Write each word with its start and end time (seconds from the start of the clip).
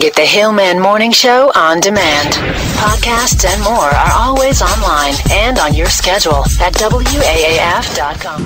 Get 0.00 0.14
the 0.16 0.22
Hillman 0.22 0.80
Morning 0.80 1.12
Show 1.12 1.52
on 1.54 1.78
demand. 1.78 2.30
Podcasts 2.74 3.44
and 3.46 3.62
more 3.62 3.76
are 3.76 4.12
always 4.12 4.60
online 4.60 5.14
and 5.30 5.56
on 5.56 5.72
your 5.72 5.86
schedule 5.86 6.42
at 6.60 6.74
WAAF.com. 6.74 8.40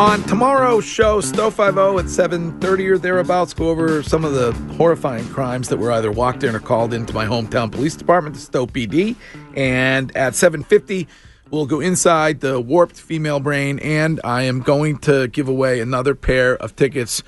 On 0.00 0.20
tomorrow's 0.24 0.84
show, 0.84 1.20
Stowe 1.20 1.50
50 1.50 1.62
at 1.62 2.06
7.30 2.06 2.90
or 2.90 2.98
thereabouts, 2.98 3.54
go 3.54 3.68
over 3.68 4.02
some 4.02 4.24
of 4.24 4.32
the 4.32 4.50
horrifying 4.74 5.28
crimes 5.28 5.68
that 5.68 5.76
were 5.76 5.92
either 5.92 6.10
walked 6.10 6.42
in 6.42 6.56
or 6.56 6.60
called 6.60 6.92
into 6.92 7.14
my 7.14 7.24
hometown 7.24 7.70
police 7.70 7.94
department, 7.94 8.34
the 8.34 8.40
Stowe 8.40 8.66
PD. 8.66 9.14
And 9.54 10.10
at 10.16 10.32
7.50, 10.32 11.06
we'll 11.52 11.66
go 11.66 11.78
inside 11.78 12.40
the 12.40 12.60
warped 12.60 13.00
female 13.00 13.38
brain, 13.38 13.78
and 13.78 14.20
I 14.24 14.42
am 14.42 14.58
going 14.58 14.98
to 14.98 15.28
give 15.28 15.46
away 15.46 15.78
another 15.78 16.16
pair 16.16 16.56
of 16.56 16.74
tickets 16.74 17.22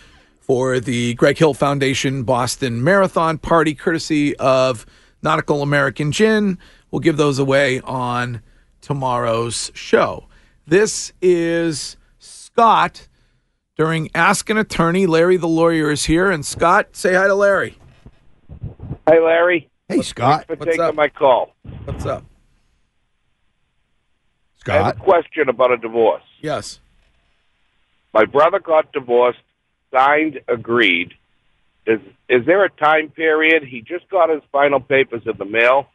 for 0.47 0.79
the 0.79 1.15
Greg 1.15 1.37
Hill 1.39 1.55
Foundation 1.55 2.23
Boston 2.23 2.85
Marathon 2.85 3.37
Party, 3.37 3.75
courtesy 3.75 4.37
of 4.37 4.87
Nautical 5.21 5.61
American 5.61 6.13
Gin. 6.13 6.57
We'll 6.91 7.01
give 7.01 7.16
those 7.16 7.41
away 7.41 7.80
on 7.80 8.43
tomorrow's 8.80 9.73
show. 9.75 10.29
This 10.65 11.13
is 11.21 11.97
Scott 12.21 13.09
during 13.77 14.09
Ask 14.15 14.49
an 14.49 14.57
Attorney. 14.57 15.07
Larry 15.07 15.37
the 15.37 15.49
lawyer 15.49 15.91
is 15.91 16.05
here, 16.05 16.30
and 16.30 16.47
Scott, 16.47 16.95
say 16.95 17.15
hi 17.15 17.27
to 17.27 17.35
Larry. 17.35 17.77
Hey, 19.09 19.21
Larry. 19.21 19.69
Hey, 19.88 20.03
Scott. 20.03 20.31
Thanks 20.31 20.47
for 20.47 20.57
What's 20.57 20.71
taking 20.71 20.85
up? 20.85 20.95
my 20.95 21.09
call. 21.09 21.55
What's 21.85 22.07
up? 22.07 22.25
Scott? 24.59 24.77
I 24.77 24.87
have 24.87 24.97
a 24.97 25.01
question 25.01 25.49
about 25.49 25.73
a 25.73 25.77
divorce. 25.77 26.23
Yes. 26.41 26.79
My 28.15 28.25
brother 28.25 28.60
got 28.60 28.93
divorced, 28.93 29.41
signed, 29.97 30.41
agreed. 30.49 31.15
Is 31.87 32.01
is 32.29 32.45
there 32.47 32.65
a 32.65 32.71
time 32.71 33.11
period? 33.11 33.63
He 33.63 33.80
just 33.80 34.09
got 34.09 34.29
his 34.29 34.43
final 34.51 34.80
papers 34.80 35.23
in 35.25 35.37
the 35.38 35.45
mail, 35.45 35.88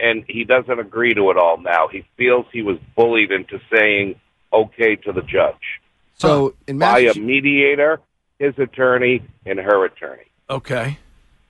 and 0.00 0.24
he 0.28 0.44
doesn't 0.44 0.78
agree 0.80 1.14
to 1.14 1.30
it 1.30 1.36
all 1.36 1.58
now. 1.58 1.88
He 1.88 2.04
feels 2.16 2.46
he 2.52 2.62
was 2.62 2.78
bullied 2.96 3.30
into 3.30 3.60
saying 3.72 4.16
okay 4.52 4.96
to 4.96 5.12
the 5.12 5.22
judge 5.22 5.80
So 6.16 6.54
in 6.66 6.78
by 6.78 7.00
a 7.00 7.14
mediator, 7.14 8.00
his 8.38 8.58
attorney, 8.58 9.22
and 9.46 9.58
her 9.58 9.84
attorney. 9.84 10.24
Okay. 10.50 10.98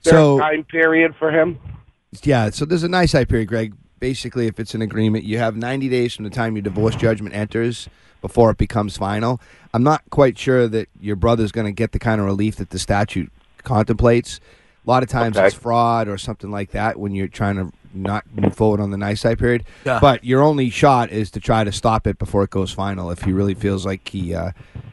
Is 0.03 0.11
there 0.11 0.13
So- 0.13 0.37
a 0.37 0.41
time 0.41 0.63
period 0.63 1.15
for 1.17 1.31
him? 1.31 1.59
yeah. 2.23 2.49
So 2.51 2.65
there's 2.65 2.83
a 2.83 2.87
nice 2.89 3.11
time 3.13 3.25
period, 3.25 3.47
Greg. 3.47 3.73
Basically, 3.99 4.47
if 4.47 4.59
it's 4.59 4.75
an 4.75 4.81
agreement, 4.81 5.23
you 5.23 5.37
have 5.37 5.55
90 5.55 5.89
days 5.89 6.13
from 6.15 6.23
the 6.25 6.29
time 6.29 6.55
your 6.55 6.61
divorce 6.63 6.95
judgment 6.95 7.33
enters 7.35 7.87
before 8.21 8.51
it 8.51 8.57
becomes 8.57 8.97
final. 8.97 9.39
I'm 9.73 9.83
not 9.83 10.03
quite 10.09 10.37
sure 10.37 10.67
that 10.67 10.89
your 10.99 11.15
brother's 11.15 11.51
going 11.51 11.65
to 11.65 11.71
get 11.71 11.91
the 11.91 11.99
kind 11.99 12.19
of 12.19 12.25
relief 12.25 12.57
that 12.57 12.71
the 12.71 12.79
statute 12.79 13.31
contemplates. 13.63 14.39
A 14.85 14.89
lot 14.89 15.01
of 15.03 15.09
times 15.09 15.37
Okay. 15.37 15.47
it's 15.47 15.55
fraud 15.55 16.07
or 16.07 16.17
something 16.17 16.51
like 16.51 16.71
that 16.71 16.99
when 16.99 17.13
you're 17.13 17.27
trying 17.27 17.55
to 17.55 17.71
not 17.93 18.23
move 18.35 18.53
forward 18.55 18.79
on 18.79 18.91
the 18.91 18.97
nice 18.97 19.21
side 19.21 19.39
period. 19.39 19.63
Yeah. 19.85 19.99
But 19.99 20.23
your 20.23 20.41
only 20.43 20.69
shot 20.69 21.09
is 21.11 21.31
to 21.31 21.39
try 21.39 21.63
to 21.63 21.71
stop 21.71 22.05
it 22.05 22.19
before 22.19 22.43
it 22.43 22.49
goes 22.49 22.71
final 22.71 23.09
if 23.09 23.21
he 23.21 23.31
really 23.31 23.53
feels 23.55 23.85
like 23.85 24.07
he 24.09 24.35
uh, 24.35 24.51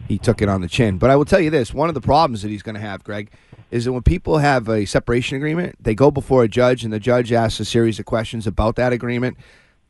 he 0.09 0.19
took 0.19 0.41
it 0.41 0.49
on 0.49 0.61
the 0.61 0.69
chin. 0.69 0.99
But 0.99 1.11
I 1.11 1.17
will 1.17 1.25
tell 1.25 1.41
you 1.41 1.51
this: 1.51 1.75
one 1.75 1.89
of 1.89 1.95
the 1.95 2.01
problems 2.01 2.43
that 2.43 2.49
he's 2.49 2.63
going 2.63 2.75
to 2.77 2.81
have, 2.81 3.03
Greg, 3.05 3.31
is 3.73 3.87
that 3.87 3.93
when 3.93 4.03
people 4.03 4.39
have 4.39 4.69
a 4.69 4.85
separation 4.85 5.37
agreement, 5.37 5.75
they 5.81 5.95
go 5.95 6.11
before 6.11 6.45
a 6.45 6.49
judge, 6.49 6.85
and 6.85 6.93
the 6.93 7.01
judge 7.01 7.33
asks 7.33 7.59
a 7.59 7.65
series 7.65 7.99
of 7.99 8.05
questions 8.05 8.47
about 8.47 8.77
that 8.77 8.93
agreement, 8.93 9.39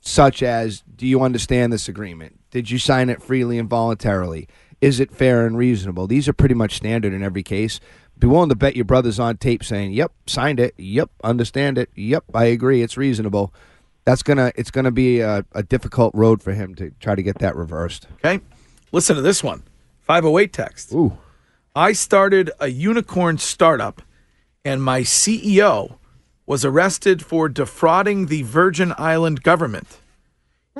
such 0.00 0.40
as, 0.40 0.84
"Do 0.96 1.04
you 1.04 1.20
understand 1.20 1.72
this 1.72 1.88
agreement? 1.88 2.38
Did 2.52 2.70
you 2.70 2.78
sign 2.78 3.10
it 3.10 3.20
freely 3.20 3.58
and 3.58 3.68
voluntarily? 3.68 4.46
Is 4.80 5.00
it 5.00 5.10
fair 5.10 5.44
and 5.44 5.58
reasonable?" 5.58 6.06
These 6.06 6.28
are 6.28 6.32
pretty 6.32 6.54
much 6.54 6.76
standard 6.76 7.12
in 7.12 7.24
every 7.24 7.42
case. 7.42 7.80
Be 8.16 8.28
willing 8.28 8.50
to 8.50 8.54
bet 8.54 8.76
your 8.76 8.84
brother's 8.84 9.18
on 9.18 9.36
tape 9.36 9.64
saying, 9.64 9.92
"Yep, 9.92 10.12
signed 10.28 10.60
it. 10.60 10.74
Yep, 10.78 11.10
understand 11.24 11.76
it. 11.76 11.90
Yep, 11.96 12.24
I 12.32 12.44
agree. 12.44 12.82
It's 12.82 12.96
reasonable." 12.96 13.52
That's 14.04 14.22
gonna 14.22 14.52
it's 14.54 14.70
gonna 14.70 14.92
be 14.92 15.20
a, 15.20 15.44
a 15.52 15.64
difficult 15.64 16.14
road 16.14 16.40
for 16.40 16.52
him 16.52 16.76
to 16.76 16.92
try 17.00 17.16
to 17.16 17.22
get 17.22 17.38
that 17.40 17.56
reversed. 17.56 18.06
Okay. 18.24 18.40
Listen 18.92 19.16
to 19.16 19.22
this 19.22 19.42
one 19.42 19.64
508 20.02 20.52
text. 20.52 20.92
Ooh. 20.92 21.18
I 21.74 21.94
started 21.94 22.50
a 22.60 22.68
unicorn 22.68 23.38
startup, 23.38 24.02
and 24.62 24.82
my 24.82 25.00
CEO 25.00 25.96
was 26.44 26.66
arrested 26.66 27.24
for 27.24 27.48
defrauding 27.48 28.26
the 28.26 28.42
Virgin 28.42 28.92
Island 28.98 29.42
government. 29.42 29.98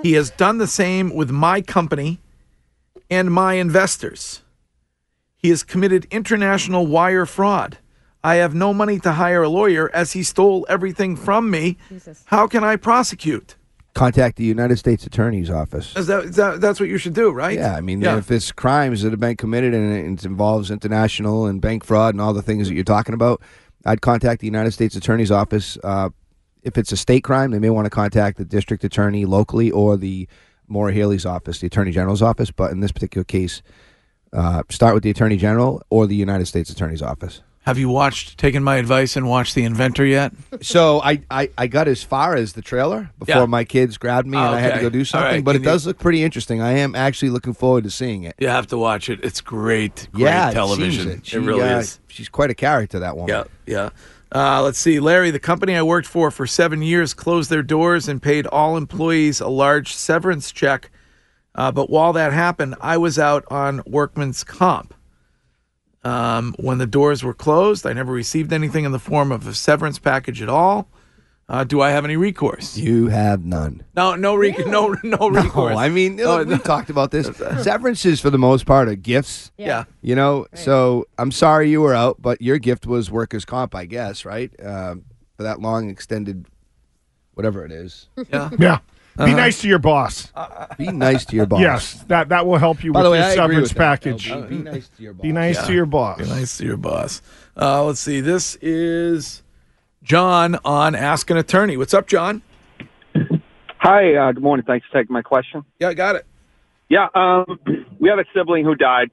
He 0.03 0.13
has 0.13 0.29
done 0.29 0.59
the 0.59 0.67
same 0.67 1.15
with 1.15 1.31
my 1.31 1.63
company 1.63 2.19
and 3.11 3.33
my 3.33 3.55
investors. 3.55 4.43
He 5.39 5.49
has 5.49 5.63
committed 5.63 6.07
international 6.11 6.87
wire 6.87 7.25
fraud. 7.25 7.79
I 8.23 8.35
have 8.37 8.55
no 8.55 8.75
money 8.75 9.01
to 9.01 9.13
hire 9.13 9.43
a 9.43 9.49
lawyer 9.49 9.91
as 9.95 10.13
he 10.13 10.23
stole 10.23 10.67
everything 10.69 11.17
from 11.17 11.51
me. 11.51 11.79
How 12.27 12.47
can 12.47 12.65
I 12.65 12.77
prosecute? 12.77 13.57
Contact 13.95 14.37
the 14.37 14.45
United 14.45 14.79
States 14.79 15.05
Attorney's 15.05 15.51
Office. 15.51 15.95
Is 15.97 16.07
that, 16.07 16.25
is 16.25 16.37
that, 16.37 16.61
that's 16.63 16.81
what 16.81 16.89
you 16.89 16.97
should 16.97 17.13
do, 17.13 17.31
right? 17.31 17.59
Yeah, 17.59 17.77
I 17.77 17.83
mean, 17.83 18.01
Yeah. 18.01 18.17
if 18.17 18.31
it's 18.31 18.51
crimes 18.51 19.03
that 19.03 19.11
have 19.11 19.21
been 19.21 19.37
committed 19.37 19.75
and 19.75 19.93
it 20.19 20.25
involves 20.25 20.71
international 20.71 21.47
and 21.47 21.61
bank 21.61 21.85
fraud 21.85 22.15
and 22.15 22.21
all 22.21 22.33
the 22.33 22.41
things 22.43 22.69
that 22.69 22.75
you're 22.75 22.85
talking 22.85 23.15
about, 23.15 23.43
I'd 23.85 24.01
contact 24.01 24.41
the 24.41 24.47
United 24.47 24.71
States 24.71 24.97
Attorney's 24.97 25.31
Office. 25.31 25.77
Uh, 25.85 26.09
if 26.63 26.79
it's 26.79 26.91
a 26.93 26.97
state 26.97 27.23
crime, 27.23 27.51
they 27.51 27.59
may 27.59 27.69
want 27.71 27.85
to 27.85 27.91
contact 27.91 28.39
the 28.39 28.45
district 28.47 28.83
attorney 28.83 29.25
locally 29.27 29.71
or 29.71 29.97
the 29.99 30.27
Maura 30.69 30.93
Healey's 30.93 31.27
office, 31.27 31.59
the 31.59 31.67
Attorney 31.67 31.91
General's 31.91 32.23
office. 32.23 32.51
But 32.51 32.71
in 32.73 32.81
this 32.81 32.93
particular 32.93 33.25
case, 33.25 33.61
uh, 34.33 34.63
start 34.71 34.95
with 34.95 35.03
the 35.03 35.11
Attorney 35.11 35.37
General 35.37 35.83
or 35.91 36.07
the 36.07 36.15
United 36.17 36.47
States 36.47 36.71
Attorney's 36.71 37.03
office. 37.03 37.43
Have 37.65 37.79
you 37.79 37.89
watched, 37.89 38.39
taken 38.39 38.65
my 38.65 38.77
advice 38.77 39.15
and 39.17 39.29
watched 39.29 39.55
The 39.55 39.63
Inventor 39.63 40.05
yet? 40.05 40.33
So 40.63 41.01
I, 41.01 41.23
I, 41.31 41.49
I 41.57 41.67
got 41.69 41.87
as 41.87 42.03
far 42.03 42.35
as 42.35 42.55
the 42.55 42.63
trailer 42.63 43.11
before 43.21 43.43
Yeah. 43.43 43.47
my 43.47 43.63
kids 43.63 43.99
grabbed 43.99 44.27
me 44.27 44.37
and 44.37 44.47
I 44.57 44.59
had 44.59 44.69
to 44.71 44.75
okay. 44.75 44.83
go 44.83 44.91
do 44.91 45.05
something. 45.05 45.31
right, 45.37 45.45
But 45.45 45.55
it 45.55 45.59
can 45.61 45.65
you- 45.65 45.71
does 45.71 45.87
look 45.87 45.99
pretty 46.01 46.25
interesting. 46.25 46.61
I 46.61 46.73
am 46.79 46.97
actually 46.97 47.31
looking 47.31 47.53
forward 47.55 47.85
to 47.85 47.91
seeing 47.91 48.25
it. 48.25 48.35
You 48.39 48.49
have 48.49 48.67
to 48.69 48.79
watch 48.79 49.09
it. 49.09 49.21
It's 49.23 49.41
great. 49.41 50.09
Great 50.13 50.23
yeah, 50.25 50.51
it 50.51 50.55
television. 50.55 51.05
seems 51.09 51.19
It, 51.21 51.27
She, 51.27 51.39
really 51.39 51.63
uh, 51.63 51.79
is. 51.79 52.01
She's 52.09 52.29
quite 52.29 52.51
a 52.51 52.55
character, 52.55 52.99
that 52.99 53.17
woman. 53.17 53.29
Yeah, 53.29 53.45
yeah. 53.65 53.91
Uh, 54.35 54.61
let's 54.63 54.79
see, 54.81 54.99
Larry. 54.99 55.31
The 55.31 55.39
company 55.39 55.77
I 55.77 55.83
worked 55.83 56.09
for 56.09 56.31
for 56.33 56.47
seven 56.49 56.83
years 56.83 57.15
closed 57.15 57.49
their 57.49 57.63
doors 57.63 58.09
and 58.09 58.21
paid 58.21 58.47
all 58.47 58.77
employees 58.77 59.41
a 59.41 59.49
large 59.49 59.95
severance 59.95 60.51
check. 60.51 60.91
Uh, 61.55 61.71
but 61.71 61.91
while 61.91 62.13
that 62.15 62.33
happened, 62.33 62.75
I 62.81 62.97
was 62.97 63.19
out 63.21 63.45
on 63.51 63.83
workman's 63.87 64.43
comp. 64.43 64.95
Um, 66.05 66.55
when 66.59 66.79
the 66.79 66.87
doors 66.87 67.23
were 67.23 67.35
closed, 67.35 67.87
I 67.87 67.93
never 67.93 68.13
received 68.13 68.53
anything 68.53 68.85
in 68.85 68.93
the 68.93 68.99
form 68.99 69.31
of 69.31 69.47
a 69.47 69.55
severance 69.55 69.99
package 69.99 70.43
at 70.43 70.49
all. 70.49 70.89
Uh, 71.49 71.65
do 71.65 71.81
I 71.81 71.91
have 71.91 72.05
any 72.05 72.17
recourse? 72.17 72.77
You 72.79 73.09
have 73.09 73.45
none. 73.45 73.85
No, 73.95 74.15
no, 74.15 74.35
re- 74.35 74.55
no, 74.67 74.97
no 75.03 75.29
recourse. 75.29 75.75
No, 75.75 75.79
I 75.79 75.91
mean, 75.91 76.17
look, 76.17 76.49
no. 76.49 76.55
we 76.55 76.59
talked 76.63 76.89
about 76.89 77.11
this. 77.11 77.27
Severances, 77.63 78.21
for 78.21 78.31
the 78.31 78.39
most 78.39 78.65
part, 78.65 78.89
are 78.89 78.95
gifts. 78.95 79.53
yeah. 79.59 79.85
You 80.01 80.15
know, 80.15 80.47
so 80.55 81.07
I'm 81.19 81.31
sorry 81.31 81.69
you 81.71 81.83
were 81.83 81.95
out, 81.95 82.23
but 82.23 82.41
your 82.41 82.59
gift 82.59 82.87
was 82.87 83.11
workers' 83.11 83.45
comp, 83.45 83.75
I 83.75 83.85
guess, 83.85 84.25
right? 84.25 84.51
Um, 84.65 85.05
for 85.37 85.43
that 85.43 85.61
long 85.61 85.91
extended, 85.91 86.47
whatever 87.35 87.65
it 87.67 87.73
is. 87.73 88.09
Yeah. 88.33 88.51
Yeah. 88.59 88.79
Be 89.17 89.25
Uh-huh. 89.25 89.37
nice 89.37 89.61
to 89.61 89.69
your 89.69 89.79
boss. 89.79 90.33
Be 90.79 90.87
nice 90.91 91.27
to 91.27 91.37
your 91.37 91.45
boss. 91.47 91.61
Yes, 91.61 92.03
that 92.09 92.31
that 92.31 92.47
will 92.47 92.57
help 92.57 92.83
you 92.83 92.93
By 92.93 93.01
with 93.01 93.05
the 93.07 93.11
way, 93.11 93.19
your 93.19 93.27
I 93.27 93.31
agree 93.33 93.37
severance 93.43 93.69
with 93.71 93.77
that. 93.79 94.01
package. 94.01 94.31
No, 94.31 94.43
be, 94.43 94.57
be 94.57 94.63
nice 94.63 94.89
to 94.89 95.03
your 95.03 95.13
boss. 95.13 95.23
Be 95.23 95.33
nice 95.33 95.57
Yeah. 95.61 95.67
to 95.67 95.73
your 95.75 95.87
boss. 95.87 96.19
Be 96.19 96.25
nice 96.25 96.59
to 96.59 96.65
your 96.65 96.77
boss. 96.79 97.23
Uh, 97.61 97.85
let's 97.85 98.01
see. 98.01 98.21
This 98.23 98.57
is 98.63 99.43
John 100.03 100.59
on 100.65 100.95
Ask 100.95 101.29
an 101.31 101.37
Attorney. 101.37 101.77
What's 101.77 101.93
up, 101.93 102.07
John? 102.07 102.41
Hi, 103.79 104.15
uh, 104.15 104.33
good 104.33 104.43
morning. 104.43 104.65
Thanks 104.65 104.87
for 104.91 104.99
taking 105.01 105.13
my 105.13 105.23
question. 105.23 105.63
Yeah, 105.79 105.89
I 105.89 105.95
got 105.95 106.17
it. 106.17 106.25
Yeah, 106.89 107.09
um, 107.15 107.59
we 108.01 108.09
have 108.09 108.19
a 108.19 108.25
sibling 108.35 108.65
who 108.65 108.75
died 108.75 109.11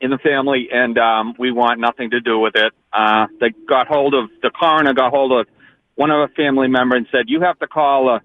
in 0.00 0.10
the 0.10 0.18
family, 0.18 0.68
and 0.72 0.98
um, 0.98 1.34
we 1.38 1.50
want 1.50 1.80
nothing 1.80 2.10
to 2.10 2.20
do 2.20 2.38
with 2.38 2.54
it. 2.56 2.72
Uh, 2.92 3.26
they 3.40 3.50
got 3.68 3.86
hold 3.86 4.14
of 4.14 4.28
the 4.42 4.50
coroner, 4.50 4.92
got 4.92 5.10
hold 5.12 5.32
of 5.32 5.46
one 5.94 6.10
of 6.10 6.16
our 6.18 6.28
family 6.28 6.68
member, 6.68 6.94
and 6.96 7.06
said, 7.10 7.24
"You 7.28 7.40
have 7.40 7.58
to 7.60 7.66
call 7.66 8.08
a 8.10 8.20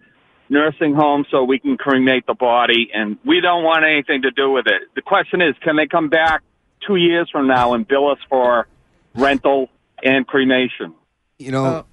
nursing 0.53 0.93
home 0.93 1.25
so 1.29 1.43
we 1.43 1.59
can 1.59 1.75
cremate 1.75 2.25
the 2.27 2.33
body, 2.33 2.89
and 2.93 3.17
we 3.25 3.41
don't 3.41 3.63
want 3.63 3.83
anything 3.83 4.21
to 4.21 4.31
do 4.31 4.51
with 4.51 4.67
it." 4.67 4.83
The 4.95 5.01
question 5.01 5.41
is, 5.41 5.55
can 5.61 5.75
they 5.75 5.87
come 5.87 6.07
back 6.07 6.43
two 6.85 6.95
years 6.95 7.29
from 7.29 7.47
now 7.47 7.73
and 7.73 7.87
bill 7.87 8.09
us 8.09 8.19
for 8.29 8.67
rental 9.15 9.69
and 10.03 10.25
cremation. 10.27 10.93
You 11.39 11.51
know, 11.51 11.85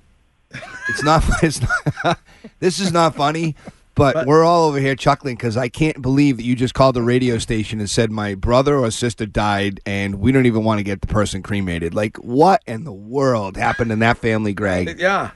it's 0.88 1.02
not. 1.02 1.24
It's 1.42 1.60
not. 2.04 2.18
this 2.58 2.80
is 2.80 2.92
not 2.92 3.14
funny. 3.14 3.56
But, 3.96 4.26
we're 4.26 4.44
all 4.44 4.66
over 4.66 4.78
here 4.78 4.94
chuckling 4.94 5.36
because 5.36 5.58
I 5.58 5.68
can't 5.68 6.00
believe 6.00 6.38
that 6.38 6.44
you 6.44 6.56
just 6.56 6.72
called 6.72 6.96
the 6.96 7.02
radio 7.02 7.36
station 7.36 7.80
and 7.80 7.90
said 7.90 8.10
my 8.10 8.34
brother 8.34 8.78
or 8.78 8.90
sister 8.90 9.26
died, 9.26 9.80
and 9.84 10.14
we 10.14 10.32
don't 10.32 10.46
even 10.46 10.64
want 10.64 10.78
to 10.78 10.84
get 10.84 11.02
the 11.02 11.06
person 11.06 11.42
cremated. 11.42 11.92
Like, 11.92 12.16
what 12.16 12.62
in 12.66 12.84
the 12.84 12.94
world 12.94 13.58
happened 13.58 13.92
in 13.92 13.98
that 13.98 14.16
family, 14.16 14.54
Greg? 14.54 14.98
Yeah. 14.98 15.32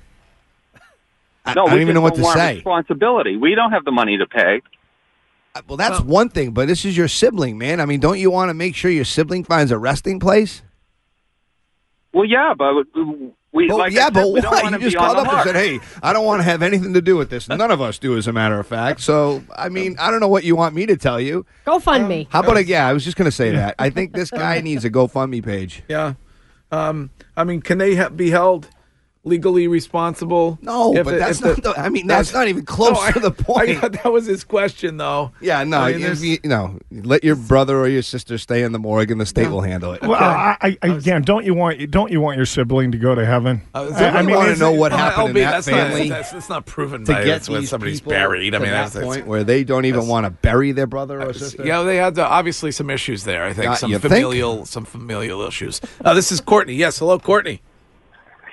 I, 1.45 1.55
No, 1.55 1.67
I 1.67 1.71
don't 1.71 1.81
even 1.81 1.95
know 1.95 2.01
what 2.01 2.15
to 2.17 2.25
say. 2.25 2.57
Responsibility. 2.57 3.37
We 3.37 3.55
don't 3.55 3.73
have 3.73 3.85
the 3.85 3.93
money 3.93 4.17
to 4.19 4.27
pay. 4.27 4.63
Well, 5.69 5.77
that's 5.77 6.01
one 6.01 6.31
thing, 6.31 6.51
but 6.51 6.67
this 6.67 6.85
is 6.85 6.97
your 6.97 7.07
sibling, 7.07 7.59
man. 7.59 7.81
I 7.81 7.87
mean, 7.87 8.01
don't 8.01 8.19
you 8.19 8.31
want 8.31 8.51
to 8.51 8.55
make 8.55 8.75
sure 8.75 8.91
your 8.91 9.05
sibling 9.05 9.45
finds 9.45 9.71
a 9.71 9.79
resting 9.79 10.19
place? 10.19 10.63
Well, 12.13 12.25
yeah, 12.25 12.55
but 12.57 12.75
we 13.53 13.69
well, 13.69 13.79
like 13.79 13.93
yeah, 13.93 14.07
said, 14.07 14.15
but 14.15 14.33
we 14.33 14.41
don't 14.41 14.51
what? 14.51 14.73
You 14.73 14.79
just 14.79 14.97
called 14.97 15.17
the 15.17 15.23
up 15.23 15.33
and 15.33 15.43
said, 15.45 15.55
"Hey, 15.55 15.79
I 16.03 16.13
don't 16.13 16.25
want 16.25 16.41
to 16.41 16.45
have 16.45 16.61
anything 16.63 16.93
to 16.95 17.01
do 17.01 17.17
with 17.17 17.31
this." 17.31 17.49
None 17.49 17.71
of 17.71 17.81
us 17.81 17.99
do, 17.99 18.17
as 18.17 18.27
a 18.27 18.33
matter 18.33 18.59
of 18.59 18.67
fact. 18.67 19.01
So, 19.01 19.45
I 19.57 19.69
mean, 19.69 19.97
I 19.99 20.11
don't 20.11 20.19
know 20.19 20.29
what 20.29 20.43
you 20.43 20.57
want 20.57 20.75
me 20.75 20.87
to 20.87 20.97
tell 20.97 21.21
you. 21.21 21.47
GoFundMe. 21.67 22.27
How 22.31 22.41
about 22.41 22.57
a 22.57 22.65
yeah? 22.65 22.89
I 22.89 22.93
was 22.93 23.05
just 23.05 23.17
going 23.17 23.27
to 23.27 23.33
say 23.37 23.51
that. 23.53 23.77
I 23.79 23.91
think 23.91 24.13
this 24.13 24.31
guy 24.31 24.61
needs 24.63 24.85
a 24.85 24.91
GoFundMe 24.91 25.45
page. 25.45 25.85
Yeah. 25.89 26.15
Um, 26.73 27.11
I 27.37 27.45
mean, 27.45 27.61
can 27.61 27.79
they 27.79 27.95
ha- 27.95 28.09
be 28.09 28.31
held 28.31 28.69
legally 29.25 29.67
responsible? 29.69 30.59
No, 30.63 30.95
If 30.95 31.05
but 31.05 31.15
it- 31.15 31.19
that's 31.19 31.41
not. 31.41 31.63
The, 31.63 31.71
I 31.79 31.89
mean, 31.89 32.07
that's, 32.07 32.33
not 32.35 32.47
even 32.49 32.65
close 32.65 32.93
No, 32.93 33.01
I- 33.01 33.11
to 33.13 33.21
the 33.21 33.31
point. 33.31 33.79
thought 33.79 33.93
that 33.93 34.13
was 34.13 34.27
his 34.27 34.45
question, 34.45 34.99
though. 34.99 35.33
yeah, 35.41 35.65
no, 35.65 35.79
I 35.81 35.87
mean, 35.93 35.97
if 35.97 36.03
there's- 36.03 36.23
you, 36.23 36.39
no. 36.45 36.79
Let 36.91 37.25
your 37.25 37.37
brother 37.37 37.79
or 37.81 37.89
your 37.89 38.03
sister 38.03 38.37
stay 38.39 38.63
in 38.63 38.73
the 38.73 38.79
morgue, 38.79 39.11
and 39.11 39.21
the 39.21 39.27
state 39.27 39.49
will 39.49 39.63
handle 39.63 39.93
it. 39.93 40.03
Well, 40.03 40.13
I, 40.23 40.57
I, 40.83 40.87
again, 40.89 41.23
don't 41.23 41.45
you 41.45 41.55
want 41.55 41.91
don't 41.91 42.13
you 42.13 42.21
want 42.21 42.37
your 42.37 42.47
sibling 42.47 42.93
to 42.93 42.99
go 42.99 43.15
to 43.15 43.25
heaven? 43.25 43.63
Uh, 43.75 43.91
I- 43.95 44.09
I 44.19 44.23
mean, 44.23 44.37
wanna 44.37 44.57
know 44.57 44.75
it- 44.75 44.79
what 44.79 44.93
Uh, 44.93 44.97
happened 44.99 45.29
in 45.31 45.35
that 45.45 45.51
that's 45.53 45.69
family 45.69 46.09
Not, 46.09 46.17
that's, 46.17 46.33
that's 46.33 46.49
not 46.49 46.67
proven 46.67 47.05
to 47.07 47.13
by 47.13 47.25
get 47.25 47.31
that's 47.33 47.49
when 47.49 47.67
somebody's 47.67 48.01
buried. 48.01 48.55
I 48.55 48.59
mean, 48.59 48.71
that 48.71 48.83
that's, 48.83 48.95
that's 48.95 49.07
point 49.07 49.27
where 49.27 49.43
they 49.45 49.65
don't 49.65 49.87
even 49.87 50.07
want 50.07 50.25
to 50.27 50.31
bury 50.31 50.73
their 50.73 50.87
brother 50.87 51.23
or 51.23 51.33
sister. 51.33 51.65
Yeah, 51.67 51.83
they 51.83 51.97
had 51.97 52.19
uh, 52.19 52.27
obviously 52.31 52.71
some 52.73 52.91
issues 52.91 53.25
there. 53.25 53.45
I 53.45 53.53
think 53.53 53.75
some 53.77 53.91
you 53.91 53.99
think? 53.99 54.13
familial, 54.13 54.65
some 54.67 54.85
familial 54.85 55.41
issues. 55.43 55.81
Uh, 56.05 56.13
this 56.15 56.31
is 56.31 56.41
Courtney. 56.41 56.75
Yes, 56.75 56.99
hello, 56.99 57.19
Courtney. 57.19 57.63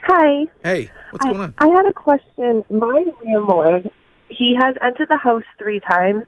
Hi. 0.03 0.45
Hey, 0.63 0.89
what's 1.11 1.25
I, 1.25 1.29
going 1.29 1.41
on? 1.41 1.53
I 1.57 1.67
had 1.67 1.85
a 1.85 1.93
question. 1.93 2.63
My 2.69 3.05
landlord, 3.23 3.91
he 4.29 4.55
has 4.59 4.75
entered 4.81 5.09
the 5.09 5.17
house 5.17 5.43
three 5.57 5.79
times 5.79 6.23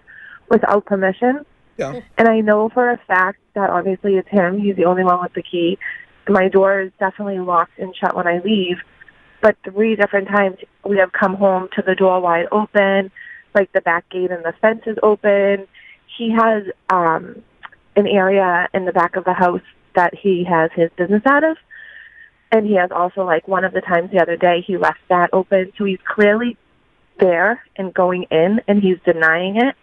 without 0.50 0.86
permission. 0.86 1.46
Yeah. 1.78 2.02
And 2.18 2.28
I 2.28 2.42
know 2.42 2.70
for 2.70 2.92
a 2.92 2.98
fact 3.08 3.40
that 3.56 3.70
obviously 3.70 4.16
it's 4.16 4.30
him. 4.30 4.60
He's 4.60 4.76
the 4.76 4.86
only 4.86 5.04
one 5.04 5.22
with 5.22 5.34
the 5.34 5.42
key. 5.42 5.80
My 6.28 6.48
door 6.48 6.82
is 6.82 6.92
definitely 7.00 7.40
locked 7.40 7.80
and 7.80 7.96
shut 7.96 8.16
when 8.16 8.28
I 8.28 8.40
leave. 8.40 8.78
But 9.42 9.58
three 9.64 9.96
different 9.96 10.28
times 10.30 10.58
we 10.88 10.98
have 10.98 11.12
come 11.12 11.36
home 11.36 11.68
to 11.76 11.82
the 11.82 11.96
door 11.96 12.22
wide 12.22 12.46
open, 12.52 13.12
like 13.54 13.72
the 13.74 13.82
back 13.82 14.10
gate 14.10 14.32
and 14.32 14.46
the 14.46 14.54
fence 14.62 14.84
is 14.86 14.98
open. 15.04 15.68
He 16.18 16.32
has 16.32 16.64
um 16.90 17.42
an 17.96 18.08
area 18.08 18.70
in 18.74 18.86
the 18.86 18.92
back 18.92 19.16
of 19.16 19.26
the 19.26 19.34
house 19.34 19.62
that 19.96 20.14
he 20.16 20.46
has 20.50 20.72
his 20.76 20.90
business 20.98 21.24
out 21.26 21.44
of. 21.44 21.58
And 22.54 22.68
he 22.68 22.76
has 22.76 22.92
also 22.92 23.26
like 23.26 23.48
one 23.48 23.66
of 23.66 23.74
the 23.74 23.82
times 23.82 24.12
the 24.12 24.22
other 24.22 24.38
day 24.38 24.64
he 24.66 24.78
left 24.78 25.00
that 25.10 25.32
open. 25.34 25.74
So 25.76 25.86
he's 25.86 25.98
clearly 26.06 26.56
there 27.20 27.64
and 27.76 27.92
going 27.92 28.28
in 28.30 28.62
and 28.68 28.80
he's 28.80 29.00
denying 29.04 29.56
it. 29.56 29.76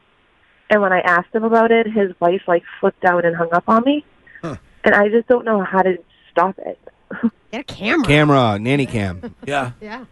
And 0.71 0.81
when 0.81 0.93
I 0.93 1.01
asked 1.01 1.35
him 1.35 1.43
about 1.43 1.73
it, 1.73 1.89
his 1.89 2.13
wife 2.21 2.43
like 2.47 2.63
flipped 2.79 3.05
out 3.05 3.25
and 3.25 3.35
hung 3.35 3.53
up 3.53 3.65
on 3.67 3.83
me. 3.83 4.05
Huh. 4.41 4.55
And 4.85 4.95
I 4.95 5.09
just 5.09 5.27
don't 5.27 5.45
know 5.45 5.65
how 5.65 5.83
to 5.83 5.99
stop 6.31 6.61
it. 6.61 6.79
Get 7.51 7.63
a 7.63 7.65
camera. 7.65 8.07
Camera, 8.07 8.59
nanny 8.61 8.87
cam. 8.87 9.35
Yeah. 9.45 9.73
Yeah. 9.81 10.05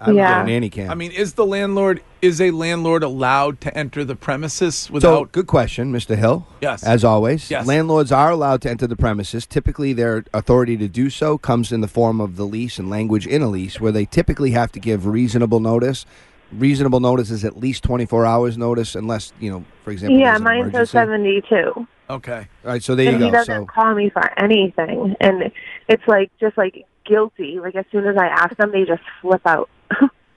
I 0.00 0.08
would 0.08 0.16
Yeah. 0.16 0.34
get 0.38 0.42
a 0.42 0.44
nanny 0.52 0.70
cam. 0.70 0.90
I 0.90 0.94
mean, 0.94 1.10
is 1.10 1.34
the 1.34 1.44
landlord 1.46 2.00
is 2.22 2.40
a 2.40 2.50
landlord 2.50 3.02
allowed 3.04 3.60
to 3.60 3.76
enter 3.76 4.04
the 4.04 4.16
premises 4.16 4.74
So, 4.74 4.92
without? 4.92 5.32
good 5.32 5.46
question, 5.46 5.92
Mr. 5.92 6.16
Hill. 6.16 6.46
Yes. 6.60 6.82
As 6.84 7.04
always, 7.04 7.48
Yes. 7.50 7.66
landlords 7.66 8.10
are 8.12 8.30
allowed 8.30 8.60
to 8.62 8.70
enter 8.70 8.86
the 8.88 8.96
premises. 8.96 9.46
Typically, 9.46 9.92
their 9.92 10.24
authority 10.34 10.76
to 10.76 10.88
do 10.88 11.10
so 11.10 11.38
comes 11.38 11.70
in 11.72 11.80
the 11.80 11.88
form 11.88 12.20
of 12.20 12.36
the 12.36 12.44
lease 12.44 12.78
and 12.78 12.90
language 12.90 13.26
in 13.26 13.42
a 13.42 13.48
lease, 13.48 13.80
where 13.80 13.92
they 13.92 14.04
typically 14.04 14.50
have 14.52 14.72
to 14.72 14.80
give 14.80 15.06
reasonable 15.06 15.60
notice. 15.60 16.06
Reasonable 16.52 16.98
notice 17.00 17.30
is 17.30 17.44
at 17.44 17.58
least 17.58 17.84
24 17.84 18.24
hours 18.24 18.56
notice, 18.56 18.94
unless, 18.94 19.32
you 19.38 19.50
know, 19.50 19.64
for 19.84 19.90
example, 19.90 20.18
yeah, 20.18 20.30
there's 20.30 20.38
an 20.40 20.44
mine 20.44 20.72
says 20.72 20.90
72. 20.90 21.86
okay. 22.10 22.48
All 22.64 22.70
right, 22.72 22.82
so 22.82 22.94
there 22.94 23.08
and 23.10 23.18
you 23.20 23.24
he 23.26 23.30
go. 23.30 23.36
doesn't 23.36 23.54
So, 23.54 23.66
call 23.66 23.94
me 23.94 24.08
for 24.10 24.22
anything. 24.40 25.14
And 25.20 25.50
it's 25.88 26.02
like 26.08 26.30
just 26.40 26.56
like 26.56 26.84
guilty. 27.04 27.60
Like 27.60 27.76
as 27.76 27.84
soon 27.92 28.06
as 28.06 28.16
I 28.16 28.26
ask 28.26 28.56
them, 28.56 28.72
they 28.72 28.84
just 28.84 29.02
flip 29.20 29.42
out. 29.46 29.68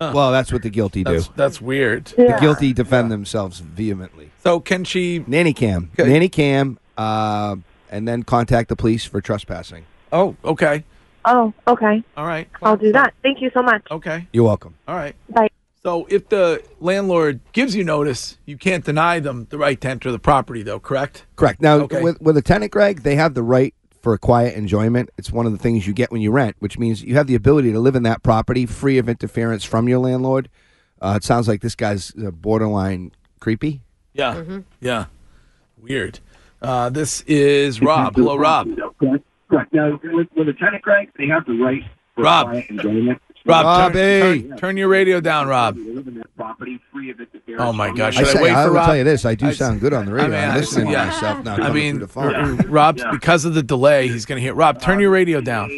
Well, 0.01 0.31
that's 0.31 0.51
what 0.51 0.63
the 0.63 0.69
guilty 0.69 1.03
do. 1.03 1.13
That's 1.13 1.27
that's 1.29 1.61
weird. 1.61 2.05
The 2.05 2.37
guilty 2.41 2.73
defend 2.73 3.11
themselves 3.11 3.59
vehemently. 3.59 4.31
So 4.43 4.59
can 4.59 4.83
she? 4.83 5.23
Nanny 5.27 5.53
cam, 5.53 5.91
Okay. 5.97 6.09
nanny 6.11 6.29
cam, 6.29 6.79
uh, 6.97 7.55
and 7.89 8.07
then 8.07 8.23
contact 8.23 8.69
the 8.69 8.75
police 8.75 9.05
for 9.05 9.21
trespassing. 9.21 9.85
Oh, 10.11 10.35
okay. 10.43 10.83
Oh, 11.23 11.53
okay. 11.67 12.03
All 12.17 12.25
right. 12.25 12.49
I'll 12.63 12.77
do 12.77 12.91
that. 12.93 13.13
Thank 13.21 13.41
you 13.41 13.51
so 13.53 13.61
much. 13.61 13.83
Okay. 13.91 14.27
You're 14.33 14.43
welcome. 14.43 14.73
All 14.87 14.95
right. 14.95 15.15
Bye. 15.29 15.49
So 15.83 16.05
if 16.09 16.29
the 16.29 16.63
landlord 16.79 17.39
gives 17.53 17.75
you 17.75 17.83
notice, 17.83 18.37
you 18.45 18.57
can't 18.57 18.83
deny 18.83 19.19
them 19.19 19.47
the 19.49 19.57
right 19.57 19.79
to 19.81 19.89
enter 19.89 20.11
the 20.11 20.19
property, 20.19 20.63
though. 20.63 20.79
Correct? 20.79 21.25
Correct. 21.35 21.61
Now, 21.61 21.75
Okay. 21.81 22.01
with, 22.01 22.19
with 22.21 22.37
a 22.37 22.41
tenant, 22.41 22.71
Greg, 22.71 23.01
they 23.03 23.15
have 23.15 23.33
the 23.35 23.41
right 23.43 23.73
for 24.01 24.13
a 24.13 24.17
quiet 24.17 24.55
enjoyment. 24.55 25.09
It's 25.17 25.31
one 25.31 25.45
of 25.45 25.51
the 25.51 25.57
things 25.57 25.87
you 25.87 25.93
get 25.93 26.11
when 26.11 26.21
you 26.21 26.31
rent, 26.31 26.55
which 26.59 26.77
means 26.77 27.03
you 27.03 27.15
have 27.15 27.27
the 27.27 27.35
ability 27.35 27.71
to 27.71 27.79
live 27.79 27.95
in 27.95 28.03
that 28.03 28.23
property 28.23 28.65
free 28.65 28.97
of 28.97 29.07
interference 29.07 29.63
from 29.63 29.87
your 29.87 29.99
landlord. 29.99 30.49
Uh, 31.01 31.13
it 31.17 31.23
sounds 31.23 31.47
like 31.47 31.61
this 31.61 31.75
guy's 31.75 32.13
uh, 32.15 32.31
borderline 32.31 33.11
creepy. 33.39 33.81
Yeah. 34.13 34.43
Yeah. 34.79 35.05
Weird. 35.81 36.19
Uh, 36.61 36.89
this 36.89 37.21
is 37.21 37.81
Rob. 37.81 38.15
Hello, 38.15 38.35
Rob. 38.35 38.67
Correct. 38.99 39.25
Correct. 39.49 39.73
Now, 39.73 39.99
with, 40.03 40.27
with 40.35 40.47
a 40.47 40.53
tenant, 40.53 40.83
Greg, 40.83 41.09
they 41.17 41.27
have 41.27 41.45
the 41.45 41.53
right 41.53 41.83
for 42.15 42.23
Rob. 42.23 42.47
quiet 42.49 42.69
enjoyment. 42.69 43.21
Rob, 43.45 43.65
Robbie. 43.65 43.93
turn, 43.93 44.49
turn, 44.49 44.57
turn 44.57 44.77
your 44.77 44.87
radio 44.87 45.19
down, 45.19 45.47
Rob. 45.47 45.75
They 45.75 45.81
live 45.91 46.07
in 46.07 46.15
that 46.15 46.35
property 46.37 46.79
free 46.91 47.09
of 47.09 47.19
interference. 47.19 47.61
Oh 47.63 47.73
my 47.73 47.91
gosh! 47.91 48.17
I 48.17 48.19
Should 48.23 48.27
I, 48.27 48.33
say, 48.33 48.43
wait 48.43 48.51
I 48.53 48.65
will 48.67 48.73
Rob? 48.75 48.85
tell 48.85 48.97
you 48.97 49.03
this: 49.03 49.25
I 49.25 49.33
do 49.35 49.47
I- 49.47 49.51
sound 49.53 49.79
good 49.81 49.93
on 49.93 50.05
the 50.05 50.13
radio. 50.13 50.27
I 50.37 50.41
mean, 50.41 50.49
I'm 50.51 50.57
listening 50.57 50.89
yeah. 50.91 51.05
to 51.05 51.11
myself 51.11 51.45
now. 51.45 51.55
I 51.55 51.71
mean, 51.73 51.93
through 51.97 52.05
the 52.05 52.07
phone. 52.07 52.57
Rob's 52.69 53.03
because 53.11 53.45
of 53.45 53.53
the 53.55 53.63
delay, 53.63 54.07
he's 54.09 54.25
going 54.25 54.37
to 54.37 54.41
hear. 54.41 54.53
Rob, 54.53 54.79
turn 54.81 54.99
your 54.99 55.09
radio 55.09 55.41
down. 55.41 55.69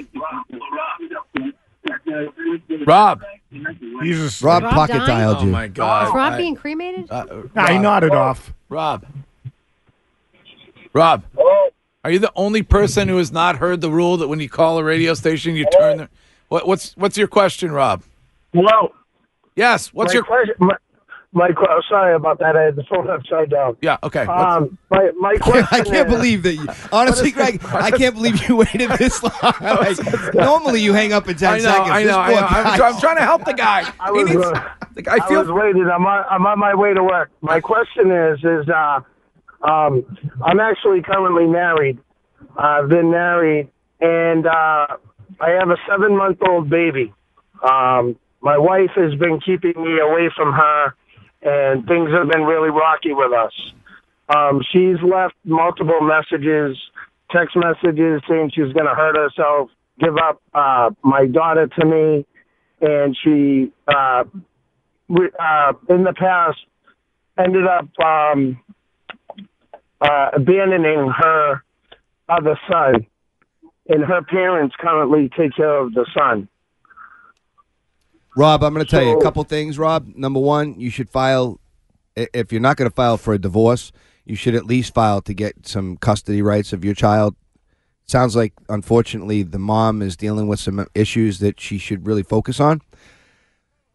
Rob. 2.86 3.24
Jesus. 4.02 4.42
Rob, 4.42 4.64
Rob 4.64 4.74
pocket 4.74 4.94
dying? 4.98 5.08
dialed 5.08 5.38
Oh 5.38 5.46
you. 5.46 5.52
my 5.52 5.68
God! 5.68 6.08
Is 6.10 6.14
Rob 6.14 6.34
I- 6.34 6.38
being 6.38 6.56
cremated? 6.56 7.10
uh, 7.12 7.26
Nah, 7.56 7.68
he 7.68 7.74
Rob, 7.76 7.82
nodded 7.82 8.12
off. 8.12 8.54
Rob. 8.70 9.06
Rob. 10.94 11.24
Are 12.04 12.12
you 12.12 12.20
the 12.20 12.32
only 12.36 12.62
person 12.64 13.08
who 13.08 13.18
has 13.18 13.32
not 13.32 13.58
heard 13.58 13.80
the 13.80 13.90
rule 13.90 14.18
that 14.18 14.28
when 14.28 14.40
you 14.42 14.50
call 14.50 14.78
a 14.78 14.84
radio 14.84 15.14
station, 15.14 15.56
you 15.56 15.66
turn 15.80 15.98
the. 15.98 16.10
What, 16.54 16.68
what's 16.68 16.96
what's 16.98 17.18
your 17.18 17.28
question, 17.28 17.72
Rob? 17.72 18.04
Hello. 18.54 18.94
Yes. 19.56 19.92
What's 19.92 20.12
my 20.12 20.18
your 20.18 20.24
question? 20.24 20.54
My, 20.60 20.76
my 21.32 21.50
oh, 21.58 21.82
sorry 21.90 22.14
about 22.14 22.38
that. 22.42 22.56
I 22.56 22.62
had 22.62 22.76
the 22.76 22.84
phone 22.84 23.10
upside 23.10 23.50
down. 23.50 23.76
Yeah. 23.82 23.98
Okay. 24.04 24.20
Um, 24.28 24.78
my 24.92 25.10
my 25.20 25.34
question. 25.42 25.68
I 25.72 25.82
can't 25.82 26.08
is- 26.08 26.14
believe 26.14 26.44
that. 26.44 26.54
You, 26.54 26.68
honestly, 26.92 27.32
Greg, 27.32 27.60
I 27.66 27.90
can't 27.90 28.14
believe 28.14 28.48
you 28.48 28.58
waited 28.58 28.92
this 29.00 29.24
long. 29.24 29.34
Like, 29.62 29.98
normally, 30.36 30.82
you 30.84 30.94
hang 30.94 31.12
up 31.12 31.28
in 31.28 31.38
ten 31.38 31.54
I 31.54 31.58
know. 31.58 31.64
seconds. 31.64 31.90
I 31.90 32.04
This 32.04 32.12
know. 32.12 32.20
I 32.20 32.34
know. 32.34 32.38
I'm, 32.48 32.82
I'm 32.94 33.00
trying 33.02 33.18
to 33.18 33.24
help 33.24 33.46
the 33.46 33.54
guy. 33.56 33.92
I 34.00 34.12
He 34.12 34.12
was, 34.12 34.30
needs- 34.30 34.46
uh, 34.46 34.70
like, 34.96 35.08
I 35.08 35.28
was 35.36 35.50
waiting. 35.50 35.90
I'm 35.92 36.06
on, 36.06 36.24
I'm 36.30 36.46
on 36.46 36.60
my 36.60 36.76
way 36.76 36.94
to 36.94 37.04
work. 37.04 37.32
My 37.42 37.62
question 37.62 38.12
is, 38.12 38.38
is 38.44 38.70
uh, 38.70 39.00
um, 39.68 40.06
I'm 40.46 40.60
actually 40.60 41.02
currently 41.02 41.48
married. 41.48 41.98
I've 42.56 42.90
been 42.90 43.10
married, 43.10 43.70
and 44.02 44.46
uh, 44.46 44.86
I 45.40 45.52
have 45.52 45.70
a 45.70 45.78
seven 45.90 46.18
month 46.18 46.40
old 46.48 46.70
baby. 46.70 47.14
Um, 47.62 48.18
my 48.42 48.58
wife 48.58 48.92
has 48.96 49.16
been 49.16 49.40
keeping 49.40 49.74
me 49.78 50.00
away 50.00 50.30
from 50.36 50.54
her, 50.54 50.96
and 51.42 51.86
things 51.88 52.10
have 52.12 52.30
been 52.30 52.44
really 52.44 52.70
rocky 52.70 53.14
with 53.14 53.32
us. 53.32 53.54
Um, 54.30 54.62
she's 54.72 54.98
left 55.02 55.36
multiple 55.44 56.02
messages, 56.02 56.78
text 57.32 57.56
messages 57.56 58.22
saying 58.30 58.52
she's 58.54 58.74
going 58.74 58.86
to 58.86 58.96
hurt 58.96 59.16
herself, 59.16 59.70
give 60.00 60.18
up 60.18 60.42
uh, 60.54 60.92
my 61.04 61.26
daughter 61.26 61.68
to 61.68 61.86
me, 61.86 62.26
and 62.82 63.18
she, 63.24 63.72
uh, 63.88 64.24
re- 65.10 65.32
uh, 65.40 65.74
in 65.90 66.04
the 66.04 66.14
past, 66.14 66.60
ended 67.38 67.66
up 67.66 67.88
um, 68.00 68.60
uh, 70.02 70.32
abandoning 70.34 71.12
her 71.16 71.64
other 72.30 72.60
son, 72.70 73.06
and 73.88 74.04
her 74.04 74.22
parents 74.22 74.76
currently 74.80 75.30
take 75.36 75.56
care 75.56 75.78
of 75.78 75.94
the 75.94 76.06
son. 76.18 76.48
Rob, 78.36 78.64
I'm 78.64 78.74
going 78.74 78.86
to 78.86 78.90
tell 78.90 79.04
you 79.04 79.18
a 79.18 79.22
couple 79.22 79.44
things. 79.44 79.78
Rob, 79.78 80.08
number 80.16 80.40
one, 80.40 80.80
you 80.80 80.90
should 80.90 81.10
file. 81.10 81.60
If 82.16 82.52
you're 82.52 82.62
not 82.62 82.78
going 82.78 82.90
to 82.90 82.96
file 82.96 83.18
for 83.18 83.34
a 83.34 83.40
divorce, 83.40 83.92
you 84.26 84.36
should 84.36 84.56
at 84.56 84.66
least 84.66 84.94
file 84.94 85.22
to 85.22 85.34
get 85.34 85.68
some 85.68 85.98
custody 85.98 86.42
rights 86.42 86.74
of 86.74 86.84
your 86.84 86.96
child. 86.96 87.36
Sounds 88.06 88.36
like, 88.36 88.54
unfortunately, 88.70 89.44
the 89.44 89.60
mom 89.60 90.02
is 90.02 90.18
dealing 90.18 90.48
with 90.48 90.60
some 90.60 90.86
issues 90.96 91.40
that 91.40 91.60
she 91.60 91.78
should 91.78 92.06
really 92.06 92.24
focus 92.24 92.60
on. 92.60 92.82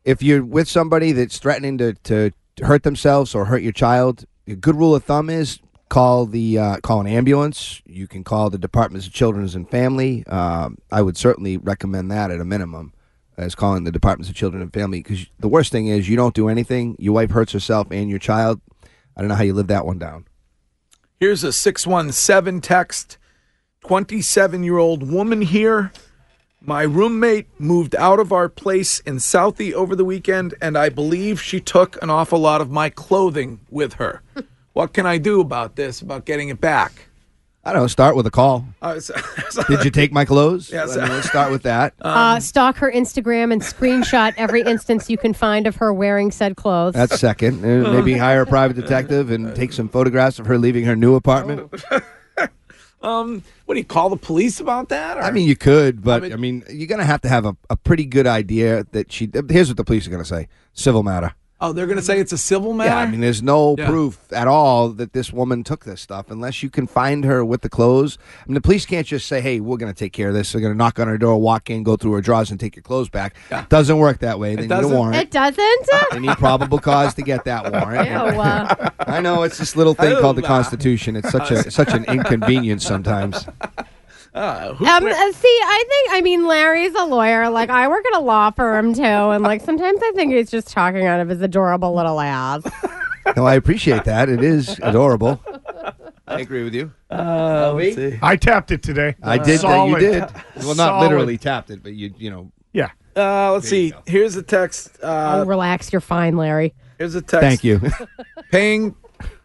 If 0.04 0.23
you're 0.23 0.45
with 0.45 0.68
somebody 0.68 1.12
that's 1.12 1.38
threatening 1.38 1.78
to, 1.78 1.95
to 1.95 2.33
hurt 2.62 2.85
themselves 2.85 3.35
or 3.35 3.47
hurt 3.47 3.62
your 3.62 3.73
child, 3.73 4.25
a 4.47 4.54
good 4.54 4.76
rule 4.76 4.95
of 4.95 5.04
thumb 5.04 5.28
is 5.28 5.61
call 5.88 6.26
the 6.26 6.59
uh, 6.59 6.76
call 6.80 7.00
an 7.00 7.07
ambulance. 7.07 7.83
You 7.87 8.07
can 8.07 8.25
call 8.25 8.50
the 8.50 8.59
Departments 8.59 9.07
of 9.07 9.12
Children's 9.12 9.54
and 9.54 9.68
Family. 9.68 10.26
Um, 10.26 10.78
I 10.90 11.02
would 11.02 11.16
certainly 11.16 11.57
recommend 11.57 12.11
that 12.11 12.30
at 12.30 12.40
a 12.40 12.45
minimum, 12.45 12.92
as 13.37 13.54
calling 13.54 13.85
the 13.85 13.92
Departments 13.92 14.28
of 14.28 14.37
Children 14.37 14.62
and 14.62 14.73
Family. 14.73 15.02
Because 15.02 15.26
the 15.38 15.49
worst 15.49 15.73
thing 15.73 15.87
is 15.87 16.09
you 16.09 16.16
don't 16.16 16.35
do 16.35 16.49
anything, 16.49 16.97
your 16.99 17.14
wife 17.14 17.30
hurts 17.30 17.52
herself 17.52 17.88
and 17.90 18.11
your 18.11 18.18
child. 18.18 18.61
I 19.16 19.21
don't 19.21 19.28
know 19.28 19.35
how 19.35 19.42
you 19.42 19.54
live 19.54 19.66
that 19.68 19.87
one 19.87 19.99
down. 19.99 20.26
Here's 21.18 21.42
a 21.42 21.52
617 21.52 22.61
text 22.61 23.18
27 23.80 24.62
year 24.62 24.78
old 24.78 25.11
woman 25.11 25.42
here. 25.42 25.92
My 26.61 26.83
roommate 26.83 27.47
moved 27.59 27.95
out 27.97 28.18
of 28.18 28.33
our 28.33 28.49
place 28.49 28.99
in 29.00 29.16
Southie 29.16 29.73
over 29.73 29.95
the 29.95 30.04
weekend, 30.04 30.54
and 30.61 30.76
I 30.76 30.88
believe 30.88 31.40
she 31.40 31.61
took 31.61 32.00
an 32.02 32.11
awful 32.11 32.40
lot 32.40 32.61
of 32.61 32.71
my 32.71 32.90
clothing 32.90 33.61
with 33.71 33.95
her. 33.95 34.23
what 34.78 34.92
can 34.92 35.06
I 35.06 35.18
do 35.18 35.40
about 35.40 35.75
this, 35.75 36.02
about 36.02 36.25
getting 36.25 36.50
it 36.50 36.61
back? 36.61 37.08
I 37.64 37.73
don't 37.73 37.82
know. 37.82 37.88
Start 37.88 38.14
with 38.14 38.28
a 38.28 38.30
call. 38.30 38.64
Uh, 38.80 39.00
so- 39.00 39.12
Did 39.66 39.85
you 39.85 39.90
take 39.90 40.12
my 40.12 40.25
clothes? 40.25 40.70
Yes. 40.70 40.97
I 40.97 41.02
mean, 41.02 41.14
let's 41.14 41.28
start 41.28 41.50
with 41.50 41.64
that. 41.64 41.94
uh, 42.00 42.38
stalk 42.38 42.76
her 42.76 42.88
Instagram 42.88 43.52
and 43.52 43.61
screenshot 43.61 44.35
every 44.37 44.62
instance 44.62 45.11
you 45.11 45.18
can 45.18 45.35
find 45.35 45.66
of 45.66 45.75
her 45.76 45.92
wearing 45.92 46.30
said 46.30 46.54
clothes. 46.54 46.94
That's 46.94 47.18
second. 47.18 47.64
Uh, 47.64 47.92
Maybe 47.92 48.16
hire 48.16 48.42
a 48.42 48.47
private 48.47 48.75
detective 48.76 49.32
and 49.32 49.52
take 49.56 49.73
some 49.73 49.88
photographs 49.88 50.38
of 50.38 50.47
her 50.47 50.56
leaving 50.56 50.85
her 50.85 50.94
new 50.94 51.16
apartment. 51.16 51.75
Um, 53.00 53.44
what 53.66 53.75
do 53.75 53.78
you 53.78 53.87
call 53.87 54.11
the 54.11 54.16
police 54.16 54.58
about 54.58 54.88
that? 54.88 55.18
Or? 55.18 55.23
I 55.23 55.30
mean, 55.30 55.47
you 55.47 55.54
could, 55.54 56.02
but 56.02 56.32
I 56.32 56.35
mean, 56.35 56.64
you're 56.68 56.88
going 56.88 56.99
to 56.99 57.04
have 57.04 57.20
to 57.20 57.28
have 57.28 57.47
a, 57.47 57.56
a 57.70 57.76
pretty 57.76 58.04
good 58.04 58.26
idea 58.26 58.87
that 58.90 59.12
she. 59.12 59.30
Here's 59.49 59.68
what 59.68 59.76
the 59.76 59.85
police 59.85 60.04
are 60.08 60.11
going 60.11 60.20
to 60.20 60.28
say: 60.28 60.49
civil 60.73 61.04
matter. 61.04 61.32
Oh, 61.61 61.73
they're 61.73 61.87
going 61.87 61.99
to 61.99 62.05
say 62.05 62.19
it's 62.21 62.33
a 62.33 62.38
civil 62.38 62.73
matter. 62.73 62.91
Yeah, 62.91 62.97
I 62.99 63.07
mean, 63.07 63.21
there's 63.21 63.43
no 63.43 63.75
Yeah. 63.79 63.87
proof 63.88 64.19
at 64.33 64.47
all 64.49 64.88
that 64.91 65.12
this 65.12 65.33
woman 65.33 65.65
took 65.65 65.85
this 65.85 66.00
stuff 66.00 66.31
unless 66.31 66.62
you 66.62 66.71
can 66.71 66.87
find 66.87 67.25
her 67.25 67.45
with 67.45 67.62
the 67.62 67.69
clothes. 67.69 68.19
I 68.43 68.49
mean, 68.49 68.55
the 68.55 68.61
police 68.61 68.87
can't 68.87 69.07
just 69.07 69.27
say, 69.27 69.41
"Hey, 69.41 69.61
we're 69.61 69.77
going 69.77 69.93
to 69.93 69.99
take 69.99 70.12
care 70.12 70.29
of 70.29 70.35
this." 70.35 70.53
They're 70.53 70.61
going 70.61 70.73
to 70.73 70.79
knock 70.79 70.99
on 70.99 71.09
her 71.09 71.19
door, 71.19 71.41
walk 71.41 71.71
in, 71.71 71.83
go 71.83 71.97
through 71.97 72.12
her 72.12 72.21
drawers, 72.21 72.50
and 72.50 72.59
take 72.61 72.77
your 72.77 72.83
clothes 72.83 73.09
back. 73.09 73.35
Doesn't 73.69 73.99
work 73.99 74.21
that 74.21 74.38
way. 74.38 74.55
They 74.55 74.62
need 74.62 74.67
a 74.73 74.81
doesn't? 74.83 74.97
warrant. 74.97 75.17
it 75.17 75.31
doesn't? 75.31 75.87
They 76.12 76.21
need 76.21 76.37
probable 76.37 76.79
cause 76.79 77.15
to 77.15 77.23
get 77.23 77.45
that 77.45 77.73
warrant. 77.73 78.09
Ew, 78.35 78.41
uh, 78.41 78.91
I 79.00 79.21
know 79.21 79.43
it's 79.43 79.59
this 79.59 79.75
little 79.77 79.95
thing 79.95 80.17
called 80.21 80.37
the 80.37 80.43
Constitution. 80.43 81.17
It's 81.17 81.31
such 81.31 81.50
a 81.50 81.71
such 81.71 81.93
an 81.93 82.05
inconvenience 82.05 82.85
sometimes. 82.87 83.47
Uh, 84.38 84.75
who, 84.75 84.87
Um, 84.87 85.07
uh, 85.07 85.33
see, 85.33 85.59
I 85.62 85.85
think, 85.88 86.11
I 86.18 86.21
mean, 86.23 86.47
Larry's 86.47 86.95
a 86.95 87.04
lawyer. 87.04 87.49
Like, 87.50 87.71
I 87.71 87.88
work 87.88 88.04
at 88.12 88.18
a 88.18 88.23
law 88.23 88.50
firm, 88.50 88.95
too. 88.95 89.02
And, 89.02 89.42
like, 89.42 89.61
sometimes 89.62 90.00
I 90.02 90.12
think 90.14 90.33
he's 90.33 90.50
just 90.50 90.68
talking 90.68 91.07
out 91.07 91.21
of 91.21 91.28
his 91.28 91.40
adorable 91.42 91.95
little 91.95 92.21
ass. 92.21 92.62
No, 93.37 93.45
I 93.45 93.57
appreciate 93.57 94.04
that. 94.04 94.30
It 94.30 94.42
is 94.42 94.80
adorable. 94.83 95.38
I 96.26 96.40
agree 96.40 96.64
with 96.64 96.75
you. 96.75 96.90
uh, 97.11 97.75
let's 97.75 97.95
see. 97.95 98.18
I 98.23 98.37
tapped 98.37 98.71
it 98.71 98.83
today. 98.83 99.16
I 99.23 99.37
did. 99.37 99.47
That 99.47 99.52
you 99.52 99.59
Solid. 99.59 100.00
did. 100.00 100.23
Well, 100.64 100.68
not 100.75 100.76
Solid. 100.76 101.02
literally 101.02 101.37
tapped 101.37 101.68
it, 101.68 101.83
but 101.83 101.92
you 101.92 102.14
you 102.16 102.30
know. 102.30 102.50
Yeah. 102.73 102.88
Uh, 103.14 103.52
let's 103.52 103.68
see. 103.68 103.92
Here's 104.07 104.35
a 104.37 104.42
text. 104.42 104.97
oh, 105.02 105.42
Uh, 105.42 105.45
relax. 105.45 105.92
You're 105.92 106.00
fine, 106.00 106.38
Larry. 106.38 106.73
here's 106.97 107.14
a 107.16 107.21
text. 107.21 107.42
Thank 107.42 107.64
you. 107.64 107.83
paying 108.50 108.95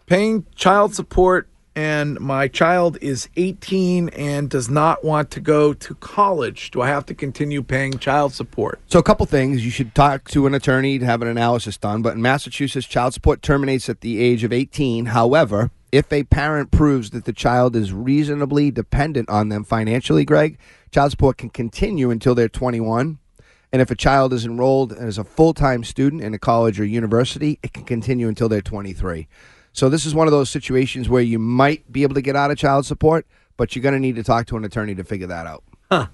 paying 0.05 0.45
child 0.55 0.95
support 0.95 1.49
and 1.75 2.19
my 2.19 2.47
child 2.47 2.97
is 3.01 3.29
18 3.35 4.09
and 4.09 4.49
does 4.49 4.69
not 4.69 5.03
want 5.03 5.31
to 5.31 5.39
go 5.39 5.73
to 5.73 5.95
college 5.95 6.71
do 6.71 6.81
i 6.81 6.87
have 6.87 7.05
to 7.05 7.13
continue 7.13 7.63
paying 7.63 7.97
child 7.97 8.33
support 8.33 8.79
So, 8.87 8.99
a 8.99 9.03
couple 9.03 9.25
things. 9.25 9.65
You 9.65 9.71
should 9.71 9.95
talk 9.95 10.29
to 10.29 10.45
an 10.47 10.53
attorney 10.53 10.99
to 10.99 11.05
have 11.05 11.21
an 11.21 11.27
analysis 11.27 11.77
done. 11.77 12.01
But 12.01 12.15
in 12.15 12.21
Massachusetts, 12.21 12.85
child 12.85 13.13
support 13.13 13.41
terminates 13.41 13.89
at 13.89 14.01
the 14.01 14.21
age 14.21 14.43
of 14.43 14.53
18. 14.53 15.07
However, 15.07 15.71
if 15.91 16.11
a 16.11 16.23
parent 16.23 16.71
proves 16.71 17.09
that 17.11 17.25
the 17.25 17.33
child 17.33 17.75
is 17.75 17.91
reasonably 17.93 18.71
dependent 18.71 19.29
on 19.29 19.49
them 19.49 19.63
financially, 19.63 20.25
Greg, 20.25 20.57
child 20.91 21.11
support 21.11 21.37
can 21.37 21.49
continue 21.49 22.09
until 22.11 22.35
they're 22.35 22.49
21. 22.49 23.19
And 23.71 23.81
if 23.81 23.89
a 23.89 23.95
child 23.95 24.33
is 24.33 24.45
enrolled 24.45 24.93
as 24.93 25.17
a 25.17 25.23
full 25.23 25.53
time 25.53 25.83
student 25.83 26.21
in 26.21 26.33
a 26.33 26.39
college 26.39 26.79
or 26.79 26.85
university, 26.85 27.59
it 27.63 27.73
can 27.73 27.83
continue 27.83 28.27
until 28.27 28.47
they're 28.49 28.61
23. 28.61 29.27
So, 29.73 29.89
this 29.89 30.05
is 30.05 30.15
one 30.15 30.27
of 30.27 30.31
those 30.31 30.49
situations 30.49 31.09
where 31.09 31.21
you 31.21 31.39
might 31.39 31.91
be 31.91 32.03
able 32.03 32.15
to 32.15 32.21
get 32.21 32.35
out 32.35 32.51
of 32.51 32.57
child 32.57 32.85
support, 32.85 33.25
but 33.57 33.75
you're 33.75 33.83
going 33.83 33.93
to 33.93 33.99
need 33.99 34.15
to 34.15 34.23
talk 34.23 34.45
to 34.47 34.57
an 34.57 34.63
attorney 34.63 34.95
to 34.95 35.03
figure 35.03 35.27
that 35.27 35.47
out. 35.47 35.63
Huh. 35.91 36.07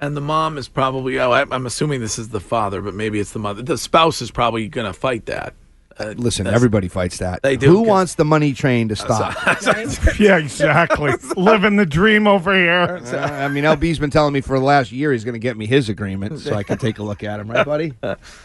And 0.00 0.16
the 0.16 0.20
mom 0.20 0.58
is 0.58 0.68
probably 0.68 1.18
oh 1.18 1.32
i'm 1.32 1.64
assuming 1.64 2.02
this 2.02 2.18
is 2.18 2.28
the 2.28 2.38
father 2.38 2.82
but 2.82 2.92
maybe 2.92 3.18
it's 3.18 3.32
the 3.32 3.38
mother 3.38 3.62
the 3.62 3.78
spouse 3.78 4.20
is 4.20 4.30
probably 4.30 4.68
going 4.68 4.86
to 4.86 4.92
fight 4.92 5.24
that 5.24 5.54
uh, 5.98 6.14
Listen, 6.16 6.46
everybody 6.46 6.88
fights 6.88 7.18
that. 7.18 7.42
They 7.42 7.56
do, 7.56 7.68
Who 7.68 7.78
'cause- 7.78 7.88
wants 7.88 8.14
the 8.16 8.24
money 8.24 8.52
train 8.52 8.88
to 8.88 8.96
stop? 8.96 9.34
Yeah, 10.20 10.38
exactly. 10.38 11.12
Living 11.36 11.76
the 11.76 11.86
dream 11.86 12.26
over 12.26 12.54
here. 12.54 13.00
Uh, 13.04 13.16
I 13.18 13.48
mean, 13.48 13.64
LB's 13.64 13.98
been 13.98 14.10
telling 14.10 14.32
me 14.32 14.40
for 14.40 14.58
the 14.58 14.64
last 14.64 14.92
year 14.92 15.12
he's 15.12 15.24
going 15.24 15.34
to 15.34 15.38
get 15.38 15.56
me 15.56 15.66
his 15.66 15.88
agreement 15.88 16.38
so 16.40 16.54
I 16.54 16.62
can 16.62 16.78
take 16.78 16.98
a 16.98 17.02
look 17.02 17.22
at 17.24 17.38
him, 17.40 17.50
right, 17.50 17.64
buddy? 17.66 17.92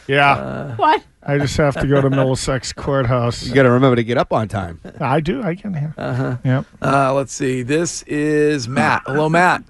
Yeah. 0.08 0.76
What? 0.76 1.04
I 1.24 1.38
just 1.38 1.56
have 1.58 1.76
to 1.80 1.88
go 1.88 2.02
to 2.02 2.10
Middlesex 2.10 2.74
Courthouse. 2.74 3.44
You 3.46 3.54
got 3.54 3.64
to 3.64 3.72
remember 3.72 3.96
to 3.98 4.04
get 4.04 4.18
up 4.18 4.34
on 4.34 4.48
time. 4.48 4.80
I 5.00 5.20
do. 5.20 5.44
I 5.44 5.56
can 5.56 5.74
hear. 5.74 5.94
uh-huh 5.98 6.38
Yep. 6.44 6.66
uh, 6.82 7.14
let's 7.14 7.32
see 7.34 7.62
this 7.62 8.02
is 8.04 8.68
matt 8.68 9.04
hello 9.06 9.30
matt 9.30 9.64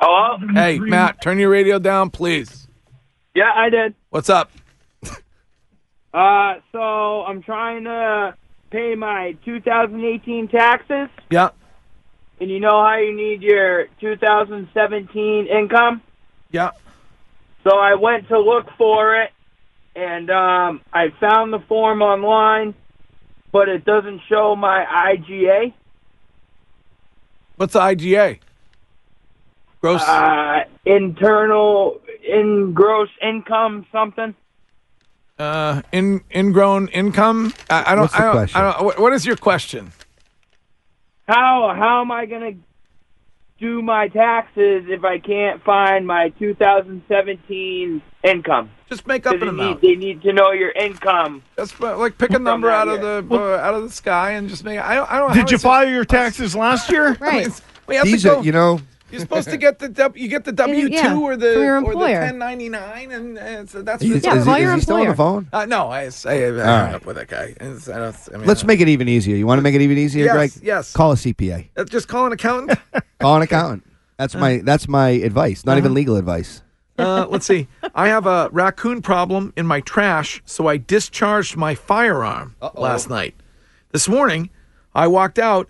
Hello? 0.00 0.38
hey 0.54 0.78
matt 0.78 1.20
turn 1.22 1.38
your 1.38 1.50
radio 1.50 1.78
down 1.78 2.10
please 2.10 2.66
Yeah, 3.34 3.50
I 3.54 3.68
did. 3.70 3.94
what's 4.10 4.30
up 4.30 4.50
Uh, 6.12 6.54
so 6.72 7.24
I'm 7.24 7.42
trying 7.42 7.84
to 7.84 8.34
pay 8.70 8.94
my 8.94 9.36
2018 9.44 10.48
taxes, 10.48 11.08
yeah 11.30 11.50
and 12.40 12.50
you 12.50 12.58
know 12.58 12.82
how 12.82 12.96
you 12.96 13.14
need 13.14 13.40
your 13.40 13.86
2017 14.00 15.46
income. 15.46 16.02
yeah 16.50 16.70
So 17.64 17.78
I 17.78 17.94
went 17.94 18.28
to 18.28 18.38
look 18.40 18.66
for 18.76 19.20
it, 19.22 19.30
and 19.94 20.28
um, 20.30 20.80
I 20.92 21.10
found 21.20 21.52
the 21.52 21.60
form 21.60 22.02
online, 22.02 22.74
but 23.52 23.68
it 23.68 23.84
doesn't 23.84 24.22
show 24.28 24.56
my 24.56 24.84
IGA. 24.84 25.72
what's 27.56 27.74
the 27.74 27.80
iga 27.80 28.38
gross 29.80 30.02
Uh, 30.02 30.64
internal 30.84 32.00
in 32.26 32.72
gross 32.72 33.10
income 33.20 33.86
something. 33.92 34.34
Uh 35.42 35.82
in 35.92 36.20
ingrown 36.34 36.88
income 36.88 37.52
i, 37.70 37.92
I 37.92 37.94
don't 37.94 38.02
What's 38.02 38.14
the 38.14 38.20
i 38.20 38.24
don't 38.24 38.32
question? 38.34 38.60
i 38.60 38.72
don't 38.72 38.84
what- 38.84 38.98
what 39.00 39.12
is 39.12 39.26
your 39.26 39.36
question 39.36 39.92
How 41.26 41.72
how 41.76 42.00
am 42.02 42.10
I 42.12 42.26
gonna 42.26 42.52
do 43.58 43.80
my 43.80 44.08
taxes 44.08 44.86
if 44.88 45.04
I 45.04 45.18
can't 45.20 45.62
find 45.62 46.04
my 46.06 46.30
2017 46.38 48.02
income? 48.24 48.70
just 48.88 49.06
make 49.06 49.24
up 49.26 49.32
'Cause 49.38 49.42
an 49.48 49.56
they 49.56 49.62
amount 49.62 49.82
need, 49.82 49.88
they 49.90 49.96
need 50.06 50.22
to 50.22 50.32
know 50.32 50.50
your 50.52 50.70
income. 50.72 51.42
Just 51.56 51.80
uh, 51.80 51.96
like 51.96 52.18
pick 52.18 52.30
a 52.30 52.38
number 52.38 52.68
out 52.70 52.88
of 52.88 53.00
the 53.00 53.24
uh, 53.34 53.56
out 53.56 53.74
of 53.74 53.82
the 53.84 53.90
sky 53.90 54.32
and 54.32 54.48
just 54.48 54.64
make. 54.64 54.78
I 54.78 54.94
don't. 54.96 55.10
I 55.10 55.18
don't. 55.18 55.32
Did 55.34 55.50
you 55.50 55.58
file 55.58 55.88
your 55.88 56.04
taxes 56.04 56.54
last 56.54 56.90
year? 56.90 57.16
Right. 57.20 57.48
We 57.88 57.96
have 57.96 58.04
These 58.04 58.22
to 58.22 58.28
go. 58.28 58.38
are, 58.38 58.44
you 58.44 58.52
know, 58.52 58.80
you're 59.12 59.20
supposed 59.20 59.48
to 59.50 59.56
get 59.56 59.78
the 59.78 59.88
W. 59.88 60.22
You 60.22 60.28
get 60.28 60.44
the 60.44 60.52
W 60.52 60.88
two 60.88 60.94
yeah, 60.94 61.16
or 61.16 61.36
the 61.36 61.58
or 61.84 61.92
the 61.92 61.98
1099, 61.98 63.10
and 63.12 63.38
uh, 63.38 63.66
so 63.66 63.82
that's. 63.82 64.02
is, 64.02 64.24
Yeah, 64.24 64.36
is, 64.36 64.44
call 64.44 64.54
he- 64.56 64.62
your 64.62 64.70
is 64.72 64.76
he 64.76 64.80
still 64.82 64.96
on 64.96 65.06
the 65.08 65.14
phone? 65.14 65.48
Uh, 65.52 65.64
no, 65.66 65.88
I, 65.88 66.04
I, 66.04 66.06
I 66.06 66.06
hung 66.08 66.56
right. 66.56 66.94
up 66.94 67.04
with 67.06 67.16
that 67.16 67.28
guy. 67.28 67.54
I 67.60 67.64
don't, 67.64 68.28
I 68.34 68.36
mean, 68.38 68.46
Let's 68.46 68.64
uh, 68.64 68.66
make 68.66 68.80
it 68.80 68.88
even 68.88 69.08
easier. 69.08 69.36
You 69.36 69.46
want 69.46 69.58
to 69.58 69.62
make 69.62 69.74
it 69.74 69.80
even 69.82 69.98
easier, 69.98 70.24
Yes, 70.24 70.34
Greg? 70.34 70.50
yes. 70.62 70.92
Call 70.92 71.12
a 71.12 71.14
CPA. 71.14 71.68
uh, 71.76 71.84
just 71.84 72.08
call 72.08 72.26
an 72.26 72.32
accountant. 72.32 72.78
Call 73.20 73.36
an 73.36 73.42
accountant. 73.42 73.86
That's 74.16 74.34
my 74.34 74.58
that's 74.64 74.88
my 74.88 75.10
advice. 75.10 75.64
Not 75.64 75.78
even 75.78 75.94
legal 75.94 76.16
advice. 76.16 76.62
uh, 76.98 77.26
let's 77.28 77.46
see. 77.46 77.68
I 77.94 78.08
have 78.08 78.26
a 78.26 78.48
raccoon 78.52 79.00
problem 79.02 79.52
in 79.56 79.66
my 79.66 79.80
trash, 79.80 80.42
so 80.44 80.66
I 80.66 80.76
discharged 80.76 81.56
my 81.56 81.74
firearm 81.74 82.56
last 82.74 83.08
night. 83.08 83.34
This 83.92 84.08
morning, 84.08 84.50
I 84.94 85.06
walked 85.06 85.38
out 85.38 85.68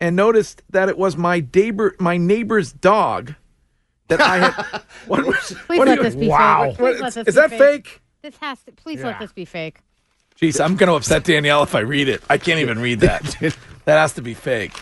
and 0.00 0.16
noticed 0.16 0.62
that 0.70 0.88
it 0.88 0.98
was 0.98 1.16
my 1.16 1.44
neighbor, 1.54 1.94
my 1.98 2.16
neighbor's 2.16 2.72
dog. 2.72 3.34
That 4.08 4.20
I 4.20 4.36
had. 4.50 4.82
What, 5.06 5.24
was- 5.24 5.54
Please 5.66 5.78
what 5.78 5.88
let 5.88 5.96
you- 5.98 6.02
this 6.04 6.14
be 6.14 6.28
Wow. 6.28 6.64
fake. 6.68 6.76
Please 6.76 6.82
what- 6.82 7.00
let 7.00 7.08
is 7.08 7.14
this 7.14 7.28
is 7.28 7.34
be 7.34 7.40
that 7.40 7.50
fake? 7.58 8.00
This 8.22 8.36
has 8.38 8.60
to. 8.64 8.72
Please 8.72 9.00
Yeah. 9.00 9.06
let 9.06 9.18
this 9.18 9.32
be 9.32 9.44
fake. 9.44 9.78
Jeez, 10.40 10.62
I'm 10.62 10.76
going 10.76 10.88
to 10.88 10.94
upset 10.96 11.24
Danielle 11.24 11.62
if 11.62 11.74
I 11.74 11.80
read 11.80 12.08
it. 12.08 12.22
I 12.28 12.38
can't 12.38 12.58
even 12.60 12.78
read 12.80 13.00
that. 13.00 13.22
that 13.84 13.98
has 13.98 14.12
to 14.14 14.22
be 14.22 14.34
fake. 14.34 14.72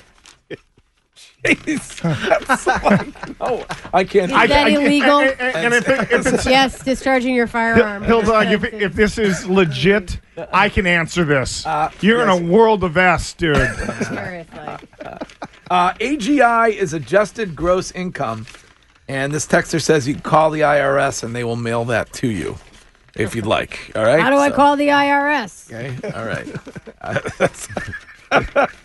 Jeez. 1.45 2.47
That's 2.47 2.67
like, 2.67 3.41
no, 3.41 3.65
I 3.93 4.05
can't. 4.05 4.31
Is 4.31 4.49
that 4.49 4.69
illegal? 4.69 5.21
And, 5.21 5.41
and- 5.41 5.57
and 5.57 5.75
if, 5.75 5.89
it, 5.89 6.13
if 6.13 6.27
it's 6.27 6.47
yes, 6.47 6.85
discharging 6.85 7.35
your 7.35 7.47
firearm. 7.47 8.03
Hill 8.05 8.23
Dog, 8.23 8.47
if, 8.49 8.65
if 8.65 8.93
this 8.95 9.19
is 9.19 9.47
legit, 9.47 10.21
I 10.53 10.69
can 10.69 10.87
answer 10.87 11.25
this. 11.25 11.67
Uh, 11.67 11.91
You're 12.01 12.23
in 12.23 12.29
a 12.29 12.37
world 12.37 12.85
of 12.85 12.97
S, 12.97 13.33
dude. 13.35 13.57
Seriously. 14.03 14.79
Uh, 15.71 15.95
AGI 15.95 16.75
is 16.75 16.93
adjusted 16.93 17.57
gross 17.57 17.91
income, 17.93 18.47
and 19.09 19.33
this 19.33 19.47
texter 19.47 19.81
says 19.81 20.07
you 20.07 20.15
can 20.15 20.23
call 20.23 20.51
the 20.51 20.61
IRS 20.61 21.23
and 21.25 21.35
they 21.35 21.45
will 21.45 21.57
mail 21.57 21.85
that 21.87 22.13
to 22.15 22.29
you 22.29 22.57
if 23.17 23.35
you'd 23.35 23.47
like. 23.47 23.91
All 23.97 24.05
right. 24.05 24.21
How 24.21 24.31
do 24.31 24.37
I 24.37 24.51
call 24.51 24.77
the 24.77 24.89
IRS? 24.89 25.73
Okay. 25.73 26.13
All 26.13 26.27
right. 26.27 27.51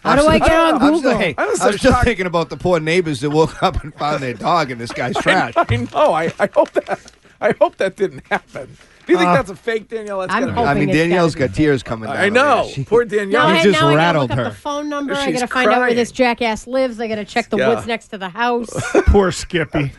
How 0.04 0.16
do 0.16 0.27
I 0.27 0.39
get 0.39 0.51
on 0.51 0.74
I'm 0.75 0.80
still, 0.80 0.92
Google? 1.01 1.18
hey, 1.18 1.36
I 1.38 1.46
was 1.48 1.60
I'm 1.62 1.72
so 1.72 1.77
still 1.77 1.92
shocked. 1.94 2.06
thinking 2.06 2.25
about 2.25 2.50
the 2.50 2.58
poor 2.58 2.80
neighbors 2.80 3.22
that 3.22 3.30
woke 3.30 3.62
up 3.63 3.84
and 3.84 3.94
found 3.96 4.22
their 4.22 4.34
dog 4.34 4.72
in 4.72 4.77
this 4.77 4.92
guy's 4.92 5.16
trash. 5.22 5.54
I 5.56 5.75
know. 5.75 6.13
I, 6.13 6.32
I 6.39 6.50
hope 6.54 6.72
that. 6.74 7.12
I 7.39 7.54
hope 7.60 7.77
that 7.77 7.96
didn't 7.96 8.25
happen. 8.27 8.75
Do 9.06 9.13
you 9.13 9.20
think 9.20 9.30
Uh, 9.30 9.36
that's 9.36 9.50
a 9.51 9.56
fake, 9.56 9.88
Danielle? 9.88 10.20
That's 10.22 10.34
I'm 10.34 10.42
gotta 10.48 10.54
be- 10.54 10.62
I 10.68 10.74
mean, 10.74 10.89
it's 10.89 10.98
Danielle's 10.98 11.36
gotta 11.36 11.48
got 11.50 11.56
tears 11.56 11.84
coming 11.84 12.10
down. 12.10 12.18
I 12.18 12.30
know. 12.30 12.68
She- 12.74 12.84
Poor 12.84 13.06
Now, 13.06 13.10
Danielle. 13.16 13.48
I, 13.48 13.63
just 13.63 13.80
now 13.80 13.88
I 13.88 13.92
gotta 13.92 13.96
rattled 13.98 14.30
look 14.32 14.39
her. 14.39 14.46
up 14.46 14.51
the 14.54 14.60
phone 14.60 14.89
number. 14.89 15.13
I 15.13 15.32
gotta 15.32 15.48
find 15.48 15.70
out 15.70 15.80
where 15.82 15.94
this 15.94 16.12
jackass 16.12 16.68
lives. 16.68 17.00
I 17.00 17.08
gotta 17.08 17.24
check 17.24 17.50
the 17.50 17.58
Yeah. 17.58 17.70
woods 17.70 17.86
next 17.88 18.08
to 18.10 18.18
the 18.18 18.30
house. 18.30 18.70
Poor 19.08 19.32
Skippy. 19.32 19.92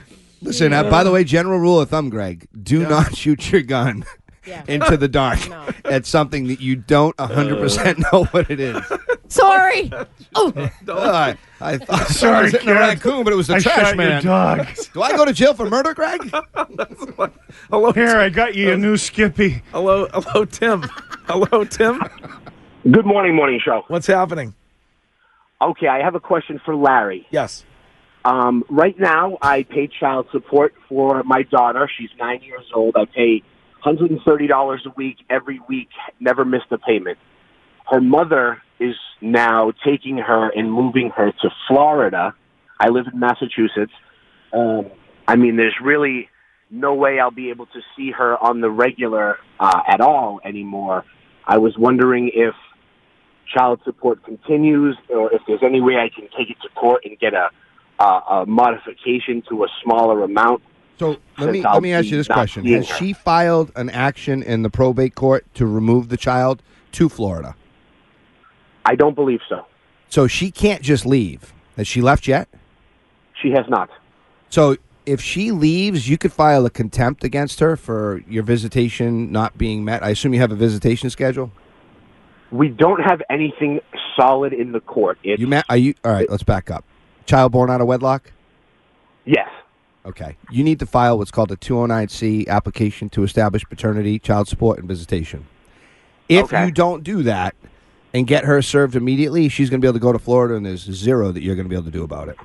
Listen, 0.42 0.72
uh, 0.72 0.84
by 0.90 1.04
the 1.04 1.10
way, 1.10 1.24
general 1.24 1.58
rule 1.58 1.80
of 1.80 1.88
thumb, 1.90 2.10
Greg, 2.10 2.46
do 2.62 2.86
not 2.88 3.16
shoot 3.16 3.50
your 3.50 3.62
gun 3.62 4.04
Yeah. 4.48 4.64
into 4.66 4.96
the 4.96 5.08
dark 5.08 5.46
No. 5.50 5.68
at 5.84 6.06
something 6.06 6.46
that 6.48 6.60
you 6.60 6.74
don't 6.76 7.14
100% 7.18 8.12
know 8.12 8.24
what 8.30 8.50
it 8.50 8.58
is. 8.60 8.80
Sorry. 9.28 9.92
Oh, 10.34 10.52
Uh, 10.86 11.34
I 11.60 11.78
thought 11.78 12.06
Sorry, 12.08 12.10
someone 12.10 12.42
was 12.44 12.52
hitting 12.52 12.68
a 12.68 12.74
raccoon, 12.74 13.24
but 13.24 13.32
it 13.32 13.36
was 13.36 13.46
the 13.46 13.58
trash 13.60 13.74
shot 13.76 13.86
your 13.88 13.96
man. 13.96 14.22
dog. 14.22 14.68
Do 14.92 15.02
I 15.02 15.16
go 15.16 15.24
to 15.24 15.32
jail 15.32 15.54
for 15.54 15.68
murder, 15.70 15.94
Greg? 15.94 16.20
Hello, 17.70 17.92
Here, 17.92 18.16
I 18.18 18.28
got 18.28 18.54
you 18.54 18.72
a 18.72 18.76
new 18.76 18.96
Skippy. 18.96 19.62
hello, 19.72 20.06
hello, 20.12 20.44
Tim. 20.44 20.82
Hello, 21.26 21.64
Tim. 21.64 22.02
Good 22.90 23.06
morning, 23.06 23.34
morning 23.34 23.60
show. 23.64 23.84
What's 23.88 24.06
happening? 24.06 24.54
Okay, 25.60 25.88
I 25.88 26.02
have 26.02 26.14
a 26.14 26.20
question 26.20 26.60
for 26.64 26.76
Larry. 26.76 27.26
Yes. 27.30 27.64
Um, 28.24 28.64
right 28.68 28.98
now, 28.98 29.38
I 29.42 29.62
pay 29.64 29.88
child 29.88 30.26
support 30.30 30.74
for 30.88 31.22
my 31.24 31.42
daughter. 31.42 31.88
She's 31.98 32.10
nine 32.18 32.42
years 32.42 32.66
old. 32.74 32.96
I 32.96 33.06
pay 33.06 33.42
$130 33.84 34.86
a 34.86 34.90
week 34.96 35.16
every 35.30 35.60
week, 35.68 35.88
never 36.20 36.44
missed 36.44 36.66
a 36.70 36.78
payment. 36.78 37.18
Her 37.90 38.00
mother 38.00 38.62
is 38.78 38.94
now 39.20 39.72
taking 39.84 40.18
her 40.18 40.50
and 40.50 40.72
moving 40.72 41.10
her 41.16 41.32
to 41.32 41.50
Florida. 41.66 42.34
I 42.78 42.88
live 42.88 43.06
in 43.12 43.18
Massachusetts. 43.18 43.92
Um, 44.52 44.90
I 45.26 45.36
mean, 45.36 45.56
there's 45.56 45.76
really 45.82 46.28
no 46.70 46.94
way 46.94 47.18
I'll 47.18 47.30
be 47.30 47.50
able 47.50 47.66
to 47.66 47.80
see 47.96 48.10
her 48.10 48.36
on 48.36 48.60
the 48.60 48.70
regular 48.70 49.38
uh, 49.58 49.82
at 49.86 50.00
all 50.00 50.40
anymore. 50.44 51.04
I 51.46 51.58
was 51.58 51.76
wondering 51.78 52.30
if 52.34 52.54
child 53.52 53.80
support 53.84 54.22
continues, 54.24 54.96
or 55.08 55.32
if 55.32 55.40
there's 55.46 55.62
any 55.62 55.80
way 55.80 55.94
I 55.96 56.10
can 56.14 56.28
take 56.36 56.50
it 56.50 56.58
to 56.62 56.68
court 56.74 57.02
and 57.06 57.18
get 57.18 57.32
a 57.32 57.48
a, 57.98 58.04
a 58.04 58.46
modification 58.46 59.42
to 59.48 59.64
a 59.64 59.68
smaller 59.82 60.22
amount. 60.22 60.62
So 60.98 61.16
let 61.38 61.50
me 61.52 61.64
I'll 61.64 61.74
let 61.74 61.82
me 61.82 61.92
ask 61.92 62.06
you 62.06 62.16
this 62.16 62.28
question: 62.28 62.64
Has 62.66 62.88
her. 62.88 62.96
she 62.96 63.12
filed 63.12 63.70
an 63.76 63.88
action 63.90 64.42
in 64.42 64.62
the 64.62 64.70
probate 64.70 65.14
court 65.14 65.46
to 65.54 65.66
remove 65.66 66.08
the 66.08 66.16
child 66.16 66.62
to 66.92 67.08
Florida? 67.08 67.54
I 68.84 68.94
don't 68.96 69.14
believe 69.14 69.40
so. 69.48 69.66
So 70.08 70.26
she 70.26 70.50
can't 70.50 70.82
just 70.82 71.04
leave. 71.06 71.52
Has 71.76 71.86
she 71.86 72.00
left 72.00 72.26
yet? 72.26 72.48
She 73.40 73.50
has 73.50 73.66
not. 73.68 73.90
So 74.50 74.76
if 75.06 75.20
she 75.20 75.52
leaves, 75.52 76.08
you 76.08 76.18
could 76.18 76.32
file 76.32 76.66
a 76.66 76.70
contempt 76.70 77.22
against 77.22 77.60
her 77.60 77.76
for 77.76 78.22
your 78.28 78.42
visitation 78.42 79.30
not 79.30 79.56
being 79.56 79.84
met. 79.84 80.02
I 80.02 80.10
assume 80.10 80.34
you 80.34 80.40
have 80.40 80.52
a 80.52 80.56
visitation 80.56 81.10
schedule. 81.10 81.52
We 82.50 82.68
don't 82.68 83.00
have 83.02 83.20
anything 83.30 83.80
solid 84.18 84.52
in 84.54 84.72
the 84.72 84.80
court. 84.80 85.18
It's, 85.22 85.38
You 85.40 85.46
met? 85.46 85.66
Are 85.68 85.76
you 85.76 85.94
all 86.04 86.12
right? 86.12 86.28
Let's 86.30 86.42
back 86.42 86.70
up. 86.70 86.84
Child 87.26 87.52
born 87.52 87.70
out 87.70 87.80
of 87.82 87.86
wedlock. 87.86 88.32
yes. 89.26 89.48
Okay. 90.08 90.36
You 90.50 90.64
need 90.64 90.78
to 90.78 90.86
file 90.86 91.18
what's 91.18 91.30
called 91.30 91.52
a 91.52 91.56
209C 91.56 92.48
application 92.48 93.10
to 93.10 93.22
establish 93.24 93.62
paternity, 93.64 94.18
child 94.18 94.48
support, 94.48 94.78
and 94.78 94.88
visitation. 94.88 95.46
If 96.28 96.44
Okay. 96.46 96.64
you 96.66 96.72
don't 96.72 97.04
do 97.04 97.22
that 97.24 97.54
and 98.14 98.26
get 98.26 98.44
her 98.44 98.62
served 98.62 98.96
immediately, 98.96 99.48
she's 99.50 99.68
going 99.68 99.80
to 99.80 99.84
be 99.84 99.88
able 99.88 99.98
to 99.98 100.02
go 100.02 100.12
to 100.12 100.18
Florida, 100.18 100.54
and 100.54 100.64
there's 100.64 100.80
zero 100.90 101.30
that 101.32 101.42
you're 101.42 101.54
going 101.54 101.66
to 101.66 101.68
be 101.68 101.74
able 101.76 101.84
to 101.84 101.90
do 101.90 102.04
about 102.04 102.28
it. 102.28 102.36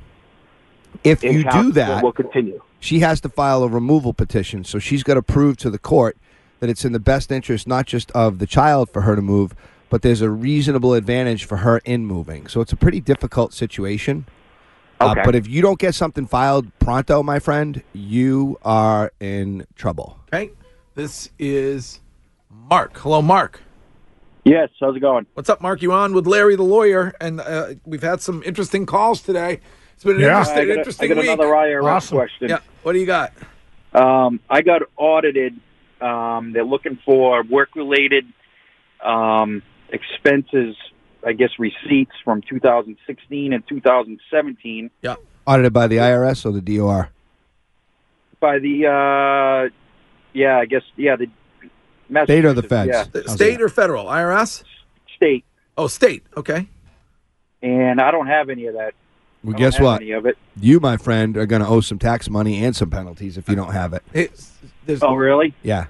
If 1.06 1.24
In 1.24 1.34
you 1.38 1.44
do 1.50 1.72
that, 1.72 2.04
we'll 2.04 2.12
continue. 2.12 2.62
she 2.80 3.00
has 3.00 3.22
to 3.22 3.30
file 3.30 3.64
a 3.64 3.68
removal 3.68 4.14
petition. 4.14 4.64
So 4.66 4.78
she's 4.78 5.02
got 5.04 5.14
to 5.16 5.22
prove 5.24 5.58
to 5.58 5.70
the 5.70 5.80
court 5.80 6.18
that 6.60 6.70
it's 6.70 6.86
in 6.86 6.92
the 6.92 7.00
best 7.00 7.32
interest 7.32 7.68
not 7.68 7.86
just 7.88 8.12
of 8.12 8.40
the 8.40 8.48
child 8.48 8.90
for 8.90 9.02
her 9.02 9.16
to 9.16 9.22
move, 9.22 9.56
but 9.90 10.02
there's 10.02 10.22
a 10.22 10.30
reasonable 10.30 10.94
advantage 10.94 11.46
for 11.46 11.58
her 11.58 11.80
in 11.86 12.06
moving. 12.06 12.48
So 12.48 12.62
it's 12.62 12.72
a 12.74 12.76
pretty 12.78 13.00
difficult 13.00 13.54
situation. 13.54 14.26
Uh, 15.04 15.16
but 15.26 15.36
if 15.36 15.48
you 15.48 15.62
don't 15.62 15.80
get 15.80 15.96
something 15.96 16.26
filed 16.26 16.68
pronto, 16.80 17.22
my 17.24 17.40
friend, 17.40 17.84
you 17.94 18.58
are 18.64 19.12
in 19.20 19.66
trouble. 19.76 20.18
Okay. 20.34 20.52
This 20.96 21.30
is 21.40 22.00
Mark. 22.50 22.98
Hello, 22.98 23.22
Mark. 23.22 23.62
Yes, 24.46 24.70
how's 24.80 24.96
it 24.96 25.00
going? 25.00 25.26
What's 25.34 25.50
up, 25.50 25.62
Mark? 25.62 25.82
You 25.82 25.92
on 25.94 26.14
with 26.14 26.28
Larry 26.28 26.56
the 26.56 26.64
lawyer, 26.64 27.14
and 27.22 27.40
uh, 27.40 27.74
we've 27.86 28.02
had 28.04 28.22
some 28.22 28.44
interesting 28.44 28.86
calls 28.86 29.22
today. 29.22 29.60
It's 29.96 30.04
been 30.04 30.16
an 30.16 30.22
Yeah. 30.22 30.40
interesting, 30.40 30.58
I 30.60 30.66
got, 30.66 30.72
a- 30.72 30.78
interesting 30.80 31.12
I 31.12 31.14
got 31.16 31.22
week. 31.22 31.30
another 31.30 31.50
IRS 31.50 31.84
Awesome. 31.86 32.18
question. 32.18 32.50
Yeah. 32.50 32.60
What 32.84 32.94
do 32.94 33.00
you 33.00 33.06
got? 33.06 33.32
Um, 33.94 34.40
I 34.50 34.62
got 34.62 34.82
audited. 34.98 35.60
Um, 36.02 36.52
they're 36.52 36.66
looking 36.66 37.00
for 37.06 37.44
work-related 37.44 38.26
um, 39.04 39.62
expenses, 39.90 40.76
I 41.26 41.34
guess 41.34 41.50
receipts 41.60 42.12
from 42.24 42.42
2016 42.42 43.54
and 43.54 43.68
2017 43.68 44.90
Yeah. 45.02 45.16
Audited 45.46 45.74
by 45.74 45.88
the 45.88 45.98
IRS 45.98 46.46
or 46.46 46.52
the 46.52 46.62
DOR? 46.62 47.10
by 48.40 48.60
the, 48.60 48.86
uh, 48.88 49.70
yeah, 50.34 50.58
I 50.58 50.66
guess, 50.66 50.82
yeah, 50.98 51.16
the 51.16 51.28
State 52.26 52.44
or 52.44 52.52
the 52.54 52.62
Massachusetts, 52.62 52.68
feds? 52.68 53.14
Yeah, 53.28 53.34
state 53.36 53.62
or 53.62 53.70
federal? 53.70 54.06
IRS? 54.08 54.64
state. 55.16 55.46
Oh, 55.78 55.88
state. 55.88 56.24
Okay. 56.36 56.68
And 57.62 58.02
I 58.02 58.12
don't 58.12 58.28
have 58.28 58.50
any 58.50 58.66
of 58.66 58.74
that. 58.74 58.94
Well, 59.44 59.56
I 59.56 59.58
don't 59.58 59.60
guess 59.60 59.78
have 59.78 59.84
what? 59.86 60.02
Any 60.02 60.12
of 60.12 60.26
it. 60.26 60.38
You, 60.60 60.82
my 60.82 60.98
friend, 60.98 61.38
are 61.38 61.46
going 61.46 61.62
to 61.62 61.68
owe 61.68 61.80
some 61.80 61.98
tax 62.00 62.30
money 62.30 62.64
and 62.66 62.76
some 62.76 62.90
penalties 62.90 63.38
if 63.38 63.48
you 63.48 63.56
don't 63.56 63.72
have 63.72 63.94
it. 63.94 64.04
Hey, 64.12 64.28
there's, 64.86 65.02
Oh, 65.02 65.16
really? 65.16 65.54
Yeah. 65.64 65.86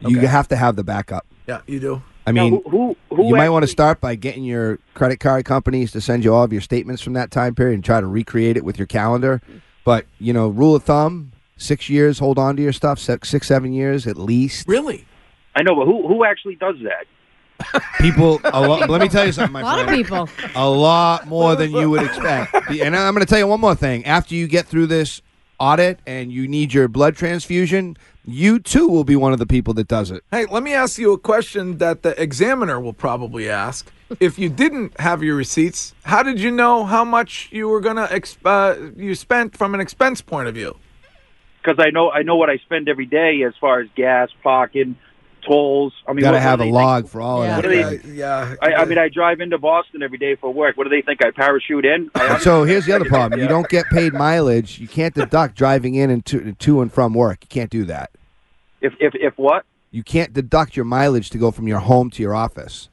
You 0.00 0.18
have 0.26 0.48
to 0.48 0.56
have 0.56 0.74
the 0.74 0.82
backup. 0.84 1.24
yeah, 1.46 1.60
you 1.68 1.78
do. 1.78 2.02
I 2.26 2.32
Now, 2.32 2.44
mean, 2.44 2.62
who, 2.64 2.70
who, 2.70 3.16
who 3.16 3.26
you 3.28 3.36
might 3.36 3.48
want 3.48 3.64
to 3.64 3.68
start 3.68 4.00
by 4.00 4.14
getting 4.14 4.44
your 4.44 4.78
credit 4.94 5.18
card 5.18 5.44
companies 5.44 5.92
to 5.92 6.00
send 6.00 6.24
you 6.24 6.32
all 6.34 6.44
of 6.44 6.52
your 6.52 6.60
statements 6.60 7.02
from 7.02 7.14
that 7.14 7.30
time 7.30 7.54
period 7.54 7.74
and 7.74 7.84
try 7.84 8.00
to 8.00 8.06
recreate 8.06 8.56
it 8.56 8.64
with 8.64 8.78
your 8.78 8.86
calendar. 8.86 9.40
But 9.84 10.06
you 10.18 10.32
know, 10.32 10.48
rule 10.48 10.74
of 10.76 10.84
thumb: 10.84 11.32
six 11.56 11.88
years, 11.88 12.18
hold 12.18 12.38
on 12.38 12.56
to 12.56 12.62
your 12.62 12.72
stuff. 12.72 12.98
Six, 12.98 13.30
seven 13.46 13.72
years 13.72 14.06
at 14.06 14.16
least. 14.16 14.68
Really? 14.68 15.04
I 15.56 15.62
know, 15.62 15.74
but 15.74 15.86
who 15.86 16.06
who 16.06 16.24
actually 16.24 16.54
does 16.56 16.76
that? 16.84 17.06
People, 18.00 18.40
a 18.44 18.60
lot. 18.60 18.90
let 18.90 19.00
me 19.00 19.08
tell 19.08 19.24
you 19.24 19.32
something, 19.32 19.52
my 19.52 19.60
a 19.62 19.64
lot 19.64 19.80
of 19.80 19.88
people. 19.88 20.28
A 20.54 20.68
lot 20.68 21.26
more 21.28 21.54
than 21.54 21.70
you 21.70 21.90
would 21.90 22.02
expect. 22.02 22.54
And 22.54 22.96
I'm 22.96 23.14
going 23.14 23.24
to 23.24 23.30
tell 23.30 23.38
you 23.38 23.46
one 23.46 23.60
more 23.60 23.76
thing. 23.76 24.04
After 24.04 24.34
you 24.34 24.48
get 24.48 24.66
through 24.66 24.86
this 24.86 25.22
audit 25.58 26.00
and 26.06 26.32
you 26.32 26.48
need 26.48 26.72
your 26.72 26.88
blood 26.88 27.16
transfusion, 27.16 27.96
you 28.24 28.58
too 28.58 28.88
will 28.88 29.04
be 29.04 29.16
one 29.16 29.32
of 29.32 29.38
the 29.38 29.46
people 29.46 29.74
that 29.74 29.88
does 29.88 30.10
it. 30.10 30.22
Hey, 30.30 30.46
let 30.46 30.62
me 30.62 30.74
ask 30.74 30.98
you 30.98 31.12
a 31.12 31.18
question 31.18 31.78
that 31.78 32.02
the 32.02 32.20
examiner 32.20 32.80
will 32.80 32.92
probably 32.92 33.48
ask. 33.48 33.90
if 34.20 34.38
you 34.38 34.48
didn't 34.48 34.98
have 35.00 35.22
your 35.22 35.36
receipts, 35.36 35.94
how 36.04 36.22
did 36.22 36.40
you 36.40 36.50
know 36.50 36.84
how 36.84 37.04
much 37.04 37.48
you 37.52 37.68
were 37.68 37.80
gonna 37.80 38.06
exp- 38.08 38.38
uh, 38.44 38.92
you 38.96 39.14
spent 39.14 39.56
from 39.56 39.74
an 39.74 39.80
expense 39.80 40.20
point 40.20 40.48
of 40.48 40.54
view? 40.54 40.76
Because 41.62 41.78
I 41.78 41.90
know 41.90 42.10
I 42.10 42.22
know 42.22 42.36
what 42.36 42.50
I 42.50 42.58
spend 42.58 42.88
every 42.88 43.06
day 43.06 43.42
as 43.46 43.54
far 43.60 43.80
as 43.80 43.88
gas, 43.94 44.30
parking, 44.42 44.96
tolls. 45.46 45.92
I 46.08 46.12
mean, 46.12 46.22
Got 46.22 46.30
to 46.32 46.36
what- 46.36 46.42
have 46.42 46.58
what 46.60 46.64
a 46.64 46.68
do 46.68 46.72
they 46.72 46.78
think- 46.78 46.84
log 46.86 47.08
for 47.08 47.20
all 47.20 47.44
Yeah. 47.44 47.58
of 47.58 47.64
What 47.64 47.70
that. 47.70 48.02
do 48.02 48.08
they, 48.08 48.14
Yeah. 48.18 48.54
I, 48.62 48.74
I 48.74 48.84
mean, 48.84 48.98
I 48.98 49.08
drive 49.08 49.40
into 49.40 49.58
Boston 49.58 50.02
every 50.02 50.18
day 50.18 50.34
for 50.36 50.52
work. 50.52 50.76
What 50.76 50.84
do 50.84 50.90
they 50.90 51.02
think? 51.02 51.24
I 51.24 51.30
parachute 51.30 51.84
in? 51.84 52.10
I 52.14 52.38
So 52.38 52.64
here's 52.64 52.86
the 52.86 52.92
other 52.94 53.04
problem: 53.04 53.40
you 53.40 53.48
don't 53.48 53.68
get 53.68 53.86
paid 53.86 54.12
mileage. 54.12 54.78
You 54.78 54.88
can't 54.88 55.14
deduct 55.14 55.54
driving 55.56 55.94
in 55.94 56.10
and 56.10 56.24
to, 56.26 56.52
to 56.52 56.80
and 56.80 56.92
from 56.92 57.14
work. 57.14 57.38
You 57.42 57.48
can't 57.48 57.70
do 57.70 57.84
that. 57.84 58.10
If 58.80 58.94
if 59.00 59.14
if 59.14 59.34
what? 59.36 59.64
You 59.90 60.02
can't 60.02 60.32
deduct 60.32 60.74
your 60.76 60.84
mileage 60.86 61.28
to 61.30 61.38
go 61.38 61.50
from 61.50 61.68
your 61.68 61.80
home 61.80 62.08
to 62.10 62.22
your 62.22 62.34
office. 62.34 62.88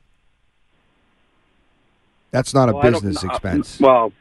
That's 2.31 2.53
not 2.53 2.69
a 2.69 2.73
Well, 2.73 2.81
I 2.81 2.89
don't 2.91 2.93
business 3.03 3.23
know. 3.23 3.29
expense. 3.31 3.79
Well, 3.79 4.11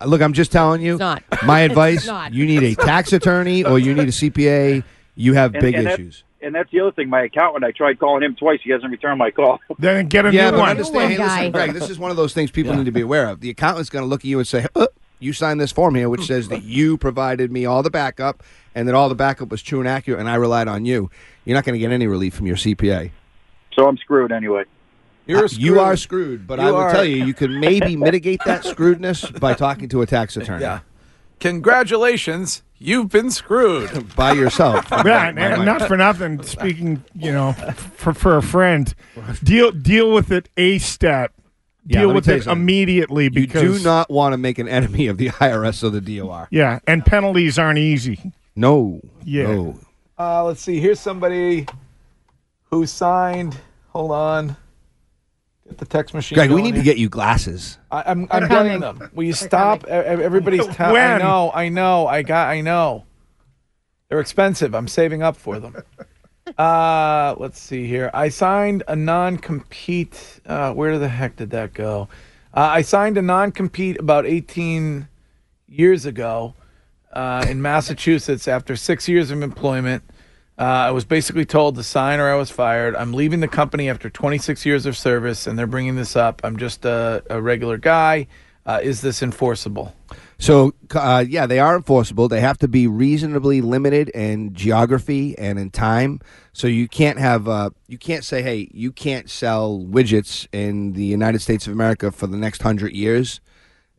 Uh, 0.00 0.06
Look, 0.06 0.20
I'm 0.20 0.32
just 0.32 0.50
telling 0.50 0.82
you. 0.82 0.94
It's 0.94 1.00
not. 1.00 1.22
My 1.44 1.60
advice: 1.68 2.06
not. 2.06 2.34
you 2.34 2.44
need 2.46 2.62
a 2.64 2.74
tax 2.74 3.12
attorney 3.12 3.64
or 3.64 3.78
you 3.78 3.94
need 3.94 4.08
a 4.08 4.12
CPA. 4.12 4.82
You 5.14 5.34
have 5.34 5.54
and, 5.54 5.62
big 5.62 5.74
and 5.76 5.86
issues. 5.88 6.23
And 6.44 6.54
that's 6.54 6.70
the 6.70 6.80
other 6.80 6.92
thing. 6.92 7.08
My 7.08 7.22
accountant, 7.22 7.64
I 7.64 7.70
tried 7.72 7.98
calling 7.98 8.22
him 8.22 8.36
twice. 8.36 8.60
He 8.62 8.70
hasn't 8.70 8.90
returned 8.90 9.18
my 9.18 9.30
call. 9.30 9.60
Then 9.78 10.06
get 10.08 10.26
a 10.26 10.32
yeah, 10.32 10.46
new 10.46 10.50
but 10.52 10.60
one. 10.60 10.68
understand, 10.70 11.12
hey, 11.12 11.18
listen. 11.18 11.52
Greg. 11.52 11.72
This 11.72 11.90
is 11.90 11.98
one 11.98 12.10
of 12.10 12.16
those 12.16 12.32
things 12.34 12.50
people 12.50 12.74
need 12.74 12.84
to 12.84 12.92
be 12.92 13.00
aware 13.00 13.28
of. 13.28 13.40
The 13.40 13.50
accountant's 13.50 13.90
going 13.90 14.02
to 14.04 14.08
look 14.08 14.20
at 14.20 14.26
you 14.26 14.38
and 14.38 14.46
say, 14.46 14.66
"Uh, 14.76 14.86
"You 15.18 15.32
signed 15.32 15.60
this 15.60 15.72
form 15.72 15.94
here, 15.94 16.08
which 16.08 16.26
says 16.26 16.48
that 16.48 16.62
you 16.62 16.96
provided 16.98 17.50
me 17.50 17.64
all 17.66 17.82
the 17.82 17.90
backup, 17.90 18.42
and 18.74 18.86
that 18.88 18.94
all 18.94 19.08
the 19.08 19.14
backup 19.14 19.48
was 19.50 19.62
true 19.62 19.80
and 19.80 19.88
accurate, 19.88 20.20
and 20.20 20.28
I 20.28 20.34
relied 20.36 20.68
on 20.68 20.84
you." 20.84 21.10
You're 21.44 21.54
not 21.56 21.64
going 21.64 21.74
to 21.74 21.78
get 21.78 21.90
any 21.92 22.06
relief 22.06 22.34
from 22.34 22.46
your 22.46 22.56
CPA. 22.56 23.10
So 23.74 23.86
I'm 23.88 23.96
screwed 23.98 24.30
anyway. 24.32 24.64
You're 25.26 25.44
Uh, 25.44 25.48
You 25.52 25.80
are 25.80 25.96
screwed, 25.96 26.46
but 26.46 26.58
You 26.58 26.66
I 26.66 26.70
will 26.70 26.76
are- 26.78 26.92
tell 26.92 27.04
you, 27.04 27.24
you 27.24 27.34
can 27.34 27.58
maybe 27.60 27.96
mitigate 28.08 28.40
that 28.44 28.62
screwedness 28.64 29.40
by 29.40 29.54
talking 29.54 29.88
to 29.88 30.02
a 30.02 30.06
tax 30.06 30.36
attorney. 30.36 30.62
Yeah. 30.62 30.80
Congratulations, 31.40 32.62
you've 32.78 33.10
been 33.10 33.30
screwed 33.30 34.14
by 34.16 34.32
yourself. 34.32 34.86
Yeah, 35.04 35.28
and, 35.28 35.38
and 35.38 35.64
not 35.64 35.82
for 35.82 35.96
nothing. 35.96 36.42
Speaking, 36.42 37.04
you 37.14 37.30
know, 37.32 37.52
for 37.52 38.14
for 38.14 38.36
a 38.36 38.42
friend, 38.42 38.94
deal 39.42 39.70
deal 39.70 40.10
with 40.12 40.32
it 40.32 40.48
a 40.56 40.78
step. 40.78 41.32
Yeah, 41.86 42.00
Deal 42.00 42.08
let 42.08 42.14
with 42.14 42.28
it 42.28 42.46
immediately 42.46 43.28
because 43.28 43.62
You 43.62 43.78
do 43.78 43.84
not 43.84 44.08
want 44.08 44.32
to 44.32 44.38
make 44.38 44.58
an 44.58 44.68
enemy 44.68 45.06
of 45.06 45.18
the 45.18 45.28
IRS 45.28 45.84
or 45.84 45.90
the 45.90 46.00
DOR. 46.00 46.48
Yeah, 46.50 46.78
and 46.86 47.04
penalties 47.04 47.58
aren't 47.58 47.78
easy. 47.78 48.32
No. 48.56 49.00
Yeah. 49.22 49.48
No. 49.48 49.80
Uh, 50.18 50.44
let's 50.44 50.62
see. 50.62 50.80
Here's 50.80 50.98
somebody 51.00 51.66
who 52.70 52.86
signed. 52.86 53.58
Hold 53.90 54.12
on. 54.12 54.56
Get 55.68 55.78
the 55.78 55.86
text 55.86 56.14
machine. 56.14 56.36
Greg, 56.36 56.50
we 56.50 56.60
going 56.60 56.72
need 56.72 56.78
to 56.78 56.84
get 56.84 56.98
you 56.98 57.08
glasses. 57.08 57.78
I, 57.90 58.02
I'm, 58.06 58.28
I'm 58.30 58.48
getting 58.48 58.80
them. 58.80 59.10
Will 59.14 59.24
you 59.24 59.32
stop? 59.32 59.84
Everybody's 59.84 60.66
telling. 60.76 60.96
I 60.96 61.12
When? 61.12 61.18
know. 61.20 61.50
I 61.54 61.68
know. 61.70 62.06
I 62.06 62.22
got. 62.22 62.48
I 62.48 62.60
know. 62.60 63.04
They're 64.08 64.20
expensive. 64.20 64.74
I'm 64.74 64.88
saving 64.88 65.22
up 65.22 65.36
for 65.36 65.58
them. 65.58 65.76
Uh, 66.58 67.34
let's 67.38 67.58
see 67.58 67.86
here. 67.86 68.10
I 68.12 68.28
signed 68.28 68.82
a 68.86 68.94
non-compete. 68.94 70.40
Uh, 70.44 70.74
where 70.74 70.98
the 70.98 71.08
heck 71.08 71.36
did 71.36 71.48
that 71.50 71.72
go? 71.72 72.08
Uh, 72.52 72.60
I 72.60 72.82
signed 72.82 73.16
a 73.16 73.22
non-compete 73.22 73.98
about 73.98 74.26
18 74.26 75.08
years 75.66 76.04
ago 76.04 76.54
uh, 77.14 77.46
in 77.48 77.62
Massachusetts 77.62 78.46
after 78.46 78.76
six 78.76 79.08
years 79.08 79.30
of 79.30 79.42
employment. 79.42 80.02
Uh, 80.56 80.62
I 80.62 80.90
was 80.92 81.04
basically 81.04 81.44
told 81.44 81.74
to 81.76 81.82
sign 81.82 82.20
or 82.20 82.30
I 82.30 82.36
was 82.36 82.50
fired. 82.50 82.94
I'm 82.94 83.12
leaving 83.12 83.40
the 83.40 83.48
company 83.48 83.88
after 83.88 84.08
26 84.08 84.64
years 84.64 84.86
of 84.86 84.96
service, 84.96 85.46
and 85.46 85.58
they're 85.58 85.66
bringing 85.66 85.96
this 85.96 86.14
up. 86.14 86.40
I'm 86.44 86.56
just 86.56 86.84
a, 86.84 87.22
a 87.28 87.42
regular 87.42 87.76
guy. 87.76 88.28
Uh, 88.66 88.80
is 88.82 89.02
this 89.02 89.22
enforceable? 89.22 89.94
So, 90.38 90.72
uh, 90.94 91.24
yeah, 91.28 91.46
they 91.46 91.58
are 91.58 91.76
enforceable. 91.76 92.28
They 92.28 92.40
have 92.40 92.56
to 92.58 92.68
be 92.68 92.86
reasonably 92.86 93.60
limited 93.60 94.08
in 94.10 94.54
geography 94.54 95.36
and 95.38 95.58
in 95.58 95.70
time. 95.70 96.20
So 96.52 96.66
you 96.66 96.88
can't 96.88 97.18
have, 97.18 97.46
uh, 97.46 97.70
you 97.88 97.98
can't 97.98 98.24
say, 98.24 98.42
hey, 98.42 98.68
you 98.72 98.90
can't 98.90 99.28
sell 99.28 99.80
widgets 99.80 100.46
in 100.52 100.94
the 100.94 101.04
United 101.04 101.40
States 101.40 101.66
of 101.66 101.72
America 101.72 102.10
for 102.10 102.26
the 102.26 102.36
next 102.36 102.62
hundred 102.62 102.94
years. 102.94 103.40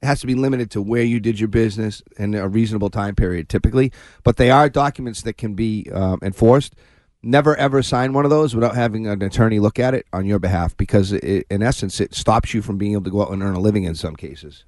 It 0.01 0.05
has 0.05 0.19
to 0.21 0.27
be 0.27 0.35
limited 0.35 0.69
to 0.71 0.81
where 0.81 1.03
you 1.03 1.19
did 1.19 1.39
your 1.39 1.47
business 1.47 2.03
in 2.17 2.35
a 2.35 2.47
reasonable 2.47 2.89
time 2.89 3.15
period, 3.15 3.49
typically. 3.49 3.91
But 4.23 4.37
they 4.37 4.51
are 4.51 4.69
documents 4.69 5.21
that 5.23 5.37
can 5.37 5.55
be 5.55 5.89
um, 5.91 6.19
enforced. 6.21 6.75
Never 7.23 7.55
ever 7.55 7.81
sign 7.81 8.13
one 8.13 8.23
of 8.23 8.29
those 8.29 8.53
without 8.53 8.75
having 8.75 9.07
an 9.07 9.23
attorney 9.23 9.59
look 9.59 9.79
at 9.79 9.95
it 9.95 10.05
on 10.13 10.25
your 10.25 10.37
behalf, 10.37 10.77
because 10.77 11.11
it, 11.11 11.47
in 11.49 11.63
essence, 11.63 11.99
it 11.99 12.13
stops 12.13 12.53
you 12.53 12.61
from 12.61 12.77
being 12.77 12.93
able 12.93 13.05
to 13.05 13.09
go 13.09 13.23
out 13.23 13.31
and 13.31 13.41
earn 13.41 13.55
a 13.55 13.59
living 13.59 13.85
in 13.85 13.95
some 13.95 14.15
cases. 14.15 14.63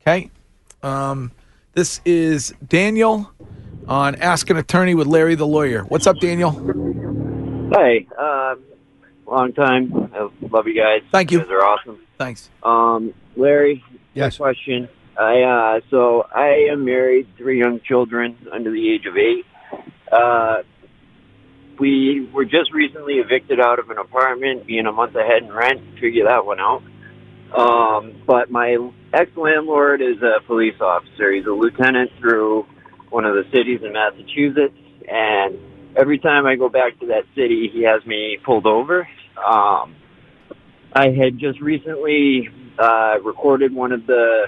Okay. 0.00 0.30
Um, 0.82 1.32
this 1.74 2.00
is 2.06 2.54
Daniel 2.66 3.30
on 3.86 4.14
Ask 4.14 4.48
an 4.48 4.56
Attorney 4.56 4.94
with 4.94 5.08
Larry 5.08 5.34
the 5.34 5.46
Lawyer. 5.46 5.82
What's 5.84 6.06
up, 6.06 6.18
Daniel? 6.20 6.52
Hey, 7.74 8.06
um, 8.18 8.62
long 9.30 9.52
time. 9.52 10.10
I 10.14 10.28
love 10.50 10.66
you 10.66 10.74
guys. 10.74 11.02
Thank 11.12 11.30
you. 11.30 11.38
You 11.38 11.44
guys 11.44 11.52
are 11.52 11.64
awesome. 11.64 11.98
Thanks. 12.18 12.50
Um, 12.62 13.14
Larry, 13.36 13.84
yes. 14.14 14.36
question. 14.36 14.88
I 15.18 15.42
uh, 15.42 15.80
so 15.90 16.26
I 16.34 16.68
am 16.70 16.84
married, 16.84 17.28
three 17.36 17.58
young 17.58 17.80
children 17.80 18.36
under 18.52 18.70
the 18.70 18.90
age 18.92 19.06
of 19.06 19.16
eight. 19.16 19.44
Uh, 20.10 20.62
we 21.78 22.28
were 22.32 22.44
just 22.44 22.72
recently 22.72 23.14
evicted 23.14 23.60
out 23.60 23.78
of 23.78 23.90
an 23.90 23.98
apartment, 23.98 24.66
being 24.66 24.86
a 24.86 24.92
month 24.92 25.14
ahead 25.14 25.42
in 25.42 25.52
rent. 25.52 25.80
Figure 26.00 26.26
that 26.26 26.44
one 26.44 26.60
out. 26.60 26.82
Um, 27.56 28.22
but 28.26 28.50
my 28.50 28.76
ex 29.12 29.30
landlord 29.36 30.02
is 30.02 30.22
a 30.22 30.40
police 30.46 30.80
officer. 30.80 31.32
He's 31.32 31.46
a 31.46 31.50
lieutenant 31.50 32.10
through 32.18 32.66
one 33.08 33.24
of 33.24 33.34
the 33.34 33.44
cities 33.50 33.80
in 33.82 33.92
Massachusetts, 33.92 34.76
and 35.08 35.58
every 35.96 36.18
time 36.18 36.46
I 36.46 36.56
go 36.56 36.68
back 36.68 36.98
to 37.00 37.06
that 37.06 37.24
city, 37.34 37.70
he 37.72 37.82
has 37.82 38.04
me 38.06 38.38
pulled 38.44 38.66
over. 38.66 39.08
Um, 39.44 39.96
I 40.92 41.10
had 41.10 41.38
just 41.38 41.60
recently 41.60 42.48
uh, 42.78 43.18
recorded 43.22 43.72
one 43.72 43.92
of 43.92 44.06
the 44.06 44.46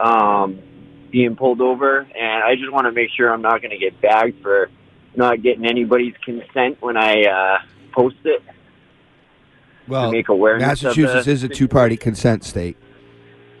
um, 0.00 0.60
being 1.10 1.36
pulled 1.36 1.60
over, 1.60 2.00
and 2.00 2.44
I 2.44 2.54
just 2.56 2.72
want 2.72 2.86
to 2.86 2.92
make 2.92 3.10
sure 3.16 3.32
I'm 3.32 3.42
not 3.42 3.60
going 3.60 3.70
to 3.70 3.78
get 3.78 4.00
bagged 4.00 4.42
for 4.42 4.70
not 5.16 5.42
getting 5.42 5.66
anybody's 5.66 6.14
consent 6.24 6.78
when 6.80 6.96
I 6.96 7.22
uh, 7.22 7.58
post 7.92 8.16
it. 8.24 8.42
Well, 9.86 10.10
make 10.10 10.28
awareness 10.28 10.82
Massachusetts 10.82 11.26
is 11.26 11.42
a 11.42 11.48
two-party 11.48 11.98
consent 11.98 12.42
state, 12.42 12.78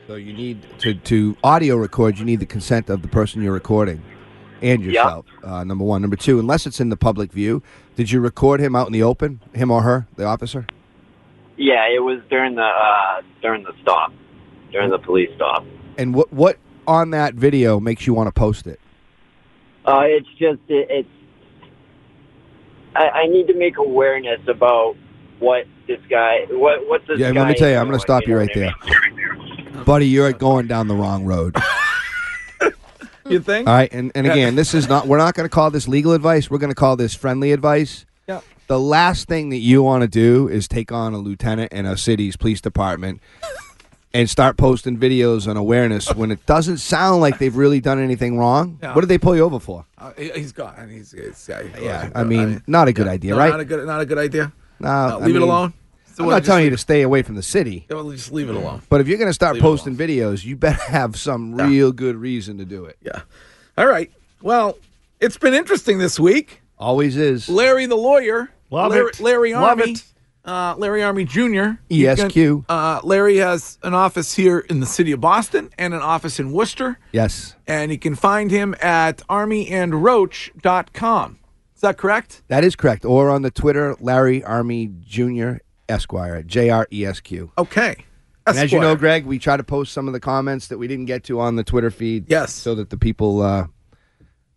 so 0.06 0.14
you 0.14 0.32
need 0.32 0.66
to 0.78 0.94
to 0.94 1.36
audio 1.44 1.76
record. 1.76 2.18
You 2.18 2.24
need 2.24 2.40
the 2.40 2.46
consent 2.46 2.88
of 2.88 3.02
the 3.02 3.08
person 3.08 3.42
you're 3.42 3.52
recording, 3.52 4.02
and 4.62 4.82
yourself. 4.82 5.26
Uh, 5.42 5.64
number 5.64 5.84
one, 5.84 6.00
number 6.00 6.16
two. 6.16 6.38
Unless 6.38 6.66
it's 6.66 6.80
in 6.80 6.88
the 6.88 6.96
public 6.96 7.32
view, 7.32 7.62
did 7.96 8.10
you 8.10 8.20
record 8.20 8.60
him 8.60 8.74
out 8.74 8.86
in 8.86 8.92
the 8.92 9.02
open? 9.02 9.40
Him 9.52 9.70
or 9.70 9.82
her, 9.82 10.06
the 10.16 10.24
officer? 10.24 10.66
Yeah, 11.56 11.86
it 11.88 12.00
was 12.00 12.20
during 12.30 12.56
the 12.56 12.62
uh, 12.62 13.22
during 13.42 13.62
the 13.62 13.72
stop, 13.82 14.12
during 14.72 14.90
the 14.90 14.98
police 14.98 15.30
stop. 15.36 15.64
And 15.98 16.14
what 16.14 16.32
what 16.32 16.58
on 16.86 17.10
that 17.10 17.34
video 17.34 17.78
makes 17.80 18.06
you 18.06 18.14
want 18.14 18.26
to 18.26 18.32
post 18.32 18.66
it? 18.66 18.80
Uh, 19.84 20.02
it's 20.04 20.28
just 20.30 20.60
it, 20.68 20.88
it's. 20.90 21.08
I, 22.96 23.08
I 23.08 23.26
need 23.26 23.48
to 23.48 23.54
make 23.54 23.76
awareness 23.76 24.40
about 24.48 24.96
what 25.38 25.66
this 25.86 26.00
guy, 26.08 26.46
what 26.50 26.88
what 26.88 27.02
this 27.06 27.18
Yeah, 27.18 27.30
let 27.30 27.48
me 27.48 27.54
tell 27.54 27.68
you, 27.68 27.76
I'm 27.76 27.86
going 27.86 27.98
to 27.98 28.02
stop 28.02 28.26
you 28.26 28.36
right 28.36 28.50
there, 28.54 28.72
buddy. 29.84 30.06
You're 30.06 30.32
going 30.32 30.66
down 30.66 30.88
the 30.88 30.94
wrong 30.94 31.24
road. 31.24 31.56
You 33.34 33.40
think? 33.40 33.68
All 33.68 33.74
right, 33.74 33.92
and, 33.92 34.10
and 34.14 34.26
again, 34.26 34.54
this 34.56 34.72
is 34.74 34.88
not. 34.88 35.06
We're 35.06 35.18
not 35.18 35.34
going 35.34 35.44
to 35.44 35.50
call 35.54 35.70
this 35.70 35.86
legal 35.88 36.12
advice. 36.12 36.48
We're 36.50 36.58
going 36.58 36.70
to 36.70 36.74
call 36.74 36.96
this 36.96 37.14
friendly 37.14 37.52
advice. 37.52 38.06
Yeah. 38.26 38.40
The 38.68 38.80
last 38.80 39.28
thing 39.28 39.50
that 39.50 39.58
you 39.58 39.82
want 39.82 40.02
to 40.02 40.08
do 40.08 40.48
is 40.48 40.66
take 40.68 40.90
on 40.92 41.12
a 41.14 41.18
lieutenant 41.18 41.72
in 41.72 41.84
a 41.84 41.96
city's 41.98 42.36
police 42.36 42.60
department 42.60 43.20
and 44.14 44.30
start 44.30 44.56
posting 44.56 44.96
videos 44.96 45.48
on 45.48 45.56
awareness 45.56 46.14
when 46.14 46.30
it 46.30 46.46
doesn't 46.46 46.78
sound 46.78 47.20
like 47.20 47.38
they've 47.38 47.56
really 47.56 47.80
done 47.80 47.98
anything 48.02 48.38
wrong. 48.38 48.78
Yeah. 48.82 48.94
What 48.94 49.00
did 49.02 49.08
they 49.08 49.18
pull 49.18 49.34
you 49.36 49.42
over 49.42 49.58
for? 49.58 49.84
Uh, 49.98 50.12
he- 50.16 50.30
he's 50.30 50.52
gone. 50.52 50.88
He's, 50.88 51.10
he's, 51.12 51.46
yeah, 51.48 51.62
Yeah, 51.80 52.10
I 52.14 52.24
mean, 52.24 52.62
not 52.66 52.88
a 52.88 52.92
good 52.92 53.08
idea, 53.08 53.32
No, 53.32 53.38
right? 53.38 53.50
Not 53.50 53.60
a 53.60 53.64
good, 53.64 53.86
not 53.86 54.00
a 54.00 54.06
good 54.06 54.18
idea. 54.18 54.52
No, 54.80 54.88
I 54.88 55.16
leave 55.16 55.36
it 55.36 55.40
mean, 55.40 55.42
alone. 55.42 55.74
So 56.14 56.24
I'm 56.24 56.30
not 56.30 56.44
telling 56.44 56.64
you 56.64 56.70
to 56.70 56.78
stay 56.78 57.02
away 57.02 57.22
from 57.22 57.34
the 57.34 57.42
city. 57.42 57.86
it- 57.88 57.94
well, 57.94 58.10
just 58.10 58.32
leave 58.32 58.48
it 58.48 58.54
alone. 58.54 58.82
But 58.88 59.00
if 59.00 59.08
you're 59.08 59.18
going 59.18 59.28
to 59.30 59.34
start 59.34 59.54
Leave 59.54 59.62
it 59.62 59.66
alone. 59.66 59.76
posting 59.78 59.96
videos, 59.96 60.44
you 60.44 60.56
better 60.56 60.82
have 60.90 61.16
some 61.16 61.54
real 61.54 61.92
good 61.92 62.16
reason 62.16 62.58
to 62.58 62.64
do 62.64 62.84
it. 62.84 62.96
Yeah. 63.02 63.22
All 63.76 63.86
right. 63.86 64.10
Well, 64.40 64.78
it's 65.20 65.36
been 65.38 65.54
interesting 65.54 65.98
this 65.98 66.18
week. 66.20 66.60
Always 66.78 67.16
is. 67.16 67.48
Larry 67.48 67.86
the 67.86 67.96
lawyer. 67.96 68.50
Love 68.70 68.92
Larry, 68.92 69.08
it. 69.08 69.20
Larry 69.20 69.52
Love 69.54 69.80
Army. 69.80 69.92
it. 69.92 70.04
Uh, 70.44 70.74
Larry 70.76 71.02
Army 71.02 71.24
Jr. 71.24 71.70
You 71.88 72.08
ESQ. 72.10 72.30
can- 72.32 72.64
uh, 72.68 73.00
Larry 73.02 73.38
has 73.38 73.78
an 73.82 73.94
office 73.94 74.34
here 74.34 74.58
in 74.58 74.80
the 74.80 74.86
city 74.86 75.12
of 75.12 75.20
Boston 75.20 75.70
and 75.78 75.94
an 75.94 76.00
office 76.02 76.38
in 76.38 76.52
Worcester. 76.52 76.98
Yes, 77.12 77.54
And 77.66 77.90
you 77.90 77.98
can 77.98 78.14
find 78.14 78.50
him 78.50 78.74
at 78.82 79.22
armyandroach.com. 79.28 81.38
Is 81.74 81.80
that 81.80 81.96
correct? 81.98 82.42
that 82.48 82.62
is 82.64 82.76
correct. 82.76 83.04
Or 83.04 83.30
on 83.30 83.42
the 83.42 83.50
Twitter, 83.50 83.96
Larry 84.00 84.42
Army 84.44 84.90
Jr. 85.06 85.54
Esquire, 85.88 86.42
J 86.42 86.70
R 86.70 86.86
E 86.92 87.04
S 87.04 87.20
Q. 87.20 87.50
Okay. 87.58 87.96
And 88.46 88.58
as 88.58 88.72
you 88.72 88.80
know, 88.80 88.94
Greg, 88.94 89.24
we 89.24 89.38
try 89.38 89.56
to 89.56 89.64
post 89.64 89.92
some 89.92 90.06
of 90.06 90.12
the 90.12 90.20
comments 90.20 90.68
that 90.68 90.76
we 90.78 90.86
didn't 90.86 91.06
get 91.06 91.24
to 91.24 91.40
on 91.40 91.56
the 91.56 91.64
Twitter 91.64 91.90
feed. 91.90 92.26
Yes. 92.28 92.52
So 92.52 92.74
that 92.74 92.90
the 92.90 92.98
people, 92.98 93.40
uh, 93.40 93.66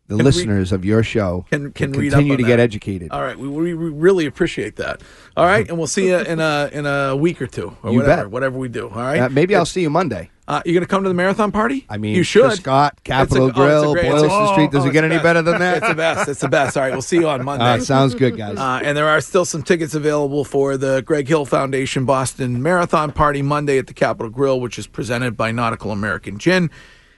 the 0.07 0.17
Can 0.17 0.25
listeners 0.25 0.71
of 0.73 0.83
your 0.85 1.03
show, 1.03 1.45
can 1.49 1.71
can 1.71 1.93
continue 1.93 2.33
on 2.33 2.37
to 2.37 2.43
that. 2.43 2.47
get 2.47 2.59
educated. 2.59 3.11
All 3.11 3.21
right, 3.21 3.37
we, 3.37 3.47
we 3.47 3.73
we 3.73 3.89
really 3.89 4.25
appreciate 4.25 4.75
that. 4.77 5.01
All 5.37 5.45
right, 5.45 5.65
and 5.69 5.77
we'll 5.77 5.87
see 5.87 6.07
you 6.07 6.17
in 6.17 6.39
a 6.39 6.69
in 6.73 6.85
a 6.85 7.15
week 7.15 7.41
or 7.41 7.47
two 7.47 7.75
or 7.83 7.91
You 7.91 7.99
whatever, 7.99 8.23
bet. 8.23 8.31
whatever 8.31 8.57
we 8.57 8.67
do. 8.69 8.89
All 8.89 8.95
right, 9.01 9.19
Uh, 9.21 9.29
maybe 9.29 9.55
I'll 9.55 9.65
see 9.65 9.81
you 9.81 9.89
Monday. 9.89 10.29
Uh, 10.47 10.61
you 10.65 10.73
gonna 10.73 10.85
come 10.85 11.03
to 11.03 11.09
the 11.09 11.15
marathon 11.15 11.51
party? 11.51 11.85
I 11.89 11.97
mean, 11.97 12.15
you 12.15 12.23
should. 12.23 12.53
Scott, 12.53 13.03
Capitol 13.03 13.43
oh, 13.43 13.47
a 13.47 13.51
Grill, 13.51 13.93
great- 13.93 14.09
Boylston 14.09 14.43
a- 14.43 14.47
Street. 14.53 14.71
Does 14.71 14.85
oh, 14.85 14.87
it 14.87 14.93
get 14.93 15.03
any 15.03 15.17
the 15.17 15.23
better 15.23 15.41
than 15.41 15.59
that? 15.59 15.77
It's 15.77 15.87
the 15.89 15.95
best. 15.95 16.29
It's 16.29 16.39
the 16.39 16.47
best. 16.47 16.77
All 16.77 16.83
right, 16.83 16.93
we'll 16.93 17.01
see 17.01 17.17
you 17.17 17.27
on 17.27 17.43
Monday. 17.45 17.65
Uh, 17.65 17.79
sounds 17.79 18.15
good, 18.15 18.37
guys. 18.37 18.57
Uh, 18.57 18.79
and 18.81 18.97
there 18.97 19.09
are 19.09 19.19
still 19.19 19.43
some 19.43 19.61
tickets 19.61 19.93
available 19.93 20.45
for 20.45 20.77
the 20.77 21.01
Greg 21.01 21.27
Hill 21.27 21.45
Foundation 21.45 22.05
Boston 22.05 22.63
Marathon 22.63 23.11
Party 23.11 23.41
Monday 23.41 23.77
at 23.77 23.87
the 23.87 23.93
Capital 23.93 24.29
Grille, 24.31 24.61
which 24.61 24.79
is 24.79 24.87
presented 24.87 25.35
by 25.35 25.51
Nautical 25.51 25.91
American 25.91 26.37
Gin. 26.37 26.71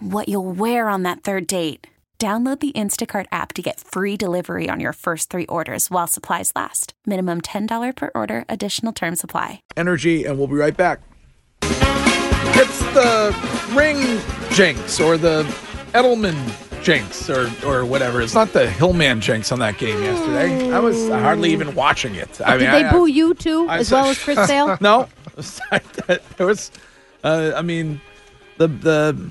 what 0.00 0.28
you'll 0.28 0.52
wear 0.52 0.88
on 0.88 1.02
that 1.04 1.22
third 1.22 1.46
date. 1.46 1.86
Download 2.18 2.60
the 2.60 2.72
Instacart 2.72 3.24
app 3.32 3.54
to 3.54 3.62
get 3.62 3.80
free 3.80 4.14
delivery 4.18 4.68
on 4.68 4.78
your 4.78 4.92
first 4.92 5.30
three 5.30 5.46
orders 5.46 5.90
while 5.90 6.06
supplies 6.06 6.52
last. 6.54 6.92
Minimum 7.06 7.40
$10 7.40 7.96
per 7.96 8.10
order, 8.14 8.44
additional 8.46 8.92
term 8.92 9.16
supply. 9.16 9.62
Energy, 9.74 10.24
and 10.26 10.36
we'll 10.36 10.46
be 10.46 10.52
right 10.54 10.76
back. 10.76 11.00
It's 11.62 12.78
the 12.92 13.34
ring 13.74 14.20
jinx 14.54 15.00
or 15.00 15.16
the 15.16 15.44
Edelman 15.94 16.36
jinx 16.82 17.30
or, 17.30 17.50
or 17.64 17.86
whatever. 17.86 18.20
It's 18.20 18.34
not 18.34 18.52
the 18.52 18.68
Hillman 18.68 19.22
jinx 19.22 19.50
on 19.50 19.60
that 19.60 19.78
game 19.78 20.02
yesterday. 20.02 20.70
I 20.70 20.78
was 20.78 21.08
hardly 21.08 21.52
even 21.52 21.74
watching 21.74 22.16
it. 22.16 22.38
I 22.42 22.58
Did 22.58 22.66
they 22.68 22.84
I, 22.84 22.92
boo 22.92 23.06
you 23.06 23.32
too, 23.32 23.66
I 23.66 23.78
as 23.78 23.88
saw- 23.88 24.02
well 24.02 24.10
as 24.10 24.18
Chris 24.22 24.38
Sale? 24.46 24.76
no, 24.82 25.08
there 26.36 26.46
was. 26.46 26.70
Uh, 27.24 27.52
I 27.56 27.62
mean, 27.62 28.00
the 28.58 28.68
the 28.68 29.30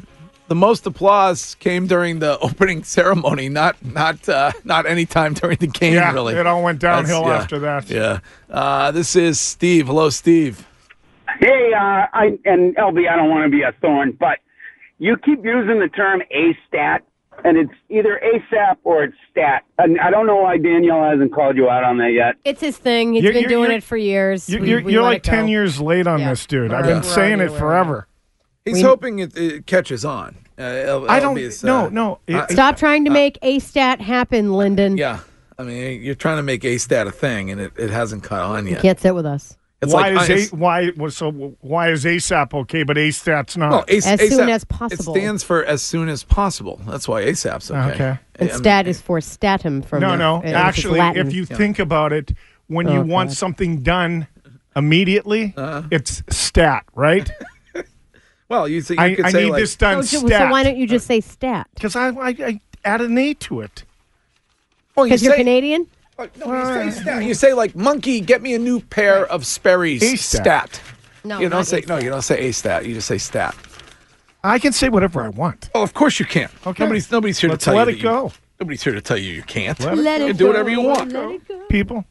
the 0.50 0.56
most 0.56 0.86
applause 0.86 1.56
came 1.60 1.88
during 1.88 2.20
the 2.20 2.38
opening 2.42 2.84
ceremony, 2.84 3.48
not 3.48 3.78
not 3.86 4.28
uh, 4.28 4.52
not 4.66 4.86
any 4.86 5.06
time 5.06 5.34
during 5.34 5.58
the 5.58 5.68
game. 5.68 5.94
Yeah, 5.94 6.12
really, 6.12 6.36
it 6.36 6.46
all 6.46 6.62
went 6.64 6.80
downhill 6.80 7.22
yeah, 7.24 7.38
after 7.38 7.60
that. 7.60 7.90
Yeah. 7.90 8.20
Uh, 8.50 8.92
this 8.92 9.16
is 9.16 9.40
Steve. 9.40 9.88
Hello, 9.88 10.10
Steve. 10.10 10.66
Hey, 11.40 11.72
uh, 11.74 12.06
I 12.12 12.38
and 12.46 12.76
LB, 12.76 13.08
I 13.10 13.16
don't 13.16 13.30
want 13.30 13.46
to 13.46 13.50
be 13.50 13.62
a 13.64 13.72
thorn, 13.82 14.18
but 14.20 14.40
you 14.98 15.16
keep 15.16 15.46
using 15.46 15.80
the 15.80 15.88
term 15.88 16.22
A 16.32 16.58
stat, 16.68 17.04
and 17.46 17.56
it's 17.58 17.72
either 17.90 18.20
ASAP 18.22 18.78
or 18.84 19.04
it's 19.06 19.16
stat. 19.32 19.64
And 19.78 20.00
I 20.02 20.10
don't 20.10 20.26
know 20.26 20.38
why 20.38 20.58
Danielle 20.58 21.04
hasn't 21.10 21.32
called 21.34 21.56
you 21.56 21.70
out 21.70 21.84
on 21.86 21.98
that 22.00 22.12
yet. 22.12 22.36
It's 22.44 22.60
his 22.60 22.78
thing. 22.78 23.14
He's 23.14 23.24
You're- 23.24 23.34
been 23.34 23.44
you're- 23.44 23.54
doing 23.54 23.64
you're- 23.70 23.76
it 23.78 23.84
for 23.84 23.96
years. 23.96 24.50
You're, 24.50 24.62
We- 24.62 24.70
you're, 24.70 24.82
we 24.84 24.94
you're 24.94 25.04
like 25.04 25.18
it 25.20 25.24
go. 25.30 25.32
10 25.38 25.48
years 25.48 25.80
late 25.80 26.08
on 26.08 26.20
Yeah. 26.20 26.32
this, 26.32 26.46
dude. 26.48 26.74
I've 26.74 26.86
We're- 26.86 26.96
been 27.00 27.04
we're 27.08 27.14
saying 27.16 27.40
it 27.40 27.48
aware. 27.50 27.60
forever. 27.60 28.08
He's 28.66 28.76
We- 28.76 28.82
hoping 28.84 29.20
it, 29.20 29.36
it 29.38 29.66
catches 29.66 30.04
on. 30.06 30.36
Uh, 30.58 30.62
L- 30.64 31.10
I 31.10 31.20
don't- 31.20 31.36
LB's, 31.38 31.64
no, 31.64 31.86
uh, 31.86 31.90
no, 31.90 32.20
it- 32.28 32.36
uh, 32.36 32.48
Stop 32.50 32.78
trying 32.78 33.06
to 33.06 33.12
make 33.12 33.38
a 33.42 33.60
stat 33.60 34.02
happen, 34.02 34.54
Lyndon. 34.54 34.98
Yeah. 34.98 35.20
I 35.58 35.64
mean, 35.64 36.02
you're 36.02 36.16
trying 36.16 36.38
to 36.38 36.44
make 36.44 36.64
A 36.66 36.78
stat 36.78 37.08
a 37.08 37.12
thing, 37.12 37.52
and 37.52 37.60
it, 37.62 37.72
it 37.78 37.90
hasn't 37.90 38.24
caught 38.24 38.42
on 38.42 38.66
You 38.66 38.74
yet. 38.74 38.82
can't 38.82 39.00
sit 39.00 39.16
with 39.16 39.26
us. 39.26 39.58
It's 39.82 39.94
why 39.94 40.10
like 40.10 40.30
is 40.30 40.52
a, 40.52 40.56
why 40.58 40.92
well, 40.98 41.10
so 41.10 41.32
why 41.62 41.90
is 41.92 42.04
ASAP 42.04 42.54
okay, 42.54 42.84
but 42.84 42.98
ASAP's 42.98 43.56
not? 43.56 43.72
Well, 43.72 43.86
AS- 43.88 44.06
As 44.06 44.20
soon 44.30 44.50
as 44.50 44.66
possible. 44.66 45.16
It 45.16 45.20
stands 45.20 45.42
for 45.44 45.64
as 45.64 45.82
soon 45.82 46.10
as 46.10 46.26
possible. 46.26 46.82
That's 46.86 47.08
why 47.08 47.24
ASAP's 47.24 47.72
okay. 47.72 47.80
Okay. 47.92 48.20
And 48.36 48.50
I 48.50 48.52
mean, 48.54 48.54
stat 48.56 48.88
is 48.88 49.00
for 49.00 49.20
statum 49.20 49.86
from 49.86 50.02
no, 50.02 50.12
the- 50.12 50.18
no. 50.18 50.36
uh, 50.38 50.48
Actually, 50.48 51.00
if 51.00 51.34
you 51.34 51.46
think 51.46 51.80
about 51.80 52.12
it, 52.12 52.34
when 52.68 52.88
Oh, 52.90 52.94
you 52.94 53.02
want 53.04 53.30
God. 53.30 53.38
something 53.38 53.82
done 53.82 54.28
immediately, 54.76 55.54
Uh-huh. 55.56 55.84
it's 55.92 56.24
stat, 56.30 56.84
right? 56.94 57.30
well, 58.50 58.68
you, 58.68 58.78
you 58.90 58.96
I, 58.98 59.16
could 59.16 59.26
I 59.26 59.32
say 59.32 59.44
need 59.46 59.52
like, 59.52 59.62
this 59.62 59.76
done 59.76 59.98
Oh, 59.98 60.02
so, 60.02 60.20
stat. 60.26 60.48
so 60.48 60.52
why 60.52 60.64
don't 60.64 60.78
you 60.78 60.88
just 60.88 61.08
say 61.08 61.22
stat? 61.22 61.68
Because 61.76 61.96
I, 61.96 62.10
I, 62.10 62.28
I 62.30 62.62
add 62.84 63.02
an 63.02 63.18
A 63.18 63.34
to 63.36 63.62
it. 63.62 63.84
Well, 64.96 65.06
you 65.06 65.12
Because 65.12 65.24
you're 65.24 65.34
say- 65.34 65.38
Canadian? 65.40 65.88
Oh, 66.18 66.28
no, 66.46 66.54
you 66.86 66.92
say 66.92 67.02
stat. 67.02 67.24
You 67.24 67.34
say 67.34 67.54
like 67.54 67.76
monkey, 67.76 68.20
get 68.20 68.42
me 68.42 68.54
a 68.54 68.60
new 68.60 68.82
pair 68.82 69.26
of 69.28 69.46
Sperry's 69.46 70.04
A 70.04 70.16
stat. 70.18 70.42
stat. 70.76 70.82
No, 71.24 71.36
you 71.40 71.48
don't 71.50 71.60
not 71.60 71.68
say 71.68 71.82
A 71.84 71.86
no. 71.86 71.98
You 71.98 72.10
don't 72.10 72.22
say 72.22 72.48
a 72.50 72.52
stat. 72.52 72.86
You 72.86 72.94
just 72.94 73.08
say 73.08 73.18
stat. 73.18 73.56
I 74.44 74.58
can 74.60 74.72
say 74.74 74.90
whatever 74.90 75.22
I 75.22 75.30
want. 75.30 75.70
Oh, 75.76 75.84
of 75.84 75.94
course 75.94 76.20
you 76.20 76.26
can. 76.26 76.50
Okay. 76.66 76.84
Nobody's 76.84 77.10
nobody's 77.12 77.40
here 77.40 77.50
Let's 77.50 77.64
to 77.66 77.72
tell 77.72 77.78
let 77.78 77.88
you 77.88 77.94
it 77.94 77.98
that 77.98 78.04
go. 78.04 78.24
You, 78.26 78.32
nobody's 78.60 78.84
here 78.84 78.94
to 78.94 79.02
tell 79.02 79.18
you 79.18 79.32
you 79.34 79.44
can't. 79.44 79.80
Let 79.80 79.94
it 79.94 80.02
Let 80.02 80.20
you 80.22 80.26
it 80.26 80.30
can 80.30 80.38
do 80.38 80.48
whatever 80.48 80.70
you 80.70 80.82
want. 80.82 81.12
let 81.14 81.30
it 81.32 81.48
go. 81.48 81.66
People, 81.70 82.06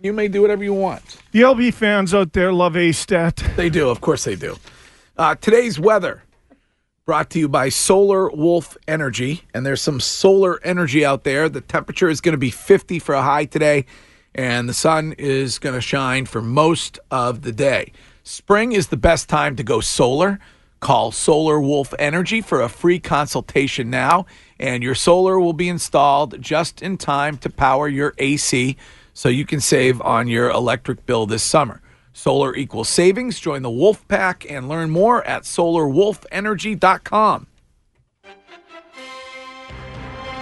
You 0.00 0.12
may 0.12 0.28
do 0.28 0.42
whatever 0.42 0.62
you 0.64 0.74
want. 0.74 1.02
the 1.32 1.40
LB 1.42 1.72
fans 1.74 2.12
out 2.14 2.32
there 2.34 2.52
love 2.52 2.76
A 2.76 2.92
stat. 2.92 3.36
They 3.56 3.70
do. 3.70 3.88
Of 3.88 4.00
course 4.02 4.24
they 4.24 4.34
do. 4.34 4.56
Uh, 5.16 5.36
today's 5.36 5.78
weather 5.78 6.24
brought 7.06 7.30
to 7.30 7.38
you 7.38 7.48
by 7.48 7.68
Solar 7.68 8.28
Wolf 8.30 8.76
Energy. 8.88 9.42
And 9.54 9.64
there's 9.64 9.80
some 9.80 10.00
solar 10.00 10.58
energy 10.64 11.04
out 11.04 11.22
there. 11.22 11.48
The 11.48 11.60
temperature 11.60 12.08
is 12.08 12.20
going 12.20 12.32
to 12.32 12.38
be 12.38 12.50
50 12.50 12.98
for 12.98 13.14
a 13.14 13.22
high 13.22 13.44
today, 13.44 13.86
and 14.34 14.68
the 14.68 14.74
sun 14.74 15.14
is 15.16 15.60
going 15.60 15.76
to 15.76 15.80
shine 15.80 16.26
for 16.26 16.42
most 16.42 16.98
of 17.12 17.42
the 17.42 17.52
day. 17.52 17.92
Spring 18.24 18.72
is 18.72 18.88
the 18.88 18.96
best 18.96 19.28
time 19.28 19.54
to 19.54 19.62
go 19.62 19.78
solar. 19.80 20.40
Call 20.80 21.12
Solar 21.12 21.60
Wolf 21.60 21.94
Energy 21.96 22.40
for 22.40 22.60
a 22.60 22.68
free 22.68 22.98
consultation 22.98 23.90
now, 23.90 24.26
and 24.58 24.82
your 24.82 24.96
solar 24.96 25.38
will 25.38 25.52
be 25.52 25.68
installed 25.68 26.40
just 26.42 26.82
in 26.82 26.98
time 26.98 27.36
to 27.38 27.50
power 27.50 27.86
your 27.86 28.14
AC 28.18 28.76
so 29.12 29.28
you 29.28 29.46
can 29.46 29.60
save 29.60 30.00
on 30.02 30.26
your 30.26 30.50
electric 30.50 31.06
bill 31.06 31.24
this 31.24 31.44
summer. 31.44 31.80
Solar 32.14 32.56
equals 32.56 32.88
savings. 32.88 33.38
Join 33.38 33.60
the 33.62 33.70
Wolf 33.70 34.08
Pack 34.08 34.46
and 34.48 34.66
learn 34.68 34.88
more 34.88 35.22
at 35.24 35.42
solarwolfenergy.com. 35.42 37.46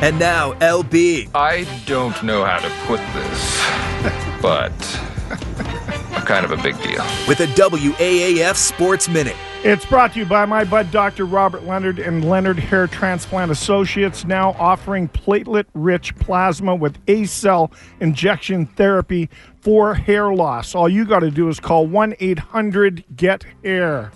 And 0.01 0.19
now, 0.19 0.53
LB. 0.55 1.31
I 1.35 1.67
don't 1.87 2.23
know 2.23 2.45
how 2.45 2.59
to 2.59 2.69
put 2.87 3.01
this, 3.15 3.63
but 4.43 4.73
I'm 6.15 6.23
kind 6.27 6.45
of 6.45 6.51
a 6.51 6.57
big 6.57 6.77
deal. 6.83 7.05
With 7.27 7.41
a 7.41 7.47
WAAF 7.47 8.57
Sports 8.57 9.09
Minute. 9.09 9.37
It's 9.65 9.87
brought 9.87 10.15
to 10.15 10.19
you 10.19 10.27
by 10.27 10.45
my 10.45 10.65
bud, 10.65 10.91
Dr. 10.91 11.25
Robert 11.25 11.63
Leonard 11.63 12.01
and 12.01 12.29
Leonard 12.29 12.59
Hair 12.59 12.89
Transplant 12.89 13.53
Associates, 13.53 14.25
now 14.25 14.57
offering 14.59 15.09
platelet 15.09 15.67
rich 15.73 16.17
plasma 16.17 16.75
with 16.75 16.99
ACell 17.07 17.73
injection 18.01 18.67
therapy 18.67 19.31
for 19.61 19.95
hair 19.95 20.35
loss. 20.35 20.75
All 20.75 20.89
you 20.89 21.05
got 21.05 21.21
to 21.21 21.31
do 21.31 21.49
is 21.49 21.61
call 21.61 21.87
1 21.87 22.17
800 22.19 23.05
GET 23.15 23.45
HAIR. 23.63 24.11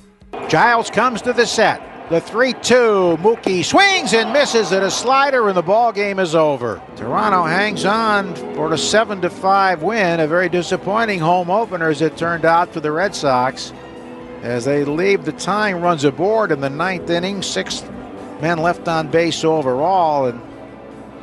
Giles 0.48 0.90
comes 0.90 1.22
to 1.22 1.32
the 1.32 1.46
set. 1.46 1.80
The 2.10 2.20
3 2.20 2.52
2. 2.54 3.16
Mookie 3.20 3.64
swings 3.64 4.14
and 4.14 4.32
misses 4.32 4.72
at 4.72 4.82
a 4.82 4.90
slider, 4.90 5.46
and 5.46 5.56
the 5.56 5.62
ball 5.62 5.92
game 5.92 6.18
is 6.18 6.34
over. 6.34 6.82
Toronto 6.96 7.44
hangs 7.44 7.84
on 7.84 8.34
for 8.56 8.72
a 8.72 8.78
7 8.78 9.22
5 9.28 9.82
win. 9.84 10.18
A 10.18 10.26
very 10.26 10.48
disappointing 10.48 11.20
home 11.20 11.52
opener, 11.52 11.88
as 11.88 12.02
it 12.02 12.16
turned 12.16 12.44
out, 12.44 12.72
for 12.72 12.80
the 12.80 12.90
Red 12.90 13.14
Sox. 13.14 13.72
As 14.42 14.64
they 14.64 14.84
leave 14.84 15.24
the 15.24 15.32
tying 15.32 15.80
runs 15.80 16.04
aboard 16.04 16.52
in 16.52 16.60
the 16.60 16.70
ninth 16.70 17.10
inning, 17.10 17.42
six 17.42 17.82
men 18.40 18.58
left 18.58 18.86
on 18.86 19.10
base 19.10 19.44
overall, 19.44 20.26
and 20.26 20.40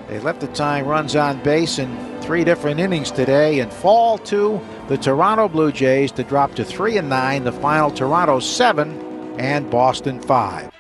they 0.08 0.19
left 0.19 0.41
the 0.41 0.47
tying 0.47 0.86
runs 0.86 1.15
on 1.15 1.41
base 1.43 1.80
in 1.80 2.21
three 2.21 2.43
different 2.43 2.80
innings 2.80 3.12
today 3.12 3.60
and 3.60 3.71
fall 3.71 4.17
to 4.17 4.60
the 4.88 4.97
Toronto 4.97 5.47
Blue 5.47 5.71
Jays 5.71 6.12
to 6.13 6.23
drop 6.23 6.56
to 6.56 6.65
3 6.65 6.97
and 6.97 7.10
9, 7.10 7.43
the 7.43 7.52
final 7.52 7.91
Toronto 7.91 8.39
7 8.39 9.39
and 9.39 9.69
Boston 9.69 10.21
5. 10.21 10.72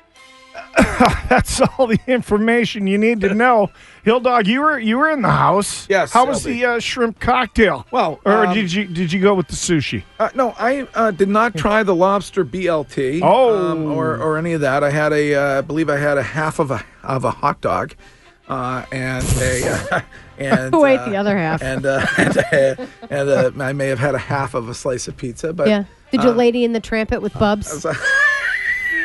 That's 1.29 1.61
all 1.61 1.87
the 1.87 1.99
information 2.07 2.87
you 2.87 2.97
need 2.97 3.21
to 3.21 3.33
know. 3.33 3.69
Hill 4.03 4.19
Dog, 4.19 4.47
you 4.47 4.61
were 4.61 4.79
you 4.79 4.97
were 4.97 5.09
in 5.11 5.21
the 5.21 5.29
house. 5.29 5.87
Yes, 5.89 6.11
How 6.11 6.25
was 6.25 6.41
LB. 6.41 6.45
the 6.45 6.65
uh, 6.65 6.79
shrimp 6.79 7.19
cocktail? 7.19 7.85
Well, 7.91 8.19
or 8.25 8.47
um, 8.47 8.53
did 8.53 8.73
you 8.73 8.85
did 8.85 9.13
you 9.13 9.21
go 9.21 9.35
with 9.35 9.47
the 9.47 9.55
sushi? 9.55 10.03
Uh, 10.19 10.29
no, 10.33 10.53
I 10.57 10.87
uh, 10.95 11.11
did 11.11 11.29
not 11.29 11.55
try 11.55 11.83
the 11.83 11.95
lobster 11.95 12.43
BLT. 12.43 13.21
Oh. 13.21 13.71
um, 13.71 13.91
or 13.91 14.17
or 14.17 14.37
any 14.37 14.53
of 14.53 14.61
that. 14.61 14.83
I 14.83 14.89
had 14.89 15.13
a, 15.13 15.35
uh, 15.35 15.57
I 15.59 15.61
believe 15.61 15.89
I 15.89 15.97
had 15.97 16.17
a 16.17 16.23
half 16.23 16.59
of 16.59 16.71
a 16.71 16.83
of 17.03 17.23
a 17.23 17.31
hot 17.31 17.61
dog, 17.61 17.93
uh, 18.47 18.85
and 18.91 19.23
a 19.39 20.03
and 20.37 20.73
Who 20.73 20.85
ate 20.85 20.99
uh, 20.99 21.09
the 21.09 21.15
other 21.15 21.37
half? 21.37 21.61
And 21.61 21.85
uh, 21.85 22.05
and, 22.17 22.37
uh, 22.37 23.51
and 23.51 23.61
I 23.61 23.73
may 23.73 23.87
have 23.87 23.99
had 23.99 24.15
a 24.15 24.19
half 24.19 24.53
of 24.53 24.69
a 24.69 24.73
slice 24.73 25.07
of 25.07 25.17
pizza. 25.17 25.53
But 25.53 25.67
yeah. 25.67 25.85
Did 26.11 26.23
you 26.23 26.29
lady 26.29 26.63
in 26.63 26.73
the 26.73 26.79
trampet 26.79 27.23
with 27.23 27.33
Bubs? 27.33 27.85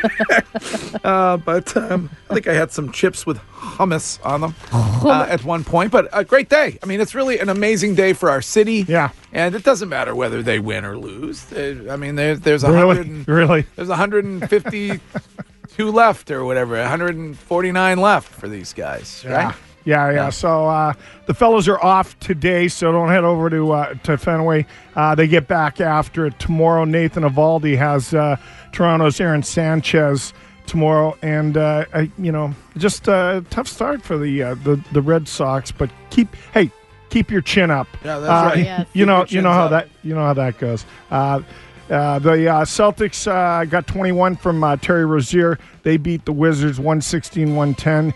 uh, 1.03 1.37
but 1.37 1.75
um, 1.77 2.09
I 2.29 2.33
think 2.33 2.47
I 2.47 2.53
had 2.53 2.71
some 2.71 2.91
chips 2.91 3.25
with 3.25 3.37
hummus 3.49 4.23
on 4.25 4.41
them 4.41 4.55
uh, 4.71 5.25
at 5.29 5.43
one 5.43 5.63
point. 5.63 5.91
But 5.91 6.07
a 6.13 6.23
great 6.23 6.49
day. 6.49 6.77
I 6.81 6.85
mean, 6.85 7.01
it's 7.01 7.15
really 7.15 7.39
an 7.39 7.49
amazing 7.49 7.95
day 7.95 8.13
for 8.13 8.29
our 8.29 8.41
city. 8.41 8.85
Yeah. 8.87 9.11
And 9.33 9.55
it 9.55 9.63
doesn't 9.63 9.89
matter 9.89 10.15
whether 10.15 10.41
they 10.41 10.59
win 10.59 10.85
or 10.85 10.97
lose. 10.97 11.45
I 11.53 11.95
mean, 11.95 12.15
there's 12.15 12.39
there's 12.41 12.63
a 12.63 12.71
Really? 12.71 12.95
hundred 12.95 13.07
and- 13.07 13.27
Really? 13.27 13.65
there's 13.75 13.89
152 13.89 15.91
left 15.91 16.31
or 16.31 16.45
whatever, 16.45 16.77
149 16.79 17.97
left 17.97 18.33
for 18.33 18.47
these 18.49 18.73
guys, 18.73 19.23
Yeah. 19.25 19.53
Right? 19.85 19.85
Yeah, 19.85 20.11
yeah. 20.11 20.29
So 20.29 20.67
uh, 20.67 20.93
the 21.25 21.33
fellows 21.33 21.67
are 21.67 21.81
off 21.83 22.19
today, 22.19 22.67
so 22.67 22.91
don't 22.91 23.09
head 23.09 23.23
over 23.23 23.49
to 23.49 23.71
uh, 23.71 23.93
to 24.03 24.17
Fenway. 24.17 24.65
Uh, 24.95 25.15
they 25.15 25.27
get 25.27 25.47
back 25.47 25.81
after 25.81 26.25
it 26.25 26.37
tomorrow. 26.39 26.85
Nathan 26.85 27.23
Eovaldi 27.23 27.77
has 27.77 28.13
uh, 28.13 28.35
Toronto's 28.71 29.19
Aaron 29.19 29.43
Sanchez 29.43 30.33
tomorrow, 30.67 31.17
and 31.21 31.57
uh, 31.57 31.85
I, 31.93 32.11
you 32.19 32.31
know, 32.31 32.53
just 32.77 33.07
a 33.07 33.43
tough 33.49 33.67
start 33.67 34.01
for 34.03 34.17
the 34.17 34.43
uh, 34.43 34.55
the 34.55 34.83
the 34.91 35.01
Red 35.01 35.27
Sox. 35.27 35.71
But 35.71 35.89
keep 36.09 36.35
hey, 36.53 36.69
keep 37.09 37.31
your 37.31 37.41
chin 37.41 37.71
up. 37.71 37.87
Yeah, 38.03 38.19
that's 38.19 38.29
Uh, 38.29 38.49
right. 38.55 38.57
Yes. 38.65 38.87
You 38.93 39.05
know, 39.05 39.25
you 39.27 39.41
know 39.41 39.51
how 39.53 39.65
up. 39.65 39.71
that 39.71 39.89
you 40.03 40.13
know 40.13 40.25
how 40.25 40.33
that 40.33 40.57
goes. 40.59 40.85
Uh, 41.09 41.41
uh, 41.89 42.19
the 42.19 42.47
uh, 42.47 42.63
Celtics 42.65 43.25
uh, 43.27 43.65
got 43.65 43.87
21 43.87 44.35
from 44.35 44.63
uh, 44.63 44.75
Terry 44.77 45.05
Rozier. 45.05 45.57
They 45.81 45.97
beat 45.97 46.23
the 46.25 46.31
Wizards 46.31 46.77
116 46.77 47.55
110. 47.55 48.13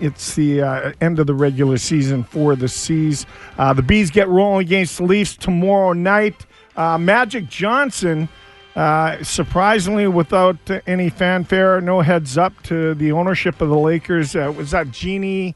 It's 0.00 0.34
the 0.34 0.62
uh, 0.62 0.92
end 1.00 1.18
of 1.18 1.26
the 1.26 1.34
regular 1.34 1.76
season 1.76 2.24
for 2.24 2.56
the 2.56 2.68
C's. 2.68 3.26
Uh, 3.58 3.72
the 3.72 3.82
B's 3.82 4.10
get 4.10 4.28
rolling 4.28 4.66
against 4.66 4.98
the 4.98 5.04
Leafs 5.04 5.36
tomorrow 5.36 5.92
night. 5.92 6.46
Uh, 6.76 6.96
Magic 6.98 7.48
Johnson, 7.48 8.28
uh, 8.74 9.22
surprisingly, 9.22 10.08
without 10.08 10.56
any 10.86 11.10
fanfare, 11.10 11.80
no 11.80 12.00
heads 12.00 12.38
up 12.38 12.60
to 12.64 12.94
the 12.94 13.12
ownership 13.12 13.60
of 13.60 13.68
the 13.68 13.78
Lakers. 13.78 14.34
Uh, 14.34 14.52
was 14.56 14.70
that 14.70 14.90
Jeanie 14.90 15.54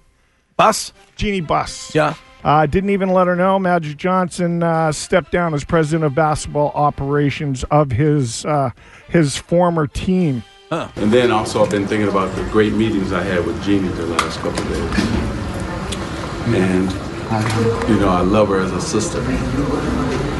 Buss? 0.57 0.93
Jeanie 1.17 1.41
Buss. 1.41 1.95
Yeah. 1.95 2.15
Uh, 2.45 2.67
didn't 2.67 2.91
even 2.91 3.09
let 3.09 3.27
her 3.27 3.35
know. 3.35 3.59
Magic 3.59 3.97
Johnson 3.97 4.63
uh, 4.63 4.93
stepped 4.93 5.33
down 5.33 5.55
as 5.55 5.65
president 5.65 6.05
of 6.05 6.15
basketball 6.15 6.73
operations 6.75 7.65
of 7.71 7.91
his 7.91 8.45
uh, 8.45 8.71
his 9.09 9.37
former 9.37 9.87
team. 9.87 10.43
And 10.75 11.13
then 11.13 11.31
also, 11.31 11.63
I've 11.63 11.71
been 11.71 11.87
thinking 11.87 12.09
about 12.09 12.35
the 12.35 12.43
great 12.51 12.73
meetings 12.73 13.13
I 13.13 13.23
had 13.23 13.47
with 13.47 13.63
Jeanie 13.63 13.87
the 13.89 14.07
last 14.07 14.41
couple 14.41 14.61
of 14.61 14.69
days. 14.69 14.81
And, 16.53 16.91
you 17.89 17.97
know, 18.01 18.09
I 18.09 18.23
love 18.23 18.49
her 18.49 18.59
as 18.59 18.73
a 18.73 18.81
sister. 18.81 19.21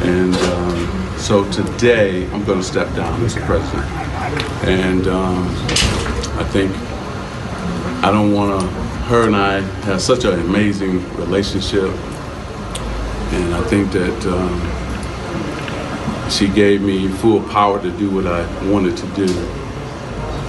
And 0.03 0.35
um, 0.35 0.89
so 1.19 1.49
today, 1.53 2.29
I'm 2.33 2.43
going 2.45 2.59
to 2.59 2.65
step 2.65 2.93
down 2.97 3.23
as 3.23 3.37
president. 3.37 3.87
And 4.67 5.07
um, 5.07 5.47
I 6.37 6.43
think 6.51 6.75
I 8.03 8.11
don't 8.11 8.33
want 8.33 8.61
to, 8.61 8.67
her 9.07 9.27
and 9.27 9.37
I 9.37 9.61
have 9.87 10.03
such 10.03 10.25
an 10.25 10.41
amazing 10.41 11.09
relationship. 11.15 11.95
And 13.35 13.55
I 13.55 13.63
think 13.69 13.93
that 13.93 14.27
um, 14.27 14.61
she 16.29 16.49
gave 16.49 16.83
me 16.83 17.07
full 17.07 17.41
power 17.51 17.79
to 17.81 17.91
do 17.93 18.11
what 18.11 18.27
I 18.27 18.45
wanted 18.69 18.97
to 18.97 19.07
do 19.15 19.29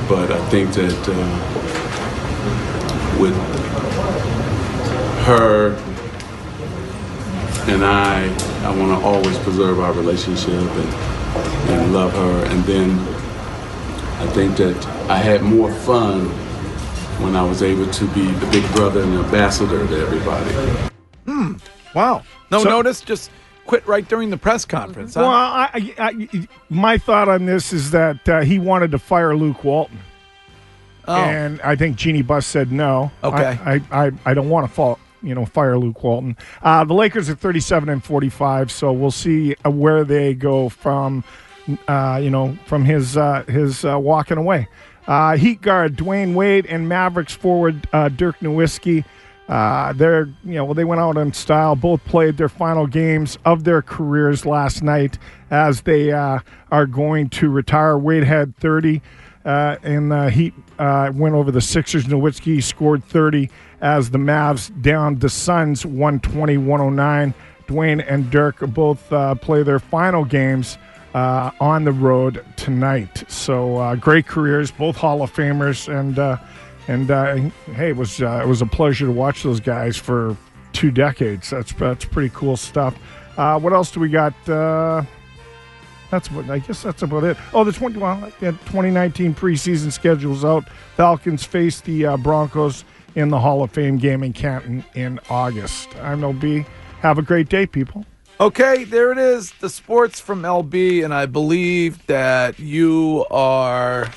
but 0.08 0.32
I 0.32 0.50
think 0.50 0.74
that 0.74 1.10
uh, 1.10 1.36
with 3.20 3.36
her 5.26 5.76
and 7.68 7.84
I, 7.84 8.26
I 8.64 8.78
want 8.78 9.00
to 9.00 9.06
always 9.08 9.38
preserve 9.40 9.80
our 9.80 9.92
relationship 9.94 10.50
and, 10.50 10.94
and 11.72 11.94
love 11.94 12.14
her. 12.14 12.46
And 12.46 12.64
then 12.66 12.92
I 14.20 14.28
think 14.34 14.56
that 14.58 14.86
I 15.10 15.18
had 15.18 15.42
more 15.42 15.72
fun 15.72 16.26
when 17.24 17.36
I 17.36 17.44
was 17.44 17.64
able 17.64 17.90
to 17.92 18.06
be 18.14 18.26
the 18.28 18.46
big 18.52 18.64
brother 18.74 19.02
and 19.02 19.14
ambassador 19.16 19.88
to 19.88 19.98
everybody. 20.00 20.52
Hmm. 21.26 21.54
Wow. 21.96 22.24
No 22.52 22.62
So- 22.64 22.70
notice. 22.70 23.02
Just 23.02 23.32
quit 23.66 23.86
right 23.88 24.08
during 24.08 24.30
the 24.30 24.38
press 24.38 24.66
conference. 24.66 25.16
Huh? 25.16 25.22
Well, 25.22 25.32
I, 25.32 25.70
I, 25.74 25.94
I, 25.98 26.48
my 26.70 26.98
thought 26.98 27.30
on 27.30 27.46
this 27.46 27.74
is 27.74 27.92
that 27.92 28.28
uh, 28.30 28.42
he 28.42 28.60
wanted 28.60 28.92
to 28.92 29.00
fire 29.00 29.36
Luke 29.36 29.64
Walton. 29.64 30.00
Oh. 31.08 31.16
And 31.16 31.62
I 31.62 31.76
think 31.76 31.98
Jeanie 31.98 32.24
Buss 32.24 32.46
said 32.46 32.72
no. 32.72 33.12
Okay. 33.24 33.60
I, 33.64 33.82
I, 33.92 34.12
I, 34.26 34.34
don't 34.34 34.50
want 34.50 34.68
to 34.68 34.74
fall, 34.74 35.00
you 35.22 35.36
know, 35.36 35.46
fire 35.46 35.78
Luke 35.78 36.04
Walton. 36.04 36.36
Uh, 36.64 36.84
the 36.84 36.96
Lakers 36.96 37.30
are 37.30 37.36
37 37.36 37.90
and 37.90 38.04
45, 38.04 38.72
so 38.72 38.92
we'll 38.92 39.12
see 39.12 39.56
uh, 39.64 39.70
where 39.70 40.04
they 40.04 40.34
go 40.34 40.68
from, 40.70 41.24
uh, 41.88 42.20
you 42.22 42.32
know, 42.32 42.58
from 42.66 42.86
his 42.86 43.18
uh, 43.18 43.44
his 43.44 43.86
uh, 43.86 44.00
walking 44.00 44.38
away. 44.38 44.68
Uh, 45.08 45.38
Heat 45.38 45.62
guard 45.62 45.96
Dwyane 45.96 46.34
Wade 46.34 46.66
and 46.66 46.90
Mavericks 46.90 47.34
forward 47.34 47.88
uh, 47.94 48.10
Dirk 48.10 48.40
Nowitzki. 48.40 49.06
Uh, 49.48 49.94
they're 49.94 50.26
you 50.44 50.56
know 50.56 50.66
well 50.66 50.74
they 50.74 50.84
went 50.84 51.00
out 51.00 51.18
in 51.18 51.32
style. 51.34 51.76
Both 51.76 52.04
played 52.06 52.38
their 52.38 52.50
final 52.50 52.88
games 52.88 53.38
of 53.46 53.64
their 53.64 53.82
careers 53.82 54.46
last 54.46 54.82
night 54.82 55.20
as 55.52 55.82
they 55.82 56.12
uh, 56.12 56.40
are 56.72 56.86
going 56.88 57.30
to 57.30 57.50
retire. 57.50 57.98
Wade 57.98 58.24
had 58.24 58.58
30, 58.58 59.02
uh, 59.46 59.78
and 59.84 60.12
the 60.12 60.30
Heat 60.32 60.54
uh, 60.80 61.12
went 61.14 61.36
over 61.36 61.52
the 61.52 61.62
Sixers. 61.62 62.06
Nowitzki 62.06 62.64
scored 62.64 63.04
30 63.04 63.50
as 63.82 64.10
the 64.10 64.18
Mavs 64.18 64.72
down 64.82 65.20
the 65.20 65.30
Suns 65.30 65.84
120-109. 65.84 67.34
Dwyane 67.68 68.06
and 68.08 68.30
Dirk 68.30 68.60
both 68.60 69.12
uh, 69.12 69.36
play 69.36 69.64
their 69.64 69.80
final 69.80 70.26
games 70.26 70.78
uh, 71.16 71.52
on 71.60 71.86
the 71.86 71.92
road 71.92 72.46
tonight. 72.58 73.24
So 73.30 73.78
uh, 73.78 73.96
great 73.96 74.28
careers, 74.28 74.72
both 74.72 74.98
Hall 74.98 75.22
of 75.22 75.34
Famers, 75.34 75.88
and 75.88 76.20
uh, 76.20 76.38
and 76.88 77.10
uh, 77.10 77.36
hey, 77.74 77.90
it 77.90 77.98
was 77.98 78.22
uh, 78.22 78.42
it 78.44 78.48
was 78.48 78.62
a 78.62 78.66
pleasure 78.66 79.06
to 79.06 79.12
watch 79.12 79.44
those 79.44 79.60
guys 79.60 79.98
for 79.98 80.36
two 80.74 80.92
decades. 80.92 81.50
That's 81.50 81.74
that's 81.74 82.06
pretty 82.06 82.32
cool 82.34 82.58
stuff. 82.58 82.96
Uh, 83.38 83.60
what 83.60 83.74
else 83.74 83.92
do 83.92 84.00
we 84.00 84.10
got? 84.10 84.34
Uh, 84.48 85.04
that's 86.12 86.32
what 86.32 86.50
I 86.50 86.60
guess 86.60 86.84
that's 86.84 87.02
about 87.02 87.24
it. 87.24 87.38
Oh, 87.54 87.64
the 87.64 87.72
twenty 87.72 87.98
well, 87.98 88.20
yeah, 88.42 88.52
2019 88.52 89.34
preseason 89.34 89.92
schedules 89.92 90.46
out. 90.46 90.68
Falcons 90.96 91.44
face 91.44 91.82
the 91.82 92.06
uh, 92.06 92.18
Broncos 92.18 92.86
in 93.16 93.30
the 93.30 93.40
Hall 93.40 93.64
of 93.64 93.72
Fame 93.72 93.98
game 93.98 94.24
in 94.24 94.34
Canton 94.34 94.84
in 94.94 95.20
August. 95.30 95.90
I'm 95.98 96.22
LB. 96.22 96.66
Have 97.00 97.18
a 97.18 97.22
great 97.22 97.50
day, 97.50 97.66
people. 97.66 98.06
Okay, 98.40 98.84
there 98.84 99.14
it 99.14 99.18
is. 99.18 99.54
The 99.54 99.70
sports 99.70 100.20
from 100.20 100.42
LB, 100.42 101.06
and 101.06 101.14
I 101.14 101.26
believe 101.26 102.06
that 102.08 102.60
you 102.60 103.26
are 103.32 104.12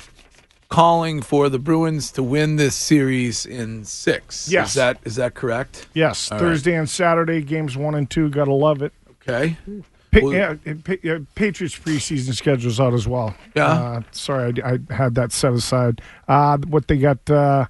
calling 0.69 1.21
for 1.21 1.49
the 1.49 1.59
Bruins 1.59 2.11
to 2.11 2.23
win 2.23 2.55
this 2.55 2.75
series 2.75 3.45
in 3.45 3.83
six. 3.83 4.49
Yes. 4.49 4.69
Is 4.69 4.73
that 4.75 4.97
is 5.03 5.15
that 5.17 5.33
correct? 5.33 5.87
Yes, 5.93 6.31
All 6.31 6.37
right. 6.37 6.43
Thursday 6.45 6.75
and 6.75 6.89
Saturday 6.89 7.41
games 7.41 7.75
one 7.75 7.95
and 7.95 8.09
two. 8.09 8.29
Gotta 8.29 8.53
love 8.53 8.81
it. 8.81 8.93
Okay. 9.27 9.57
Pa- 10.11 10.19
Well- 10.23 10.33
yeah, 10.33 10.55
Pa- 10.83 11.23
Patriots 11.35 11.77
preseason 11.77 12.33
schedules 12.33 12.79
out 12.79 12.93
as 12.93 13.07
well. 13.07 13.35
Yeah. 13.55 13.67
Uh, 13.67 14.01
sorry, 14.11 14.59
I, 14.63 14.79
I 14.89 14.93
had 14.93 15.15
that 15.15 15.31
set 15.31 15.53
aside. 15.53 16.01
Uh, 16.27 16.57
what 16.67 16.87
they 16.87 16.97
got? 16.97 17.29
Uh, 17.29 17.65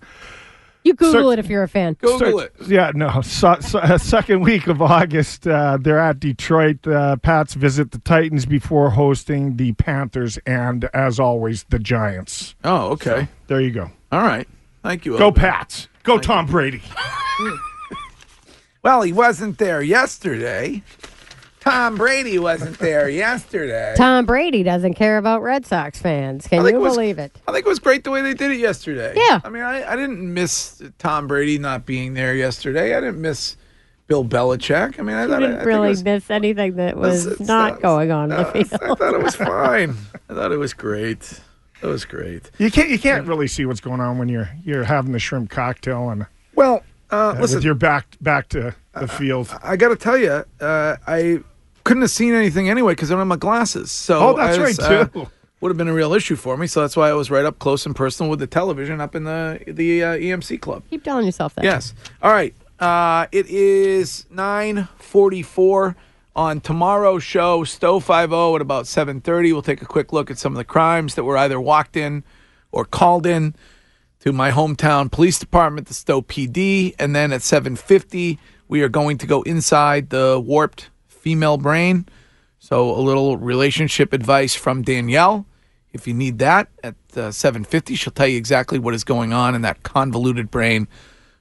You 0.83 0.93
Google 0.93 1.21
Start- 1.21 1.39
it 1.39 1.45
if 1.45 1.49
you're 1.49 1.63
a 1.63 1.67
fan. 1.67 1.97
start- 2.01 2.53
Yeah, 2.67 2.91
no. 2.95 3.19
So, 3.21 3.57
so, 3.59 3.79
uh, 3.79 3.97
second 3.97 4.41
week 4.41 4.67
of 4.67 4.81
August, 4.81 5.45
uh, 5.45 5.77
they're 5.79 5.99
at 5.99 6.19
Detroit. 6.19 6.87
Uh, 6.87 7.17
Pats 7.17 7.53
visit 7.53 7.91
the 7.91 7.99
Titans 7.99 8.45
before 8.45 8.91
hosting 8.91 9.57
the 9.57 9.73
Panthers 9.73 10.37
and, 10.45 10.85
as 10.93 11.19
always, 11.19 11.65
the 11.69 11.79
Giants. 11.79 12.55
Oh, 12.63 12.91
okay. 12.91 13.27
there 13.47 13.59
you 13.59 13.71
go. 13.71 13.91
All 14.11 14.21
right. 14.21 14.47
Thank 14.83 15.05
you. 15.05 15.17
Go 15.17 15.31
LB. 15.31 15.35
Pats. 15.35 15.87
Go 16.03 16.17
Tom 16.17 16.45
Brady. 16.45 16.81
Well, 18.81 19.01
he 19.01 19.11
wasn't 19.11 19.57
there 19.57 19.81
yesterday. 19.81 20.81
Tom 21.69 21.95
Brady 21.95 22.39
wasn't 22.39 22.77
there 22.79 23.09
yesterday. 23.09 23.93
Tom 23.97 24.25
Brady 24.25 24.63
doesn't 24.63 24.95
care 24.95 25.17
about 25.17 25.41
Red 25.43 25.65
Sox 25.65 25.99
fans. 26.01 26.47
Can 26.47 26.59
I 26.65 26.69
you 26.69 26.75
it 26.75 26.79
was- 26.79 26.95
believe 26.95 27.19
it? 27.19 27.37
I 27.47 27.51
think 27.51 27.65
it 27.65 27.69
was 27.69 27.79
great 27.79 28.03
the 28.03 28.11
way 28.11 28.21
they 28.21 28.33
did 28.33 28.51
it 28.51 28.59
yesterday. 28.59 29.13
Yeah. 29.15 29.39
I 29.43 29.49
mean, 29.49 29.63
I, 29.63 29.91
I 29.91 29.95
didn't 29.95 30.33
miss 30.33 30.81
Tom 30.97 31.27
Brady 31.27 31.57
not 31.59 31.85
being 31.85 32.13
there 32.13 32.33
yesterday. 32.35 32.95
I 32.95 32.99
didn't 32.99 33.21
miss 33.21 33.55
Bill 34.07 34.25
Belichick. 34.25 34.99
I 34.99 35.03
mean, 35.03 35.15
I 35.15 35.23
You 35.23 35.29
thought 35.29 35.39
didn't 35.39 35.55
I 35.55 35.57
think 35.57 35.61
it 35.65 35.67
really 35.67 35.89
was- 35.89 36.03
miss 36.03 36.29
anything 36.31 36.75
that 36.77 36.97
was 36.97 37.27
it's- 37.27 37.47
not 37.47 37.81
going 37.81 38.11
on 38.11 38.31
in 38.31 38.37
the 38.37 38.45
field. 38.45 38.81
I 38.81 38.95
thought 38.95 39.13
it 39.13 39.21
was 39.23 39.35
fine. 39.37 39.95
I 40.29 40.33
thought 40.33 40.51
it 40.51 40.57
was 40.57 40.73
great. 40.73 41.39
It 41.81 41.85
was 41.87 42.03
great. 42.03 42.49
You 42.57 42.69
can't. 42.69 42.89
You 42.89 42.99
can't 42.99 43.25
really 43.25 43.47
see 43.47 43.65
what's 43.65 43.79
going 43.79 44.01
on 44.01 44.17
when 44.17 44.27
you're 44.27 44.49
you're 44.65 44.83
having 44.83 45.13
the 45.13 45.19
shrimp 45.19 45.49
cocktail 45.49 46.09
and 46.09 46.25
Well, 46.53 46.83
uh, 47.09 47.35
uh, 47.37 47.39
listen, 47.39 47.55
with 47.57 47.63
your 47.63 47.73
back 47.75 48.17
back 48.19 48.49
to 48.49 48.75
the 48.93 49.07
field. 49.07 49.55
I 49.63 49.77
got 49.77 49.87
to 49.89 49.95
tell 49.95 50.17
you, 50.17 50.43
uh, 50.59 50.97
I 51.07 51.39
couldn't 51.89 52.01
have 52.03 52.11
seen 52.11 52.33
anything 52.35 52.69
anyway 52.69 52.93
because 52.93 53.09
I 53.09 53.13
don't 53.13 53.21
have 53.21 53.27
my 53.27 53.35
glasses. 53.35 53.91
So 53.91 54.19
Oh, 54.19 54.37
that's 54.37 54.57
was, 54.57 54.79
right, 54.79 54.89
uh, 54.91 55.05
too. 55.05 55.27
would 55.59 55.69
have 55.69 55.77
been 55.77 55.87
a 55.87 55.93
real 55.93 56.13
issue 56.13 56.35
for 56.35 56.55
me. 56.55 56.67
So 56.67 56.81
that's 56.81 56.95
why 56.95 57.09
I 57.09 57.13
was 57.13 57.29
right 57.31 57.43
up 57.43 57.57
close 57.59 57.85
and 57.85 57.95
personal 57.95 58.29
with 58.29 58.39
the 58.39 58.47
television 58.47 59.01
up 59.01 59.15
in 59.15 59.23
the 59.23 59.59
the 59.67 60.03
uh, 60.03 60.07
EMC 60.15 60.61
club. 60.61 60.83
Keep 60.89 61.03
telling 61.03 61.25
yourself 61.25 61.55
that. 61.55 61.63
Yes. 61.65 61.93
All 62.21 62.31
right. 62.31 62.53
Uh, 62.79 63.25
it 63.31 63.47
is 63.47 64.25
nine 64.29 64.87
forty-four 64.99 65.95
on 66.35 66.61
tomorrow's 66.61 67.23
show. 67.23 67.63
Stow 67.63 67.99
five 67.99 68.29
zero 68.29 68.55
at 68.55 68.61
about 68.61 68.87
seven 68.87 69.19
thirty. 69.19 69.51
We'll 69.51 69.61
take 69.61 69.81
a 69.81 69.85
quick 69.85 70.13
look 70.13 70.31
at 70.31 70.37
some 70.37 70.53
of 70.53 70.57
the 70.57 70.63
crimes 70.63 71.15
that 71.15 71.23
were 71.23 71.37
either 71.37 71.59
walked 71.59 71.97
in 71.97 72.23
or 72.71 72.85
called 72.85 73.25
in 73.25 73.55
to 74.21 74.31
my 74.31 74.51
hometown 74.51 75.11
police 75.11 75.39
department, 75.39 75.87
the 75.87 75.93
Stow 75.93 76.21
PD, 76.21 76.93
and 76.99 77.15
then 77.15 77.33
at 77.33 77.41
seven 77.41 77.75
fifty 77.75 78.37
we 78.67 78.81
are 78.83 78.89
going 78.89 79.17
to 79.17 79.25
go 79.25 79.41
inside 79.41 80.09
the 80.11 80.39
warped 80.39 80.89
female 81.19 81.57
brain. 81.57 82.07
So 82.59 82.91
a 82.91 82.99
little 83.01 83.37
relationship 83.37 84.13
advice 84.13 84.53
from 84.55 84.81
Danielle. 84.81 85.45
If 85.91 86.07
you 86.07 86.13
need 86.13 86.39
that 86.39 86.67
at 86.83 86.95
uh, 87.15 87.29
7:50, 87.29 87.97
she'll 87.97 88.13
tell 88.13 88.27
you 88.27 88.37
exactly 88.37 88.77
what 88.79 88.93
is 88.93 89.03
going 89.03 89.33
on 89.33 89.55
in 89.55 89.61
that 89.61 89.83
convoluted 89.83 90.51
brain 90.51 90.87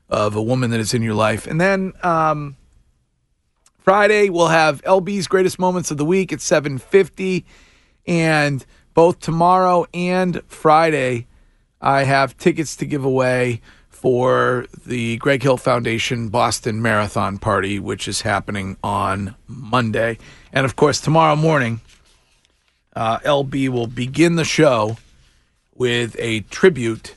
of 0.09 0.37
a 0.37 0.43
woman 0.43 0.71
that 0.71 0.81
is 0.81 0.95
in 0.95 1.03
your 1.03 1.15
life. 1.15 1.47
And 1.47 1.61
then 1.61 1.93
um, 2.03 2.57
Friday 3.79 4.31
we'll 4.31 4.49
have 4.49 4.81
LB's 4.83 5.27
greatest 5.27 5.59
moments 5.59 5.91
of 5.91 5.99
the 5.99 6.05
week 6.05 6.33
at 6.33 6.39
7:50, 6.39 7.45
and 8.07 8.65
both 8.95 9.21
tomorrow 9.21 9.87
and 9.93 10.41
Friday 10.47 11.27
I 11.81 12.05
have 12.05 12.37
tickets 12.37 12.75
to 12.77 12.87
give 12.87 13.05
away 13.05 13.61
for 14.01 14.67
the 14.87 15.17
Greg 15.17 15.43
Hill 15.43 15.57
Foundation 15.57 16.29
Boston 16.29 16.81
Marathon 16.81 17.39
Party, 17.39 17.79
which 17.81 18.07
is 18.07 18.21
happening 18.23 18.77
on 18.83 19.35
Monday. 19.49 20.19
And 20.53 20.65
of 20.65 20.77
course, 20.77 21.01
tomorrow 21.01 21.35
morning, 21.35 21.81
uh, 22.95 23.19
LB 23.21 23.69
will 23.71 23.87
begin 23.89 24.37
the 24.37 24.45
show 24.45 24.97
with 25.75 26.15
a 26.19 26.41
tribute 26.43 27.15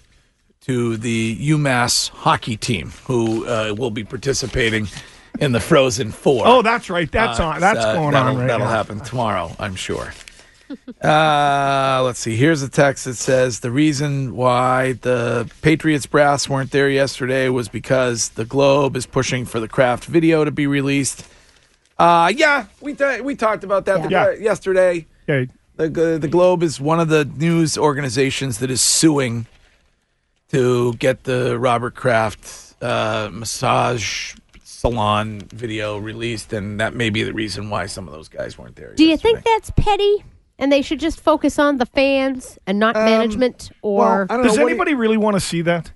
to 0.62 0.98
the 0.98 1.38
UMass 1.50 2.10
hockey 2.10 2.58
team, 2.58 2.92
who 3.06 3.46
uh, 3.48 3.74
will 3.78 3.92
be 3.92 4.04
participating 4.04 4.88
in 5.40 5.52
the 5.52 5.60
Frozen 5.60 6.12
Four. 6.12 6.44
Oh, 6.46 6.62
that's 6.62 6.90
right. 6.90 7.12
That's 7.12 7.40
Uh, 7.40 7.46
on. 7.48 7.60
That's 7.62 7.80
uh, 7.80 7.94
going 7.94 8.12
that'll, 8.12 8.30
on 8.34 8.38
right 8.40 8.48
That'll 8.48 8.66
now. 8.68 8.72
happen 8.72 9.00
tomorrow, 9.02 9.56
I'm 9.60 9.76
sure. 9.76 10.14
Uh, 11.04 12.02
let's 12.04 12.20
see. 12.20 12.36
Here's 12.36 12.62
a 12.62 12.70
text 12.70 13.06
that 13.06 13.16
says 13.16 13.60
the 13.62 13.72
reason 13.72 14.36
why 14.36 14.94
the 14.94 15.50
Patriots 15.62 16.06
brass 16.06 16.48
weren't 16.50 16.72
there 16.72 16.90
yesterday 16.90 17.50
was 17.50 17.68
because 17.70 18.30
the 18.30 18.46
Globe 18.46 18.96
is 18.96 19.06
pushing 19.06 19.46
for 19.46 19.60
the 19.60 19.68
Kraft 19.68 20.06
video 20.06 20.44
to 20.46 20.52
be 20.52 20.68
released. 20.68 21.26
Uh, 21.98 22.32
yeah, 22.36 22.66
we 22.82 22.94
ta- 22.94 23.20
we 23.22 23.36
talked 23.36 23.64
about 23.64 23.86
that 23.86 24.10
Yeah. 24.10 24.26
uh, 24.26 24.30
yesterday. 24.32 25.06
Okay. 25.30 25.52
The 25.78 26.18
the 26.22 26.28
Globe 26.28 26.62
is 26.64 26.80
one 26.80 27.00
of 27.00 27.10
the 27.10 27.26
news 27.26 27.78
organizations 27.78 28.60
that 28.60 28.70
is 28.70 28.82
suing 28.82 29.48
to 30.50 30.94
get 30.96 31.24
the 31.24 31.58
Robert 31.58 31.96
Kraft 31.96 32.76
uh, 32.82 33.30
massage 33.32 34.36
salon 34.64 35.42
video 35.54 35.98
released, 35.98 36.54
and 36.54 36.80
that 36.80 36.94
may 36.96 37.10
be 37.10 37.24
the 37.24 37.34
reason 37.34 37.70
why 37.70 37.86
some 37.86 38.08
of 38.08 38.14
those 38.14 38.28
guys 38.30 38.58
weren't 38.58 38.76
there. 38.76 38.94
Do 38.96 39.06
you 39.06 39.16
think 39.18 39.44
that's 39.44 39.72
petty? 39.76 40.24
And 40.62 40.72
they 40.72 40.82
should 40.84 40.99
just 40.99 41.20
focus 41.20 41.57
on 41.59 41.78
the 41.78 41.86
fans 41.88 42.57
and 42.68 42.78
not 42.80 42.95
management, 42.95 43.72
or 43.82 44.28
Does 44.28 44.57
anybody 44.59 44.93
really 44.93 45.18
want 45.18 45.36
to 45.36 45.39
see 45.39 45.62
that? 45.64 45.91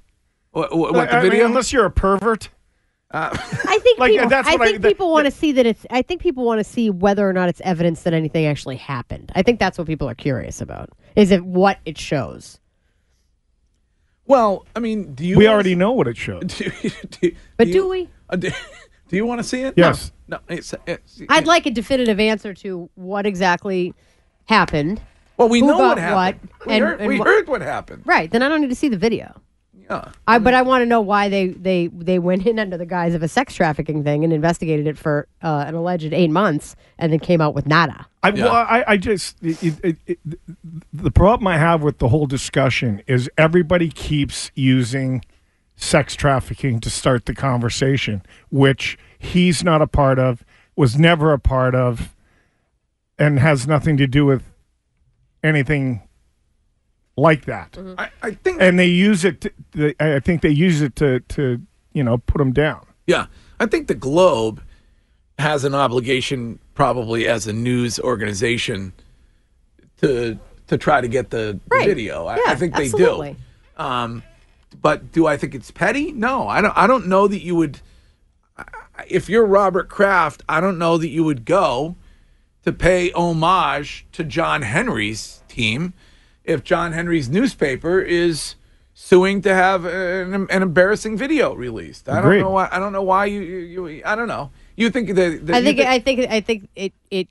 What, 0.52 0.76
what, 0.76 0.96
I- 0.96 1.06
the 1.06 1.12
I 1.12 1.22
mean, 1.22 1.32
video? 1.32 1.46
unless 1.46 1.72
you're 1.72 1.86
a 1.86 1.92
pervert. 1.92 2.50
I 3.12 3.80
think 3.84 4.00
Like, 4.00 4.12
people, 4.12 4.28
that's 4.28 4.48
I 4.48 4.54
what 4.54 4.62
I- 4.62 4.66
think 4.72 4.82
that- 4.82 4.88
people 4.90 5.12
want 5.12 5.26
to 5.26 5.32
see 5.32 5.52
that 5.54 5.66
it's. 5.68 5.86
I 5.92 6.02
think 6.02 6.20
people 6.22 6.44
want 6.44 6.60
to 6.60 6.64
see 6.64 6.90
whether 6.90 7.30
or 7.30 7.32
not 7.32 7.48
it's 7.48 7.62
evidence 7.62 8.02
that 8.04 8.14
anything 8.14 8.46
actually 8.48 8.78
happened. 8.78 9.32
I 9.36 9.44
think 9.44 9.60
that's 9.60 9.78
what 9.78 9.86
people 9.88 10.10
are 10.10 10.16
curious 10.16 10.60
about. 10.62 10.90
Is 11.16 11.30
it 11.32 11.46
what 11.46 11.78
it 11.86 11.98
shows? 11.98 12.60
Well, 14.26 14.66
I 14.76 14.80
mean, 14.80 15.14
do 15.14 15.24
you? 15.26 15.38
We 15.38 15.46
wanna 15.46 15.54
already 15.54 15.70
see- 15.72 15.76
know 15.76 15.92
what 15.92 16.08
it 16.08 16.18
shows. 16.18 16.42
do, 16.58 16.72
do, 17.22 17.32
But 17.58 17.68
you- 17.68 17.74
do 17.74 17.88
we? 17.90 18.10
uh, 18.30 18.36
do, 18.38 18.50
do 19.10 19.16
you 19.16 19.26
want 19.26 19.40
to 19.40 19.44
see 19.44 19.62
it? 19.62 19.76
Yes. 19.78 20.12
No. 20.28 20.38
no 20.38 20.56
it's, 20.56 20.74
it's, 20.88 21.22
I'd 21.30 21.46
like 21.46 21.68
a 21.68 21.72
definitive 21.72 22.20
answer 22.20 22.54
to 22.56 22.90
what 22.96 23.28
exactly 23.28 23.94
happened. 24.46 25.02
well, 25.38 25.50
we 25.50 25.62
know 25.62 25.78
what 25.78 25.98
happened. 25.98 26.50
what, 26.60 26.68
we 26.68 26.74
and- 26.74 26.84
heard, 26.84 27.00
and 27.00 27.08
we 27.08 27.20
what- 27.20 27.28
heard 27.28 27.48
what 27.48 27.62
happened. 27.62 28.04
Right. 28.06 28.30
Then 28.32 28.42
I 28.42 28.50
don't 28.50 28.62
need 28.62 28.70
to 28.70 28.76
see 28.76 28.90
the 28.90 28.98
video. 28.98 29.40
Yeah. 29.88 30.10
I, 30.28 30.40
but 30.40 30.56
I 30.56 30.64
want 30.64 30.82
to 30.82 30.88
know 30.88 31.00
why 31.02 31.30
they, 31.30 31.50
they, 31.50 31.88
they 31.88 32.18
went 32.18 32.48
in 32.48 32.58
under 32.58 32.76
the 32.76 32.88
guise 32.88 33.14
of 33.14 33.22
a 33.22 33.28
sex 33.28 33.54
trafficking 33.54 34.04
thing 34.04 34.24
and 34.24 34.34
investigated 34.34 34.88
it 34.88 34.98
for 34.98 35.28
uh, 35.44 35.66
an 35.68 35.76
alleged 35.76 36.12
eight 36.12 36.32
months 36.32 36.76
and 36.98 37.12
then 37.14 37.20
came 37.20 37.40
out 37.40 37.54
with 37.54 37.68
nada. 37.68 38.08
I, 38.24 38.32
well, 38.32 38.52
I, 38.52 38.84
I 38.88 38.98
just 38.98 39.38
it, 39.44 39.62
it, 39.84 39.98
it, 40.08 40.20
the 40.92 41.12
problem 41.12 41.46
I 41.48 41.60
have 41.60 41.84
with 41.84 42.00
the 42.00 42.08
whole 42.08 42.26
discussion 42.26 43.04
is 43.06 43.30
everybody 43.38 43.90
keeps 43.90 44.50
using 44.56 45.24
sex 45.76 46.16
trafficking 46.16 46.80
to 46.80 46.90
start 46.90 47.28
the 47.28 47.36
conversation, 47.36 48.24
which 48.50 48.98
he's 49.20 49.64
not 49.64 49.84
a 49.84 49.88
part 49.88 50.18
of, 50.18 50.44
was 50.76 50.98
never 50.98 51.32
a 51.32 51.38
part 51.38 51.76
of, 51.76 52.15
and 53.18 53.40
has 53.40 53.68
nothing 53.68 53.98
to 53.98 54.08
do 54.08 54.26
with 54.26 54.44
anything 55.44 56.02
like 57.18 57.46
that. 57.46 57.78
I, 57.98 58.10
I 58.22 58.32
think. 58.32 58.62
And 58.62 58.78
they 58.78 58.88
use 58.88 59.24
it. 59.24 59.42
To, 59.42 59.52
they, 59.72 59.96
I 60.00 60.20
think 60.20 60.42
they 60.42 60.50
use 60.50 60.82
it 60.82 60.96
to 60.98 61.20
to 61.22 61.62
you 61.94 62.04
know 62.04 62.18
put 62.18 62.40
them 62.40 62.52
down. 62.52 62.86
Yeah, 63.08 63.28
I 63.60 63.66
think 63.68 63.88
the 63.88 63.96
Globe 63.96 64.62
has 65.38 65.64
an 65.64 65.76
obligation, 65.76 66.60
probably 66.74 67.28
as 67.28 67.46
a 67.48 67.54
news 67.54 68.00
organization, 68.00 68.94
to 70.02 70.38
to 70.68 70.78
try 70.78 71.02
to 71.02 71.08
get 71.08 71.30
the 71.30 71.60
Right. 71.70 71.86
video. 71.88 72.26
I, 72.26 72.38
Yeah, 72.38 72.44
I 72.48 72.56
think 72.56 72.76
they 72.76 72.86
absolutely. 72.86 73.36
do. 73.78 73.84
Um, 73.84 74.24
but 74.82 75.12
do 75.12 75.28
I 75.28 75.38
think 75.38 75.54
it's 75.56 75.72
petty? 75.72 76.12
No, 76.12 76.48
I 76.48 76.60
don't. 76.62 76.76
I 76.78 76.88
don't 76.88 77.08
know 77.08 77.28
that 77.28 77.42
you 77.42 77.56
would. 77.56 77.80
If 79.10 79.28
you're 79.30 79.46
Robert 79.46 79.90
Kraft, 79.90 80.42
I 80.48 80.62
don't 80.62 80.78
know 80.78 80.98
that 80.98 81.10
you 81.10 81.24
would 81.26 81.44
go 81.46 81.96
to 82.66 82.74
pay 82.74 83.12
homage 83.12 84.06
to 84.12 84.24
John 84.24 84.64
Henry's 84.64 85.44
team 85.48 85.94
if 86.44 86.64
John 86.64 86.92
Henry's 86.92 87.30
newspaper 87.30 88.00
is 88.00 88.56
suing 88.94 89.42
to 89.42 89.54
have 89.54 89.86
an, 89.86 90.48
an 90.50 90.62
embarrassing 90.62 91.18
video 91.18 91.54
released. 91.54 92.10
I 92.10 92.20
Agreed. 92.20 92.38
don't 92.38 92.46
know 92.46 92.52
why. 92.52 92.70
I 92.72 92.80
don't 92.80 92.94
know 92.94 93.04
why 93.04 93.26
you. 93.26 93.42
you, 93.42 93.88
you 93.88 94.02
I 94.06 94.16
don't 94.16 94.28
know. 94.28 94.52
You 94.76 94.90
think 94.90 95.10
that? 95.10 95.46
that 95.46 95.56
I 95.56 95.60
you 95.60 95.66
think 95.66 95.80
I 95.80 96.00
think 96.00 96.32
I 96.32 96.42
think 96.42 96.70
it 96.76 96.94
it 97.12 97.28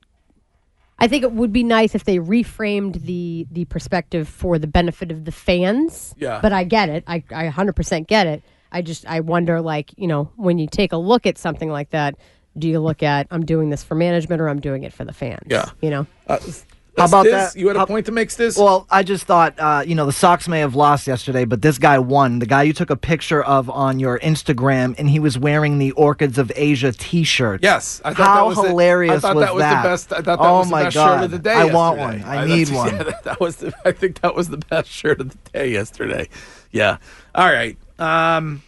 I 0.98 1.08
think 1.08 1.24
it 1.24 1.32
would 1.32 1.52
be 1.52 1.64
nice 1.64 1.94
if 1.94 2.04
they 2.04 2.18
reframed 2.18 3.02
the 3.02 3.46
the 3.50 3.64
perspective 3.64 4.28
for 4.28 4.58
the 4.58 4.66
benefit 4.66 5.10
of 5.10 5.24
the 5.24 5.32
fans. 5.32 6.14
Yeah. 6.18 6.38
But 6.40 6.52
I 6.52 6.64
get 6.64 6.88
it. 6.88 7.04
I 7.06 7.24
I 7.30 7.48
100% 7.48 8.06
get 8.06 8.26
it. 8.26 8.42
I 8.70 8.82
just 8.82 9.06
I 9.06 9.20
wonder 9.20 9.60
like, 9.60 9.92
you 9.96 10.06
know, 10.06 10.30
when 10.36 10.58
you 10.58 10.66
take 10.66 10.92
a 10.92 10.96
look 10.96 11.26
at 11.26 11.38
something 11.38 11.70
like 11.70 11.90
that, 11.90 12.16
do 12.58 12.68
you 12.68 12.80
look 12.80 13.02
at 13.02 13.26
I'm 13.30 13.44
doing 13.44 13.70
this 13.70 13.82
for 13.82 13.94
management 13.94 14.40
or 14.40 14.48
I'm 14.48 14.60
doing 14.60 14.82
it 14.84 14.92
for 14.92 15.04
the 15.04 15.12
fans? 15.12 15.42
Yeah. 15.48 15.70
You 15.80 15.90
know. 15.90 16.06
Uh, 16.26 16.38
How 16.96 17.06
about 17.06 17.26
Stiz, 17.26 17.30
that? 17.32 17.56
You 17.56 17.66
had 17.66 17.74
a 17.74 17.80
How- 17.80 17.86
point 17.86 18.06
to 18.06 18.12
make, 18.12 18.32
this. 18.34 18.56
Well, 18.56 18.86
I 18.88 19.02
just 19.02 19.24
thought, 19.24 19.58
uh, 19.58 19.82
you 19.84 19.96
know, 19.96 20.06
the 20.06 20.12
Sox 20.12 20.46
may 20.46 20.60
have 20.60 20.76
lost 20.76 21.08
yesterday, 21.08 21.44
but 21.44 21.60
this 21.60 21.76
guy 21.76 21.98
won. 21.98 22.38
The 22.38 22.46
guy 22.46 22.62
you 22.62 22.72
took 22.72 22.88
a 22.90 22.96
picture 22.96 23.42
of 23.42 23.68
on 23.68 23.98
your 23.98 24.20
Instagram, 24.20 24.94
and 24.96 25.10
he 25.10 25.18
was 25.18 25.36
wearing 25.36 25.78
the 25.78 25.90
Orchids 25.92 26.38
of 26.38 26.52
Asia 26.54 26.92
T-shirt. 26.92 27.64
Yes, 27.64 28.00
I 28.04 28.14
thought 28.14 28.26
How 28.28 28.34
that 28.36 28.46
was 28.46 28.56
the- 28.58 28.68
hilarious 28.68 29.16
I 29.16 29.18
thought 29.18 29.34
was 29.36 29.44
that 29.44 29.54
was 29.54 29.60
that? 29.62 29.82
the 29.82 29.88
best. 29.88 30.12
I 30.12 30.16
thought 30.16 30.24
that 30.24 30.48
oh 30.48 30.58
was 30.58 30.68
the 30.68 30.70
my 30.70 30.82
best 30.84 30.94
God. 30.94 31.14
shirt 31.16 31.24
of 31.24 31.30
the 31.32 31.38
day. 31.40 31.52
I 31.54 31.64
want 31.64 31.98
one. 31.98 32.22
I 32.24 32.44
need 32.46 32.68
one. 32.70 32.88
yeah, 32.96 33.02
that, 33.02 33.24
that 33.24 33.40
was. 33.40 33.56
The, 33.56 33.74
I 33.84 33.90
think 33.90 34.20
that 34.20 34.36
was 34.36 34.48
the 34.50 34.58
best 34.58 34.88
shirt 34.88 35.20
of 35.20 35.30
the 35.30 35.50
day 35.52 35.70
yesterday. 35.72 36.28
Yeah. 36.70 36.98
All 37.34 37.50
right. 37.50 37.76
Um, 37.98 38.62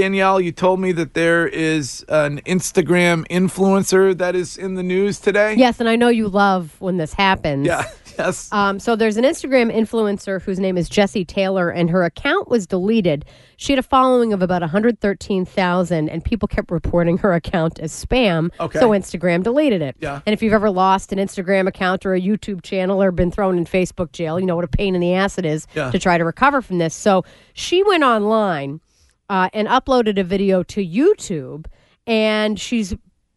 Danielle, 0.00 0.42
you 0.42 0.52
told 0.52 0.78
me 0.78 0.92
that 0.92 1.14
there 1.14 1.48
is 1.48 2.04
an 2.10 2.40
Instagram 2.42 3.26
influencer 3.28 4.16
that 4.18 4.36
is 4.36 4.58
in 4.58 4.74
the 4.74 4.82
news 4.82 5.18
today. 5.18 5.54
Yes, 5.56 5.80
and 5.80 5.88
I 5.88 5.96
know 5.96 6.08
you 6.08 6.28
love 6.28 6.76
when 6.80 6.98
this 6.98 7.12
happens. 7.14 7.66
Yeah. 7.66 7.84
Yes. 8.18 8.50
Um, 8.50 8.80
so 8.80 8.96
there's 8.96 9.18
an 9.18 9.24
Instagram 9.24 9.70
influencer 9.70 10.40
whose 10.40 10.58
name 10.58 10.78
is 10.78 10.88
Jessie 10.88 11.26
Taylor, 11.26 11.68
and 11.68 11.90
her 11.90 12.02
account 12.02 12.48
was 12.48 12.66
deleted. 12.66 13.26
She 13.58 13.72
had 13.72 13.78
a 13.78 13.82
following 13.82 14.32
of 14.32 14.40
about 14.40 14.62
113,000, 14.62 16.08
and 16.08 16.24
people 16.24 16.48
kept 16.48 16.70
reporting 16.70 17.18
her 17.18 17.34
account 17.34 17.78
as 17.78 17.92
spam. 17.92 18.50
Okay. 18.58 18.78
So 18.78 18.88
Instagram 18.92 19.42
deleted 19.42 19.82
it. 19.82 19.96
Yeah. 20.00 20.22
And 20.24 20.32
if 20.32 20.42
you've 20.42 20.54
ever 20.54 20.70
lost 20.70 21.12
an 21.12 21.18
Instagram 21.18 21.68
account 21.68 22.06
or 22.06 22.14
a 22.14 22.20
YouTube 22.20 22.62
channel 22.62 23.02
or 23.02 23.10
been 23.12 23.30
thrown 23.30 23.58
in 23.58 23.66
Facebook 23.66 24.12
jail, 24.12 24.40
you 24.40 24.46
know 24.46 24.56
what 24.56 24.64
a 24.64 24.68
pain 24.68 24.94
in 24.94 25.02
the 25.02 25.12
ass 25.12 25.36
it 25.36 25.44
is 25.44 25.66
Yeah. 25.74 25.90
to 25.90 25.98
try 25.98 26.16
to 26.16 26.24
recover 26.24 26.62
from 26.62 26.78
this. 26.78 26.94
So 26.94 27.22
she 27.52 27.82
went 27.82 28.02
online 28.02 28.80
uh, 29.28 29.48
and 29.52 29.68
uploaded 29.68 30.18
a 30.18 30.24
video 30.24 30.62
to 30.64 30.84
YouTube, 30.86 31.66
and 32.06 32.58
she's 32.60 32.94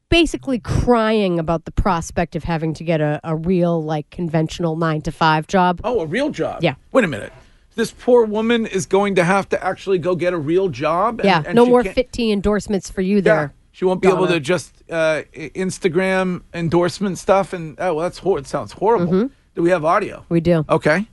basically 0.09 0.59
crying 0.59 1.37
about 1.39 1.65
the 1.65 1.71
prospect 1.71 2.35
of 2.35 2.43
having 2.43 2.73
to 2.73 2.83
get 2.83 2.99
a, 3.01 3.19
a 3.23 3.35
real 3.35 3.81
like 3.83 4.09
conventional 4.09 4.75
nine 4.75 5.01
to 5.03 5.11
five 5.11 5.45
job. 5.47 5.79
Oh, 5.83 5.99
a 6.01 6.05
real 6.05 6.29
job. 6.31 6.63
Yeah. 6.63 6.75
Wait 6.91 7.03
a 7.03 7.07
minute. 7.07 7.31
This 7.75 7.91
poor 7.91 8.25
woman 8.25 8.65
is 8.65 8.85
going 8.85 9.15
to 9.15 9.23
have 9.23 9.47
to 9.49 9.63
actually 9.63 9.99
go 9.99 10.15
get 10.15 10.33
a 10.33 10.37
real 10.37 10.67
job. 10.69 11.19
and- 11.19 11.25
yeah, 11.27 11.43
and 11.45 11.55
no 11.55 11.65
more 11.65 11.83
can't- 11.83 11.95
Fit 11.95 12.11
Tea 12.11 12.31
endorsements 12.31 12.89
for 12.89 13.01
you 13.01 13.21
there. 13.21 13.41
Yeah. 13.41 13.49
She 13.71 13.85
won't 13.85 14.01
be 14.01 14.09
able 14.09 14.27
to 14.27 14.39
just 14.41 14.83
uh, 14.91 15.21
Instagram 15.33 16.41
endorsement 16.53 17.17
stuff, 17.17 17.53
and 17.53 17.77
oh, 17.79 17.93
well, 17.93 18.03
that's 18.03 18.17
hor- 18.17 18.37
it 18.39 18.47
sounds 18.47 18.73
horrible. 18.73 19.29
Do 19.55 19.61
we 19.61 19.69
have 19.69 19.85
audio? 19.85 20.17
Mm-hmm. 20.21 20.33
We 20.33 20.41
do. 20.41 20.65
Okay. 20.69 21.07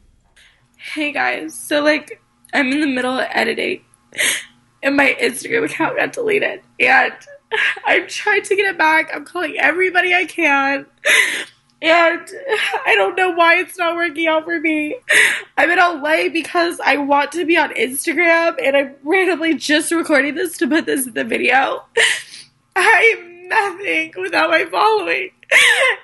Hey 0.95 1.13
guys, 1.13 1.55
so 1.55 1.83
like 1.83 2.21
I'm 2.53 2.73
in 2.73 2.81
the 2.81 2.87
middle 2.87 3.19
of 3.19 3.27
editing 3.31 3.83
and 4.87 4.97
my 4.97 5.17
Instagram 5.21 5.65
account 5.65 5.97
got 5.97 6.13
deleted 6.13 6.63
and 6.79 7.13
I'm 7.85 8.07
trying 8.07 8.43
to 8.43 8.57
get 8.57 8.67
it 8.67 8.79
back. 8.79 9.11
I'm 9.13 9.25
calling 9.25 9.57
everybody 9.59 10.15
I 10.15 10.27
can. 10.27 10.87
And 11.83 12.21
I 12.87 12.95
don't 12.95 13.17
know 13.17 13.31
why 13.31 13.57
it's 13.57 13.77
not 13.77 13.97
working 13.97 14.29
out 14.29 14.45
for 14.45 14.59
me. 14.61 14.97
I'm 15.59 15.71
in 15.71 15.79
LA 15.79 16.29
because 16.33 16.81
I 16.83 16.97
want 16.99 17.33
to 17.33 17.45
be 17.45 17.57
on 17.57 17.75
Instagram 17.75 18.57
and 18.63 18.77
I'm 18.77 18.95
randomly 19.03 19.55
just 19.55 19.91
recording 19.91 20.37
this 20.37 20.57
to 20.59 20.69
put 20.69 20.87
this 20.87 21.07
in 21.07 21.15
the 21.15 21.25
video. 21.25 21.85
I'm 22.77 23.49
nothing 23.49 24.13
without 24.21 24.51
my 24.51 24.65
following. 24.67 25.31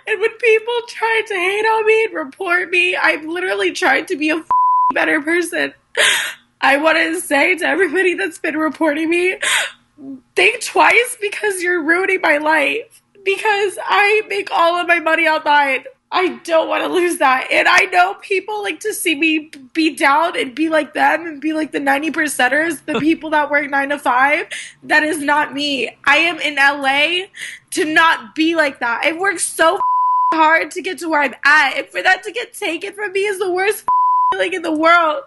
And 0.07 0.21
when 0.21 0.31
people 0.39 0.75
try 0.89 1.23
to 1.27 1.35
hate 1.35 1.65
on 1.65 1.87
me 1.87 2.05
and 2.05 2.15
report 2.15 2.71
me, 2.71 2.97
I'm 2.97 3.29
literally 3.29 3.73
trying 3.73 4.07
to 4.07 4.17
be 4.17 4.31
a 4.31 4.45
better 4.93 5.21
person. 5.23 5.73
I 6.63 6.77
want 6.77 6.97
to 6.97 7.21
say 7.21 7.57
to 7.57 7.67
everybody 7.67 8.15
that's 8.15 8.39
been 8.39 8.57
reporting 8.57 9.11
me, 9.11 9.37
think 10.37 10.65
twice 10.65 11.17
because 11.21 11.61
you're 11.61 11.83
ruining 11.83 12.21
my 12.23 12.39
life. 12.39 13.03
Because 13.25 13.79
I 13.85 14.23
make 14.29 14.51
all 14.53 14.77
of 14.77 14.87
my 14.87 15.01
money 15.01 15.27
online. 15.27 15.85
I 16.11 16.41
don't 16.45 16.69
want 16.69 16.85
to 16.85 16.93
lose 16.93 17.19
that. 17.19 17.49
And 17.51 17.67
I 17.67 17.87
know 17.87 18.15
people 18.15 18.63
like 18.63 18.81
to 18.81 18.93
see 18.93 19.15
me 19.15 19.51
be 19.73 19.97
down 19.97 20.39
and 20.39 20.55
be 20.55 20.69
like 20.69 20.93
them 20.93 21.27
and 21.27 21.41
be 21.41 21.53
like 21.53 21.73
the 21.73 21.81
90 21.81 22.11
percenters, 22.11 22.85
the 22.85 23.01
people 23.01 23.31
that 23.31 23.51
work 23.51 23.69
nine 23.71 23.89
to 23.89 23.99
five. 23.99 24.47
That 24.85 25.03
is 25.03 25.19
not 25.19 25.55
me. 25.55 25.97
I 26.05 26.19
am 26.19 26.39
in 26.39 26.57
LA 26.57 27.27
to 27.71 27.85
not 27.85 28.35
be 28.35 28.55
like 28.55 28.81
that. 28.81 29.03
I 29.05 29.13
worked 29.13 29.41
so 29.41 29.81
hard 30.33 30.71
to 30.73 30.83
get 30.83 30.99
to 30.99 31.09
where 31.09 31.23
I'm 31.23 31.35
at. 31.45 31.77
And 31.77 31.87
for 31.89 32.03
that 32.03 32.23
to 32.25 32.33
get 32.33 32.53
taken 32.55 32.93
from 32.93 33.13
me 33.13 33.21
is 33.21 33.39
the 33.39 33.51
worst 33.51 33.85
feeling 34.33 34.53
in 34.53 34.63
the 34.63 34.73
world. 34.73 35.23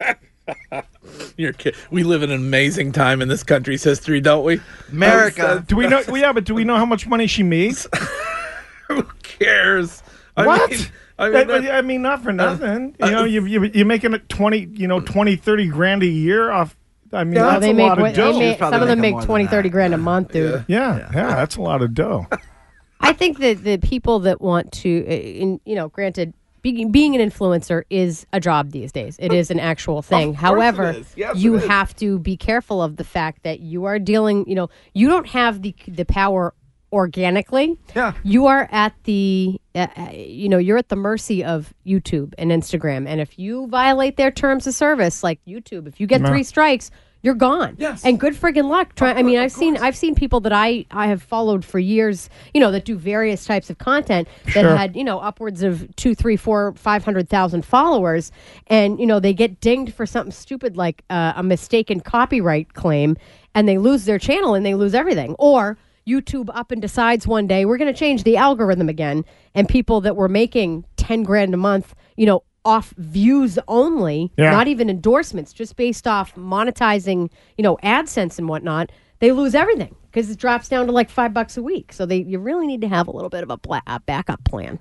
You're 1.36 1.52
kid- 1.52 1.76
we 1.90 2.02
live 2.02 2.22
in 2.22 2.30
an 2.30 2.36
amazing 2.40 2.92
time 2.92 3.22
in 3.22 3.28
this 3.28 3.42
country's 3.42 3.82
history, 3.84 4.20
don't 4.20 4.44
we? 4.44 4.60
America. 4.90 5.64
Do 5.66 5.76
we 5.76 5.86
know? 5.86 6.02
Well, 6.08 6.16
yeah, 6.20 6.32
but 6.32 6.44
do 6.44 6.54
we 6.54 6.64
know 6.64 6.76
how 6.76 6.84
much 6.86 7.06
money 7.06 7.26
she 7.26 7.42
makes? 7.42 7.86
Who 8.88 9.02
cares? 9.22 10.02
I 10.36 10.46
what? 10.46 10.70
mean- 10.70 10.80
I 11.18 11.26
I 11.26 11.28
mean, 11.30 11.46
mean, 11.46 11.70
I, 11.70 11.82
mean, 11.82 12.02
not 12.02 12.22
for 12.22 12.32
nothing. 12.32 12.96
you 12.98 13.10
know, 13.10 13.24
you, 13.24 13.44
you 13.44 13.64
you're 13.66 13.86
making 13.86 14.12
it 14.14 14.28
20, 14.28 14.70
you 14.72 14.88
know, 14.88 14.98
20, 14.98 15.36
30 15.36 15.68
grand 15.68 16.02
a 16.02 16.06
year 16.06 16.50
off. 16.50 16.74
I 17.12 17.22
mean, 17.22 17.34
No, 17.34 17.44
that's 17.46 17.60
they 17.60 17.70
a 17.70 17.74
make 17.74 17.88
lot 17.90 18.00
wa- 18.00 18.06
of 18.08 18.14
dough. 18.14 18.38
make- 18.38 18.58
some 18.58 18.72
of 18.74 18.88
them 18.88 19.00
make 19.00 19.20
20, 19.20 19.46
30 19.46 19.68
grand 19.68 19.94
a 19.94 19.98
month, 19.98 20.32
dude. 20.32 20.64
Yeah, 20.66 21.10
yeah, 21.14 21.28
that's 21.34 21.56
a 21.56 21.60
lot 21.62 21.82
of 21.82 21.94
dough. 21.94 22.26
I 23.00 23.12
think 23.12 23.38
that 23.38 23.62
the 23.62 23.76
people 23.76 24.20
that 24.20 24.40
want 24.40 24.72
to, 24.72 25.04
uh, 25.06 25.10
in, 25.10 25.60
you 25.64 25.74
know, 25.76 25.88
granted, 25.88 26.32
being, 26.62 26.90
being 26.92 27.14
an 27.20 27.28
influencer 27.30 27.82
is 27.90 28.26
a 28.32 28.40
job 28.40 28.70
these 28.70 28.92
days. 28.92 29.16
It 29.18 29.32
is 29.32 29.50
an 29.50 29.60
actual 29.60 30.00
thing. 30.02 30.34
However. 30.34 30.94
Yes, 31.16 31.36
you 31.36 31.54
have 31.54 31.94
to 31.96 32.18
be 32.20 32.36
careful 32.36 32.82
of 32.82 32.96
the 32.96 33.04
fact 33.04 33.42
that 33.42 33.60
you 33.60 33.84
are 33.84 33.98
dealing. 33.98 34.48
You 34.48 34.54
know, 34.54 34.70
you 34.94 35.08
don't 35.08 35.26
have 35.28 35.62
the 35.62 35.74
the 35.88 36.04
power 36.04 36.54
organically. 36.92 37.78
Yeah. 37.96 38.12
You 38.22 38.46
are 38.46 38.68
at 38.70 38.92
the, 39.04 39.58
uh, 39.74 39.86
uh, 39.96 40.10
you 40.12 40.48
know, 40.48 40.58
you're 40.58 40.76
at 40.76 40.90
the 40.90 40.96
mercy 40.96 41.42
of 41.42 41.72
YouTube 41.86 42.34
and 42.38 42.50
Instagram, 42.50 43.08
and 43.08 43.20
if 43.20 43.38
you 43.38 43.66
violate 43.68 44.16
their 44.18 44.30
terms 44.30 44.66
of 44.66 44.74
service, 44.74 45.22
like 45.22 45.40
YouTube, 45.46 45.88
if 45.88 45.98
you 46.00 46.06
get 46.06 46.20
No. 46.20 46.28
three 46.28 46.42
strikes. 46.44 46.90
You're 47.22 47.34
gone. 47.34 47.76
Yes. 47.78 48.04
And 48.04 48.18
good 48.18 48.34
friggin' 48.34 48.68
luck. 48.68 48.96
Try. 48.96 49.12
I 49.12 49.22
mean, 49.22 49.38
I've 49.38 49.52
seen 49.52 49.76
I've 49.76 49.96
seen 49.96 50.14
people 50.16 50.40
that 50.40 50.52
I 50.52 50.86
I 50.90 51.06
have 51.06 51.22
followed 51.22 51.64
for 51.64 51.78
years. 51.78 52.28
You 52.52 52.60
know, 52.60 52.72
that 52.72 52.84
do 52.84 52.96
various 52.96 53.44
types 53.44 53.70
of 53.70 53.78
content 53.78 54.26
that 54.46 54.62
Sure. 54.62 54.76
had 54.76 54.96
you 54.96 55.04
know 55.04 55.20
upwards 55.20 55.62
of 55.62 55.94
two, 55.94 56.16
three, 56.16 56.36
four, 56.36 56.72
five 56.74 57.04
hundred 57.04 57.28
thousand 57.28 57.64
followers, 57.64 58.32
and 58.66 58.98
you 58.98 59.06
know 59.06 59.20
they 59.20 59.32
get 59.32 59.60
dinged 59.60 59.94
for 59.94 60.04
something 60.04 60.32
stupid 60.32 60.76
like 60.76 61.04
uh, 61.10 61.34
a 61.36 61.42
mistaken 61.44 62.00
copyright 62.00 62.74
claim, 62.74 63.16
and 63.54 63.68
they 63.68 63.78
lose 63.78 64.04
their 64.04 64.18
channel 64.18 64.54
and 64.54 64.66
they 64.66 64.74
lose 64.74 64.92
everything. 64.94 65.36
Or 65.38 65.78
YouTube 66.04 66.50
up 66.52 66.72
and 66.72 66.82
decides 66.82 67.28
one 67.28 67.46
day 67.46 67.64
we're 67.64 67.78
going 67.78 67.92
to 67.92 67.96
change 67.98 68.24
the 68.24 68.36
algorithm 68.36 68.88
again, 68.88 69.24
and 69.54 69.68
people 69.68 70.00
that 70.00 70.16
were 70.16 70.28
making 70.28 70.84
ten 70.96 71.22
grand 71.22 71.54
a 71.54 71.56
month, 71.56 71.94
you 72.16 72.26
know. 72.26 72.42
Off 72.64 72.94
views 72.96 73.58
only, 73.66 74.32
Yeah. 74.36 74.50
not 74.50 74.68
even 74.68 74.88
endorsements, 74.88 75.52
just 75.52 75.76
based 75.76 76.06
off 76.06 76.34
monetizing, 76.36 77.30
you 77.56 77.62
know, 77.62 77.76
AdSense 77.82 78.38
and 78.38 78.48
whatnot, 78.48 78.90
they 79.18 79.32
lose 79.32 79.54
everything 79.54 79.96
because 80.10 80.30
it 80.30 80.38
drops 80.38 80.68
down 80.68 80.86
to 80.86 80.92
like 80.92 81.10
five 81.10 81.34
bucks 81.34 81.56
a 81.56 81.62
week. 81.62 81.92
So 81.92 82.06
they, 82.06 82.22
you 82.22 82.38
really 82.38 82.66
need 82.66 82.80
to 82.82 82.88
have 82.88 83.08
a 83.08 83.10
little 83.10 83.30
bit 83.30 83.42
of 83.42 83.50
a, 83.50 83.58
pla- 83.58 83.80
a 83.86 83.98
backup 84.00 84.44
plan. 84.44 84.78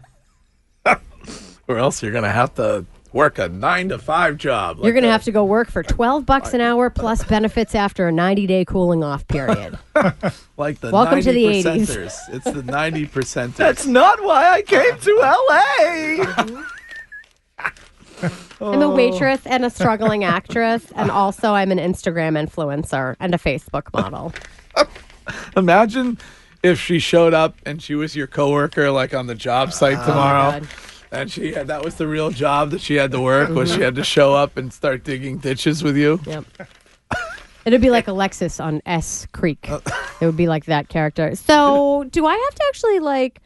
or 1.68 1.78
else 1.78 2.04
you're 2.04 2.12
gonna 2.12 2.30
have 2.32 2.54
to 2.56 2.86
work 3.14 3.40
a 3.40 3.50
nine 3.50 3.90
to 3.90 3.98
five 3.98 4.38
job. 4.38 4.78
You're 4.82 4.94
going 4.94 5.04
to 5.04 5.12
have 5.12 5.24
to 5.24 5.32
go 5.32 5.44
work 5.44 5.70
for 5.70 5.84
12 5.84 6.26
bucks 6.26 6.54
an 6.54 6.62
hour 6.62 6.90
plus 6.90 7.24
benefits 7.28 7.76
after 7.76 8.08
a 8.08 8.12
90 8.12 8.48
day 8.48 8.66
cooling 8.66 9.04
off 9.04 9.28
period. 9.28 9.78
like 10.58 10.80
the 10.80 10.92
Welcome 10.92 11.22
to 11.22 11.32
the 11.32 11.46
80s. 11.46 12.18
It's 12.30 12.46
the 12.46 12.64
ninety 12.64 13.06
percenters. 13.08 13.56
That's 13.58 13.86
not 13.86 14.24
why 14.24 14.50
I 14.52 14.62
came 14.62 14.98
to 14.98 15.16
LA. 15.50 16.64
I'm 18.62 18.82
a 18.82 18.90
waitress 18.90 19.42
and 19.46 19.66
a 19.66 19.70
struggling 19.70 20.24
actress, 20.38 20.86
and 20.96 21.10
also 21.12 21.54
I'm 21.54 21.72
an 21.72 21.78
Instagram 21.80 22.38
influencer 22.42 23.16
and 23.20 23.34
a 23.34 23.38
Facebook 23.38 23.92
model. 23.94 24.34
Imagine 25.58 26.18
if 26.64 26.80
she 26.80 27.00
showed 27.00 27.34
up 27.34 27.56
and 27.66 27.82
she 27.82 27.96
was 27.96 28.16
your 28.16 28.28
coworker, 28.28 28.92
like 28.92 29.14
on 29.14 29.28
the 29.28 29.36
job 29.36 29.74
site 29.74 29.98
Oh, 30.00 30.06
tomorrow. 30.06 30.52
God. 30.60 30.68
And 31.14 31.32
she 31.32 31.52
had 31.54 31.68
that 31.68 31.84
was 31.84 31.96
the 31.96 32.08
real 32.08 32.30
job 32.30 32.72
that 32.72 32.80
she 32.82 32.96
had 32.96 33.12
to 33.12 33.20
work 33.20 33.50
was 33.50 33.74
she 33.74 33.82
had 33.82 33.96
to 33.96 34.04
show 34.04 34.34
up 34.34 34.56
and 34.56 34.72
start 34.72 35.04
digging 35.04 35.40
ditches 35.40 35.84
with 35.84 35.98
you. 35.98 36.22
Yep. 36.26 36.46
It'd 37.66 37.82
be 37.82 37.90
like 37.90 38.08
Alexis 38.08 38.60
on 38.60 38.82
S 38.86 39.28
Creek. 39.34 39.68
It 39.70 40.26
would 40.26 40.38
be 40.38 40.48
like 40.48 40.66
that 40.66 40.88
character. 40.90 41.36
So, 41.36 42.06
do 42.12 42.26
I 42.26 42.34
have 42.34 42.56
to 42.56 42.64
actually 42.70 43.00
like, 43.00 43.40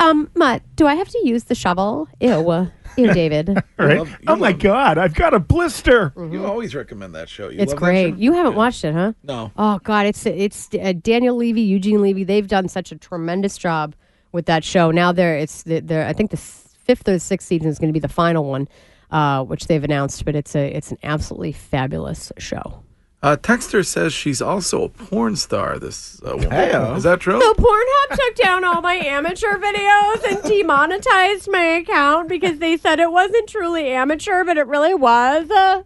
um, 0.00 0.30
Mutt? 0.34 0.62
Do 0.74 0.86
I 0.86 0.94
have 0.94 1.08
to 1.08 1.20
use 1.22 1.44
the 1.44 1.54
shovel? 1.54 2.08
Ew, 2.20 2.70
ew, 2.96 3.12
David. 3.12 3.62
Right? 3.78 4.06
oh 4.28 4.36
my 4.36 4.52
God, 4.52 4.96
I've 4.96 5.14
got 5.14 5.34
a 5.34 5.40
blister. 5.40 6.12
You 6.16 6.46
always 6.46 6.74
recommend 6.74 7.14
that 7.16 7.28
show. 7.28 7.48
You 7.48 7.58
It's 7.60 7.72
love 7.72 7.80
that 7.80 7.86
great. 7.86 8.10
show? 8.12 8.16
You 8.16 8.32
haven't 8.34 8.54
watched 8.54 8.84
it, 8.84 8.94
huh? 8.94 9.12
No. 9.24 9.50
Oh 9.56 9.80
God, 9.82 10.06
it's 10.06 10.24
it's 10.24 10.68
uh, 10.80 10.92
Daniel 11.00 11.34
Levy, 11.36 11.62
Eugene 11.62 12.00
Levy. 12.00 12.22
They've 12.24 12.46
done 12.46 12.68
such 12.68 12.92
a 12.92 12.96
tremendous 12.96 13.58
job 13.58 13.94
with 14.30 14.46
that 14.46 14.62
show. 14.62 14.90
Now 14.92 15.10
they're 15.12 15.36
it's 15.36 15.64
they're 15.64 16.06
I 16.06 16.12
think 16.12 16.30
the 16.30 16.36
fifth 16.36 17.08
or 17.08 17.18
sixth 17.18 17.48
season 17.48 17.68
is 17.68 17.78
going 17.78 17.88
to 17.88 17.92
be 17.92 17.98
the 18.00 18.08
final 18.08 18.44
one, 18.44 18.68
uh, 19.10 19.42
which 19.44 19.66
they've 19.66 19.82
announced. 19.82 20.24
But 20.24 20.36
it's 20.36 20.54
a 20.54 20.68
it's 20.68 20.92
an 20.92 20.98
absolutely 21.02 21.52
fabulous 21.52 22.30
show. 22.38 22.81
Uh, 23.22 23.36
Texter 23.36 23.86
says 23.86 24.12
she's 24.12 24.42
also 24.42 24.82
a 24.82 24.88
porn 24.88 25.36
star. 25.36 25.78
This 25.78 26.20
uh, 26.24 26.30
woman. 26.34 26.50
Heyo. 26.50 26.96
is 26.96 27.04
that 27.04 27.20
true? 27.20 27.40
So 27.40 27.54
Pornhub 27.54 28.16
took 28.16 28.34
down 28.36 28.64
all 28.64 28.80
my 28.82 28.94
amateur 28.94 29.58
videos 29.58 30.24
and 30.24 30.42
demonetized 30.42 31.48
my 31.48 31.62
account 31.62 32.28
because 32.28 32.58
they 32.58 32.76
said 32.76 32.98
it 32.98 33.12
wasn't 33.12 33.48
truly 33.48 33.88
amateur, 33.90 34.42
but 34.42 34.56
it 34.58 34.66
really 34.66 34.94
was. 34.94 35.48
Uh, 35.50 35.82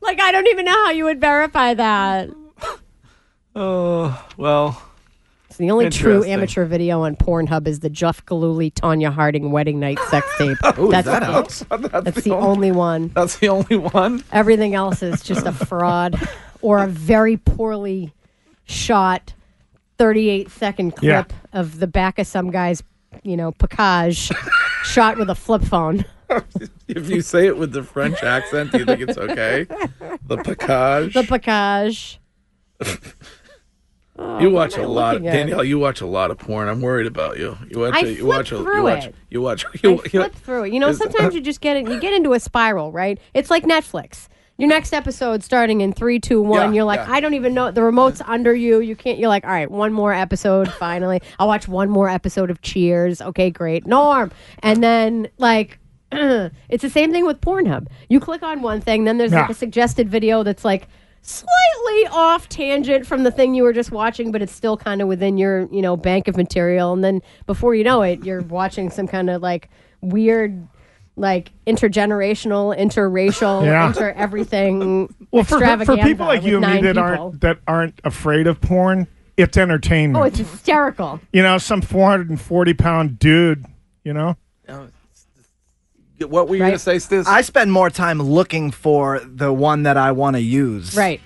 like 0.00 0.20
I 0.20 0.30
don't 0.30 0.46
even 0.46 0.64
know 0.64 0.84
how 0.84 0.90
you 0.90 1.04
would 1.04 1.20
verify 1.20 1.74
that. 1.74 2.30
Oh 3.56 4.26
well. 4.36 4.82
It's 5.54 5.58
the 5.60 5.70
only 5.70 5.88
true 5.88 6.24
amateur 6.24 6.64
video 6.64 7.02
on 7.02 7.14
Pornhub 7.14 7.68
is 7.68 7.78
the 7.78 7.88
Jeff 7.88 8.26
Gillooly 8.26 8.72
Tonya 8.72 9.12
Harding 9.12 9.52
wedding 9.52 9.78
night 9.78 10.00
sex 10.10 10.26
tape. 10.36 10.58
Ooh, 10.80 10.90
that's 10.90 11.06
that 11.06 11.20
the, 11.20 11.30
out? 11.30 12.02
that's 12.04 12.22
the 12.22 12.34
only 12.34 12.72
one. 12.72 13.12
That's 13.14 13.38
the 13.38 13.50
only 13.50 13.76
one. 13.76 14.24
Everything 14.32 14.74
else 14.74 15.00
is 15.00 15.22
just 15.22 15.46
a 15.46 15.52
fraud 15.66 16.20
or 16.60 16.82
a 16.82 16.88
very 16.88 17.36
poorly 17.36 18.12
shot 18.64 19.32
38 19.98 20.50
second 20.50 20.92
Yeah. 21.00 21.22
clip 21.22 21.32
of 21.52 21.78
the 21.78 21.86
back 21.86 22.18
of 22.18 22.26
some 22.26 22.50
guy's, 22.50 22.82
you 23.22 23.36
know, 23.36 23.52
package 23.52 24.32
shot 24.82 25.18
with 25.18 25.30
a 25.30 25.36
flip 25.36 25.62
phone. 25.62 26.04
If 26.88 27.08
you 27.08 27.20
say 27.20 27.46
it 27.46 27.56
with 27.56 27.70
the 27.70 27.84
French 27.84 28.24
accent, 28.24 28.72
do 28.72 28.78
you 28.78 28.86
think 28.86 29.02
it's 29.02 29.16
okay? 29.18 29.68
The 30.26 30.36
package. 30.36 31.14
The 31.14 31.22
package. 31.22 32.18
Oh, 34.16 34.38
you 34.38 34.50
watch 34.50 34.72
what 34.72 34.80
am 34.84 34.84
a 34.84 34.92
I 34.92 34.94
lot, 34.94 35.14
looking 35.14 35.28
at? 35.28 35.32
Danielle. 35.32 35.64
You 35.64 35.78
watch 35.78 36.00
a 36.00 36.06
lot 36.06 36.30
of 36.30 36.38
porn. 36.38 36.68
I'm 36.68 36.80
worried 36.80 37.06
about 37.08 37.36
you. 37.38 37.58
You 37.68 37.80
watch. 37.80 37.94
I 37.94 38.00
a, 38.00 38.10
you 38.10 38.26
watch. 38.26 38.52
A, 38.52 38.56
flip 38.56 38.64
through 38.66 38.76
you 38.76 38.82
watch. 38.84 39.04
it. 39.06 39.14
You 39.30 39.40
watch. 39.40 39.64
You, 39.82 39.94
I 40.04 40.08
flip 40.08 40.34
through 40.36 40.64
it. 40.64 40.72
You 40.72 40.78
know, 40.80 40.88
Is- 40.88 40.98
sometimes 40.98 41.34
you 41.34 41.40
just 41.40 41.60
get 41.60 41.76
it. 41.76 41.88
You 41.88 41.98
get 41.98 42.12
into 42.12 42.32
a 42.32 42.38
spiral, 42.40 42.92
right? 42.92 43.18
It's 43.34 43.50
like 43.50 43.64
Netflix. 43.64 44.28
Your 44.56 44.68
next 44.68 44.92
episode 44.92 45.42
starting 45.42 45.80
in 45.80 45.92
three, 45.92 46.20
two, 46.20 46.40
one. 46.40 46.68
Yeah, 46.68 46.76
you're 46.76 46.84
like, 46.84 47.00
yeah. 47.00 47.12
I 47.12 47.18
don't 47.18 47.34
even 47.34 47.54
know. 47.54 47.72
The 47.72 47.82
remote's 47.82 48.20
under 48.24 48.54
you. 48.54 48.78
You 48.80 48.94
can't. 48.94 49.18
You're 49.18 49.28
like, 49.28 49.42
all 49.44 49.50
right, 49.50 49.68
one 49.68 49.92
more 49.92 50.12
episode. 50.12 50.72
Finally, 50.74 51.20
I'll 51.40 51.48
watch 51.48 51.66
one 51.66 51.90
more 51.90 52.08
episode 52.08 52.50
of 52.50 52.62
Cheers. 52.62 53.20
Okay, 53.20 53.50
great. 53.50 53.86
Norm, 53.86 54.30
and 54.60 54.80
then 54.82 55.28
like. 55.38 55.78
It's 56.12 56.82
the 56.82 56.90
same 56.90 57.10
thing 57.10 57.26
with 57.26 57.40
Pornhub. 57.40 57.88
You 58.08 58.20
click 58.20 58.44
on 58.44 58.62
one 58.62 58.80
thing, 58.80 59.02
then 59.02 59.18
there's 59.18 59.32
like 59.32 59.50
a 59.50 59.54
suggested 59.54 60.08
video 60.08 60.44
that's 60.44 60.64
like 60.64 60.86
slightly 61.26 62.06
off 62.10 62.48
tangent 62.48 63.06
from 63.06 63.22
the 63.22 63.30
thing 63.30 63.54
you 63.54 63.62
were 63.62 63.72
just 63.72 63.90
watching, 63.90 64.30
but 64.30 64.42
it's 64.42 64.52
still 64.52 64.76
kind 64.76 65.00
of 65.00 65.08
within 65.08 65.38
your, 65.38 65.68
you 65.72 65.80
know, 65.80 65.96
bank 65.96 66.28
of 66.28 66.36
material. 66.36 66.92
And 66.92 67.02
then 67.02 67.22
before 67.46 67.74
you 67.74 67.82
know 67.82 68.02
it, 68.02 68.24
you're 68.24 68.42
watching 68.42 68.90
some 68.90 69.08
kind 69.08 69.30
of 69.30 69.40
like 69.40 69.70
weird, 70.02 70.68
like 71.16 71.50
intergenerational, 71.66 72.76
interracial, 72.78 73.64
Yeah. 73.64 73.86
inter 73.88 74.10
everything. 74.16 75.12
Well, 75.30 75.44
for, 75.44 75.58
for, 75.84 75.96
people 75.96 76.26
like 76.26 76.42
you 76.42 76.62
and 76.62 76.66
me 76.66 76.80
that 76.82 76.96
people. 76.96 77.02
aren't 77.02 77.40
that 77.40 77.58
aren't 77.66 78.00
afraid 78.04 78.46
of 78.46 78.60
porn, 78.60 79.06
it's 79.36 79.56
entertainment. 79.56 80.22
Oh, 80.22 80.26
it's 80.26 80.38
hysterical. 80.38 81.20
you 81.32 81.42
know, 81.42 81.56
some 81.58 81.80
440 81.80 82.74
pound 82.74 83.18
dude. 83.18 83.64
You 84.04 84.12
know. 84.12 84.36
What 86.20 86.48
were 86.48 86.56
you 86.56 86.62
Right. 86.62 86.68
gonna 86.70 86.78
say, 86.78 86.96
Stiz? 86.96 87.26
I 87.26 87.40
spend 87.42 87.72
more 87.72 87.90
time 87.90 88.20
looking 88.22 88.70
for 88.70 89.20
the 89.24 89.52
one 89.52 89.82
that 89.82 89.96
I 89.96 90.12
want 90.12 90.36
to 90.36 90.42
use. 90.42 90.96
Right. 90.96 91.20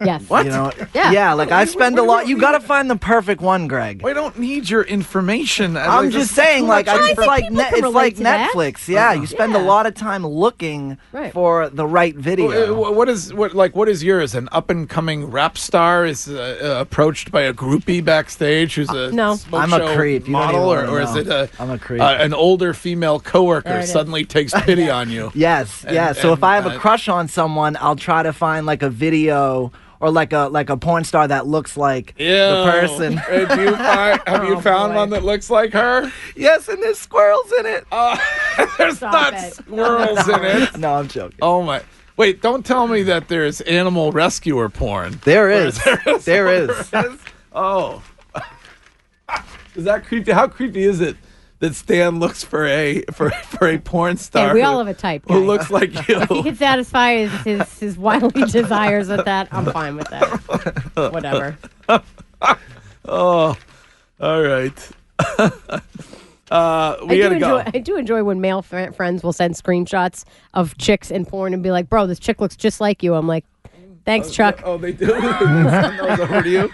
Yes. 0.00 0.22
What? 0.28 0.44
You 0.46 0.52
know, 0.52 0.70
Yeah. 0.94 1.10
yeah. 1.10 1.32
Like 1.32 1.50
I 1.50 1.64
spend 1.64 1.98
a 1.98 2.02
lot. 2.02 2.28
You 2.28 2.38
got 2.38 2.52
to 2.52 2.60
find 2.60 2.88
the 2.90 2.96
perfect 2.96 3.40
one, 3.40 3.66
Greg. 3.66 4.02
We 4.02 4.12
don't 4.14 4.38
need 4.38 4.68
your 4.70 4.82
information. 4.82 5.76
I'm 5.76 6.04
Like, 6.04 6.10
just 6.10 6.34
saying, 6.34 6.66
like 6.68 6.86
I, 6.88 6.94
info. 7.10 7.22
it's 7.22 7.26
like 7.26 7.42
people 7.44 7.56
net, 7.56 7.68
can 7.74 7.84
it's 7.84 7.94
like 7.94 7.94
relate 7.94 8.16
to 8.18 8.22
that. 8.22 8.50
Netflix. 8.52 8.86
Yeah, 8.88 9.12
you 9.12 9.26
spend 9.26 9.56
a 9.56 9.58
lot 9.58 9.86
of 9.86 9.94
time 9.94 10.24
looking 10.26 10.98
Right. 11.12 11.32
for 11.32 11.68
the 11.68 11.86
right 11.86 12.14
video. 12.14 12.74
Uh, 12.84 12.90
What 12.92 13.08
is 13.08 13.34
what 13.34 13.54
like 13.54 13.74
what 13.74 13.88
is 13.88 14.04
yours? 14.04 14.34
An 14.34 14.48
up 14.52 14.70
and 14.70 14.88
coming 14.88 15.30
rap 15.30 15.58
star 15.58 16.06
is 16.06 16.28
uh, 16.28 16.58
uh, 16.62 16.80
approached 16.80 17.32
by 17.32 17.42
a 17.42 17.52
groupie 17.52 18.04
backstage 18.04 18.74
who's 18.76 18.90
a 18.90 19.10
no. 19.10 19.34
smoke 19.36 19.62
I'm 19.62 19.72
a 19.72 19.78
show 19.78 19.96
creep. 19.96 20.26
You 20.26 20.32
model, 20.32 20.72
or, 20.72 20.86
or 20.86 21.00
is 21.00 21.16
it 21.16 21.26
a 21.26 21.48
I'm 21.58 21.70
a 21.70 21.78
creep. 21.78 22.00
uh, 22.00 22.16
an 22.20 22.34
older 22.34 22.72
female 22.72 23.18
coworker 23.20 23.70
it 23.70 23.84
is. 23.84 23.92
suddenly 23.92 24.24
takes 24.24 24.52
pity 24.62 24.88
on 24.90 25.10
you? 25.10 25.32
Yes, 25.34 25.84
And- 25.84 25.94
yeah. 25.94 26.12
So 26.12 26.32
if 26.32 26.42
I 26.44 26.54
have 26.54 26.66
uh, 26.66 26.70
a 26.70 26.78
crush 26.78 27.08
on 27.08 27.26
someone, 27.26 27.76
I'll 27.80 27.96
try 27.96 28.22
to 28.22 28.32
find 28.32 28.64
like 28.66 28.82
a 28.82 28.90
video 28.90 29.72
or 30.00 30.10
like 30.10 30.32
a 30.32 30.48
like 30.50 30.70
a 30.70 30.76
porn 30.76 31.04
star 31.04 31.26
that 31.28 31.46
looks 31.46 31.76
like 31.76 32.14
the 32.16 32.64
person. 32.70 33.18
Uh, 33.28 33.54
do 33.54 33.62
you 33.62 33.76
find, 33.76 34.20
have 34.26 34.44
you 34.44 34.54
Oh, 34.56 34.60
found 34.60 34.92
boy. 34.92 34.96
one 34.98 35.10
that 35.10 35.24
looks 35.24 35.50
like 35.50 35.72
her? 35.72 36.10
yes, 36.36 36.68
and 36.68 36.82
there's 36.82 36.98
squirrels 36.98 37.52
in 37.58 37.66
it. 37.66 37.84
There's 38.78 38.96
Stop 38.96 39.12
not 39.12 39.34
it. 39.34 39.54
squirrels 39.54 40.28
in 40.28 40.44
it. 40.44 40.78
no, 40.78 40.94
I'm 40.94 41.08
joking. 41.08 41.38
Oh 41.42 41.62
my! 41.62 41.82
Wait, 42.16 42.42
don't 42.42 42.64
tell 42.66 42.86
me 42.88 43.02
that 43.04 43.28
there's 43.28 43.60
animal 43.62 44.10
rescuer 44.12 44.68
porn. 44.68 45.20
There 45.24 45.46
Or 45.48 45.50
is. 45.50 45.78
there 45.84 46.02
is. 46.06 46.24
There 46.24 46.48
is. 46.48 46.92
Oh, 47.52 48.02
is 49.74 49.84
that 49.84 50.04
creepy? 50.06 50.32
How 50.32 50.48
creepy 50.48 50.82
is 50.84 51.00
it 51.00 51.16
that 51.60 51.74
Stan 51.74 52.20
looks 52.20 52.44
for 52.44 52.66
a 52.66 53.02
for 53.12 53.30
for 53.30 53.68
a 53.68 53.78
porn 53.78 54.16
star? 54.16 54.48
Hey, 54.48 54.54
we 54.54 54.60
who- 54.60 54.66
all 54.66 54.78
have 54.78 54.88
a 54.88 54.94
type. 54.94 55.24
who 55.28 55.44
looks 55.44 55.70
like 55.70 55.90
If 56.08 56.28
he 56.28 56.42
can 56.42 56.54
satisfy 56.56 57.26
his, 57.26 57.32
his, 57.42 57.78
his 57.80 57.98
wildly 57.98 58.44
desires 58.50 59.08
with 59.08 59.24
that, 59.24 59.48
I'm 59.52 59.66
fine 59.66 59.96
with 59.96 60.08
that. 60.10 61.12
Whatever. 61.12 61.58
oh, 63.04 63.56
all 64.20 64.42
right. 64.42 64.88
uh, 65.28 65.50
I 66.50 66.96
we 67.02 67.16
do 67.16 67.32
enjoy. 67.32 67.38
go. 67.40 67.62
I 67.74 67.78
do 67.78 67.96
enjoy 67.96 68.22
when 68.24 68.40
male 68.40 68.62
fr- 68.62 68.92
friends 68.92 69.22
will 69.22 69.32
send 69.32 69.54
screenshots 69.54 70.24
of 70.54 70.76
chicks 70.78 71.10
in 71.10 71.24
porn 71.26 71.54
and 71.54 71.62
be 71.62 71.70
like, 71.70 71.88
"Bro, 71.90 72.06
this 72.06 72.18
chick 72.18 72.40
looks 72.40 72.56
just 72.56 72.80
like 72.80 73.02
you." 73.02 73.14
I'm 73.14 73.26
like, 73.26 73.44
"Thanks, 74.04 74.30
Chuck. 74.30 74.60
Oh, 74.64 74.78
they 74.78 74.92
do. 74.92 75.06
Send 75.08 75.98
those 75.98 76.20
over 76.20 76.42
to 76.42 76.48
you. 76.48 76.72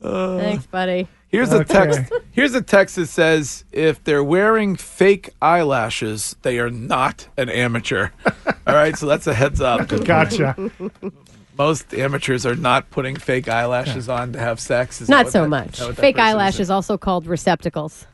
Thanks, 0.00 0.66
buddy." 0.66 1.08
Here's 1.34 1.52
a 1.52 1.64
text. 1.64 2.12
Here's 2.32 2.54
a 2.54 2.62
text 2.62 2.96
that 2.96 3.06
says, 3.06 3.64
"If 3.72 4.02
they're 4.04 4.22
wearing 4.22 4.76
fake 4.76 5.30
eyelashes, 5.42 6.36
they 6.42 6.58
are 6.60 6.70
not 6.70 7.26
an 7.36 7.48
amateur." 7.48 8.10
All 8.66 8.74
right, 8.74 8.96
so 8.96 9.06
that's 9.06 9.26
a 9.26 9.34
heads 9.34 9.60
up. 9.60 9.88
Gotcha. 9.88 10.70
Most 11.58 11.92
amateurs 11.94 12.44
are 12.46 12.56
not 12.56 12.90
putting 12.90 13.14
fake 13.16 13.48
eyelashes 13.48 14.08
on 14.08 14.32
to 14.32 14.38
have 14.38 14.58
sex. 14.58 15.00
Is 15.00 15.08
Not 15.08 15.28
so 15.28 15.42
that- 15.42 15.48
much. 15.48 15.72
is 15.74 15.78
that 15.78 15.86
what 15.86 15.96
that 15.96 16.02
Fake 16.02 16.18
eyelashes, 16.18 16.70
also 16.70 16.96
called 16.98 17.26
receptacles. 17.26 18.06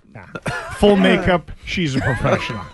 Full 0.77 0.97
makeup. 0.97 1.51
She's 1.65 1.95
a 1.97 2.01
professional. 2.03 2.65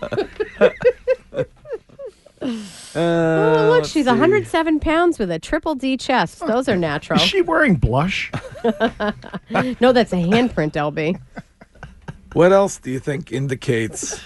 Oh, 2.97 3.69
look, 3.71 3.85
she's 3.85 4.07
107 4.07 4.81
pounds 4.81 5.19
with 5.19 5.31
a 5.31 5.39
triple 5.39 5.75
D 5.75 5.97
chest. 5.97 6.41
Those 6.47 6.69
are 6.69 6.77
natural. 6.77 7.19
Is 7.21 7.27
she 7.27 7.43
wearing 7.43 7.75
blush? 7.77 8.31
no, 8.65 9.93
that's 9.93 10.13
a 10.13 10.17
handprint, 10.17 10.73
LB. 10.73 11.21
What 12.33 12.53
else 12.53 12.79
do 12.79 12.91
you 12.91 12.99
think 12.99 13.33
indicates? 13.33 14.21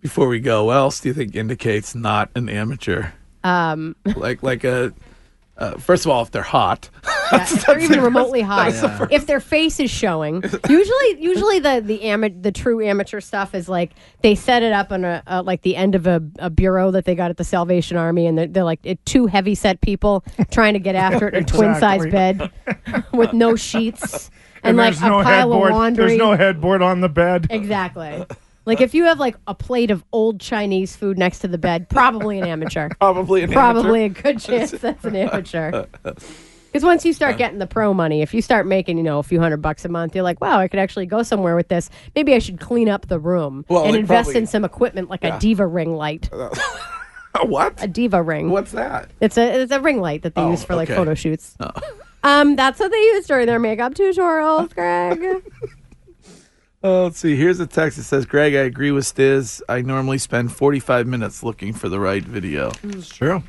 Before 0.00 0.28
we 0.28 0.40
go, 0.40 0.64
what 0.64 0.76
else 0.76 1.00
do 1.00 1.08
you 1.08 1.14
think 1.14 1.36
indicates 1.36 1.94
not 1.94 2.30
an 2.34 2.48
amateur? 2.48 3.10
Um, 3.44 3.96
Like 4.16 4.42
like 4.42 4.64
a. 4.64 4.92
Uh, 5.60 5.76
first 5.76 6.06
of 6.06 6.10
all, 6.10 6.22
if 6.22 6.30
they're 6.30 6.42
hot, 6.42 6.88
yeah, 7.32 7.42
if 7.42 7.66
they're 7.66 7.78
even 7.78 8.00
remotely 8.00 8.40
hot. 8.40 8.72
that's 8.72 8.80
the 8.80 9.08
If 9.10 9.26
their 9.26 9.40
face 9.40 9.78
is 9.78 9.90
showing, 9.90 10.42
usually, 10.68 11.22
usually 11.22 11.58
the 11.58 11.82
the 11.84 12.02
ama- 12.04 12.30
the 12.30 12.50
true 12.50 12.82
amateur 12.82 13.20
stuff 13.20 13.54
is 13.54 13.68
like 13.68 13.92
they 14.22 14.34
set 14.34 14.62
it 14.62 14.72
up 14.72 14.90
on 14.90 15.04
a, 15.04 15.22
a 15.26 15.42
like 15.42 15.60
the 15.60 15.76
end 15.76 15.94
of 15.94 16.06
a, 16.06 16.22
a 16.38 16.48
bureau 16.48 16.90
that 16.92 17.04
they 17.04 17.14
got 17.14 17.30
at 17.30 17.36
the 17.36 17.44
Salvation 17.44 17.98
Army, 17.98 18.26
and 18.26 18.38
they're, 18.38 18.46
they're 18.46 18.64
like 18.64 18.80
it, 18.84 19.04
two 19.04 19.26
heavy 19.26 19.54
set 19.54 19.82
people 19.82 20.24
trying 20.50 20.72
to 20.72 20.80
get 20.80 20.94
after 20.94 21.28
it 21.28 21.34
in 21.34 21.42
a 21.44 21.46
twin 21.46 21.74
size 21.74 22.06
bed 22.06 22.50
with 23.12 23.34
no 23.34 23.54
sheets 23.54 24.30
and, 24.62 24.76
like 24.78 24.96
a 24.96 25.00
no 25.00 25.22
pile 25.22 25.50
headboard. 25.50 25.70
of 25.72 25.76
laundry. 25.76 26.06
There's 26.06 26.18
no 26.18 26.36
headboard 26.36 26.80
on 26.80 27.00
the 27.00 27.08
bed. 27.10 27.48
Exactly. 27.50 28.24
Like 28.66 28.80
if 28.80 28.94
you 28.94 29.04
have 29.04 29.18
like 29.18 29.36
a 29.46 29.54
plate 29.54 29.90
of 29.90 30.04
old 30.12 30.40
Chinese 30.40 30.94
food 30.94 31.18
next 31.18 31.40
to 31.40 31.48
the 31.48 31.58
bed, 31.58 31.88
probably 31.88 32.38
an 32.38 32.46
amateur. 32.46 32.88
Probably 33.00 33.42
an 33.42 33.52
amateur. 33.52 33.60
probably 33.60 34.04
amateur. 34.04 34.20
a 34.20 34.32
good 34.32 34.40
chance 34.42 34.70
that's 34.72 35.04
an 35.04 35.16
amateur. 35.16 35.86
Because 36.72 36.84
once 36.84 37.04
you 37.04 37.12
start 37.12 37.36
getting 37.36 37.58
the 37.58 37.66
pro 37.66 37.92
money, 37.92 38.22
if 38.22 38.32
you 38.32 38.40
start 38.40 38.64
making 38.64 38.96
you 38.96 39.02
know 39.02 39.18
a 39.18 39.24
few 39.24 39.40
hundred 39.40 39.56
bucks 39.56 39.84
a 39.84 39.88
month, 39.88 40.14
you're 40.14 40.22
like, 40.22 40.40
wow, 40.40 40.60
I 40.60 40.68
could 40.68 40.78
actually 40.78 41.04
go 41.06 41.24
somewhere 41.24 41.56
with 41.56 41.66
this. 41.66 41.90
Maybe 42.14 42.32
I 42.32 42.38
should 42.38 42.60
clean 42.60 42.88
up 42.88 43.08
the 43.08 43.18
room 43.18 43.64
Well, 43.68 43.86
and 43.86 43.94
they 43.94 43.98
invest 43.98 44.26
probably- 44.26 44.40
in 44.42 44.46
some 44.46 44.64
equipment 44.64 45.10
like 45.10 45.24
Yeah. 45.24 45.36
a 45.36 45.40
diva 45.40 45.66
ring 45.66 45.96
light. 45.96 46.30
what? 47.44 47.82
A 47.82 47.88
diva 47.88 48.22
ring. 48.22 48.50
What's 48.50 48.70
that? 48.70 49.10
It's 49.20 49.36
a 49.36 49.62
it's 49.62 49.72
a 49.72 49.80
ring 49.80 50.00
light 50.00 50.22
that 50.22 50.36
they 50.36 50.42
Oh, 50.42 50.50
use 50.52 50.62
for 50.62 50.76
like 50.76 50.88
okay. 50.88 50.96
photo 50.96 51.14
shoots. 51.14 51.56
Um, 52.22 52.54
that's 52.54 52.78
what 52.78 52.92
they 52.92 52.98
use 52.98 53.26
during 53.26 53.46
their 53.48 53.58
makeup 53.58 53.94
tutorials, 53.94 54.72
Greg. 54.72 55.42
Oh, 56.82 57.04
let's 57.04 57.18
see. 57.18 57.36
Here's 57.36 57.60
a 57.60 57.66
text 57.66 57.98
that 57.98 58.04
says, 58.04 58.24
"Greg, 58.24 58.54
I 58.54 58.60
agree 58.60 58.90
with 58.90 59.04
Stiz. 59.04 59.60
I 59.68 59.82
normally 59.82 60.16
spend 60.18 60.52
45 60.52 61.06
minutes 61.06 61.42
looking 61.42 61.74
for 61.74 61.88
the 61.90 62.00
right 62.00 62.24
video." 62.24 62.72
It's 62.82 63.08
true. 63.08 63.42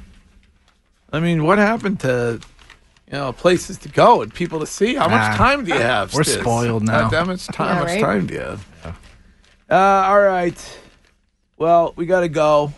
I 1.13 1.19
mean, 1.21 1.45
what 1.45 1.57
happened 1.57 2.01
to 2.01 2.41
you 3.07 3.13
know 3.17 3.31
places 3.31 3.77
to 3.79 3.89
go 3.89 4.21
and 4.21 4.33
people 4.33 4.59
to 4.59 4.65
see? 4.65 4.95
How 4.95 5.07
Nah. 5.07 5.17
much 5.17 5.37
time 5.37 5.63
do 5.63 5.73
you 5.73 5.79
have? 5.79 6.13
We're 6.13 6.21
Stiz? 6.23 6.41
spoiled 6.41 6.83
now. 6.83 7.09
How 7.09 7.23
much 7.23 7.47
time? 7.47 7.67
Yeah, 7.67 7.73
how 7.75 7.79
much 7.81 7.87
right? 7.93 8.01
time 8.01 8.25
do 8.27 8.33
you 8.33 8.39
have? 8.41 8.67
Uh, 9.69 9.75
all 9.75 10.19
right. 10.21 10.79
Well, 11.57 11.93
we 11.95 12.05
got 12.05 12.21
to 12.21 12.29
go. 12.29 12.73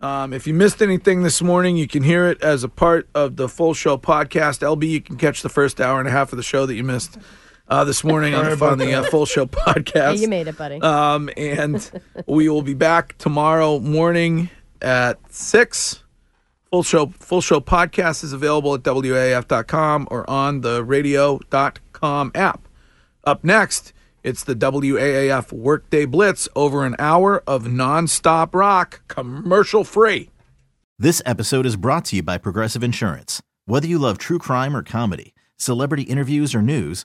Um, 0.00 0.32
if 0.32 0.46
you 0.46 0.54
missed 0.54 0.80
anything 0.80 1.22
this 1.22 1.42
morning, 1.42 1.76
you 1.76 1.86
can 1.88 2.02
hear 2.02 2.28
it 2.28 2.40
as 2.42 2.64
a 2.64 2.68
part 2.68 3.08
of 3.14 3.36
the 3.36 3.48
full 3.48 3.74
show 3.74 3.98
podcast. 3.98 4.60
LB, 4.62 4.88
you 4.88 5.00
can 5.02 5.16
catch 5.16 5.42
the 5.42 5.48
first 5.50 5.80
hour 5.80 5.98
and 5.98 6.08
a 6.08 6.12
half 6.12 6.32
of 6.32 6.38
the 6.38 6.42
show 6.42 6.64
that 6.64 6.74
you 6.74 6.84
missed 6.84 7.18
uh, 7.68 7.84
this 7.84 8.04
morning 8.04 8.34
on, 8.34 8.44
the, 8.44 8.64
on 8.64 8.78
the 8.78 8.94
uh, 8.94 9.02
full 9.04 9.26
show 9.26 9.46
podcast. 9.46 9.94
Yeah, 9.94 10.10
you 10.12 10.28
made 10.28 10.48
it, 10.48 10.56
buddy. 10.56 10.80
Um, 10.80 11.30
and 11.36 11.90
we 12.26 12.48
will 12.48 12.62
be 12.62 12.74
back 12.74 13.16
tomorrow 13.18 13.78
morning 13.80 14.50
at 14.80 15.18
six. 15.32 16.02
Full 16.70 16.82
show 16.82 17.06
full 17.18 17.40
show 17.40 17.60
podcast 17.60 18.24
is 18.24 18.32
available 18.32 18.74
at 18.74 18.82
WAAF.com 18.82 20.08
or 20.10 20.28
on 20.28 20.60
the 20.60 20.84
radio.com 20.84 22.32
app. 22.34 22.68
Up 23.24 23.44
next, 23.44 23.92
it's 24.22 24.44
the 24.44 24.54
WAAF 24.54 25.52
Workday 25.52 26.04
Blitz 26.04 26.48
over 26.56 26.84
an 26.84 26.96
hour 26.98 27.42
of 27.46 27.64
nonstop 27.64 28.54
rock, 28.54 29.02
commercial 29.08 29.84
free. 29.84 30.30
This 30.98 31.22
episode 31.24 31.66
is 31.66 31.76
brought 31.76 32.06
to 32.06 32.16
you 32.16 32.22
by 32.22 32.38
Progressive 32.38 32.82
Insurance. 32.82 33.40
Whether 33.66 33.86
you 33.86 33.98
love 33.98 34.18
true 34.18 34.38
crime 34.38 34.76
or 34.76 34.82
comedy, 34.82 35.34
celebrity 35.56 36.04
interviews 36.04 36.54
or 36.54 36.62
news, 36.62 37.04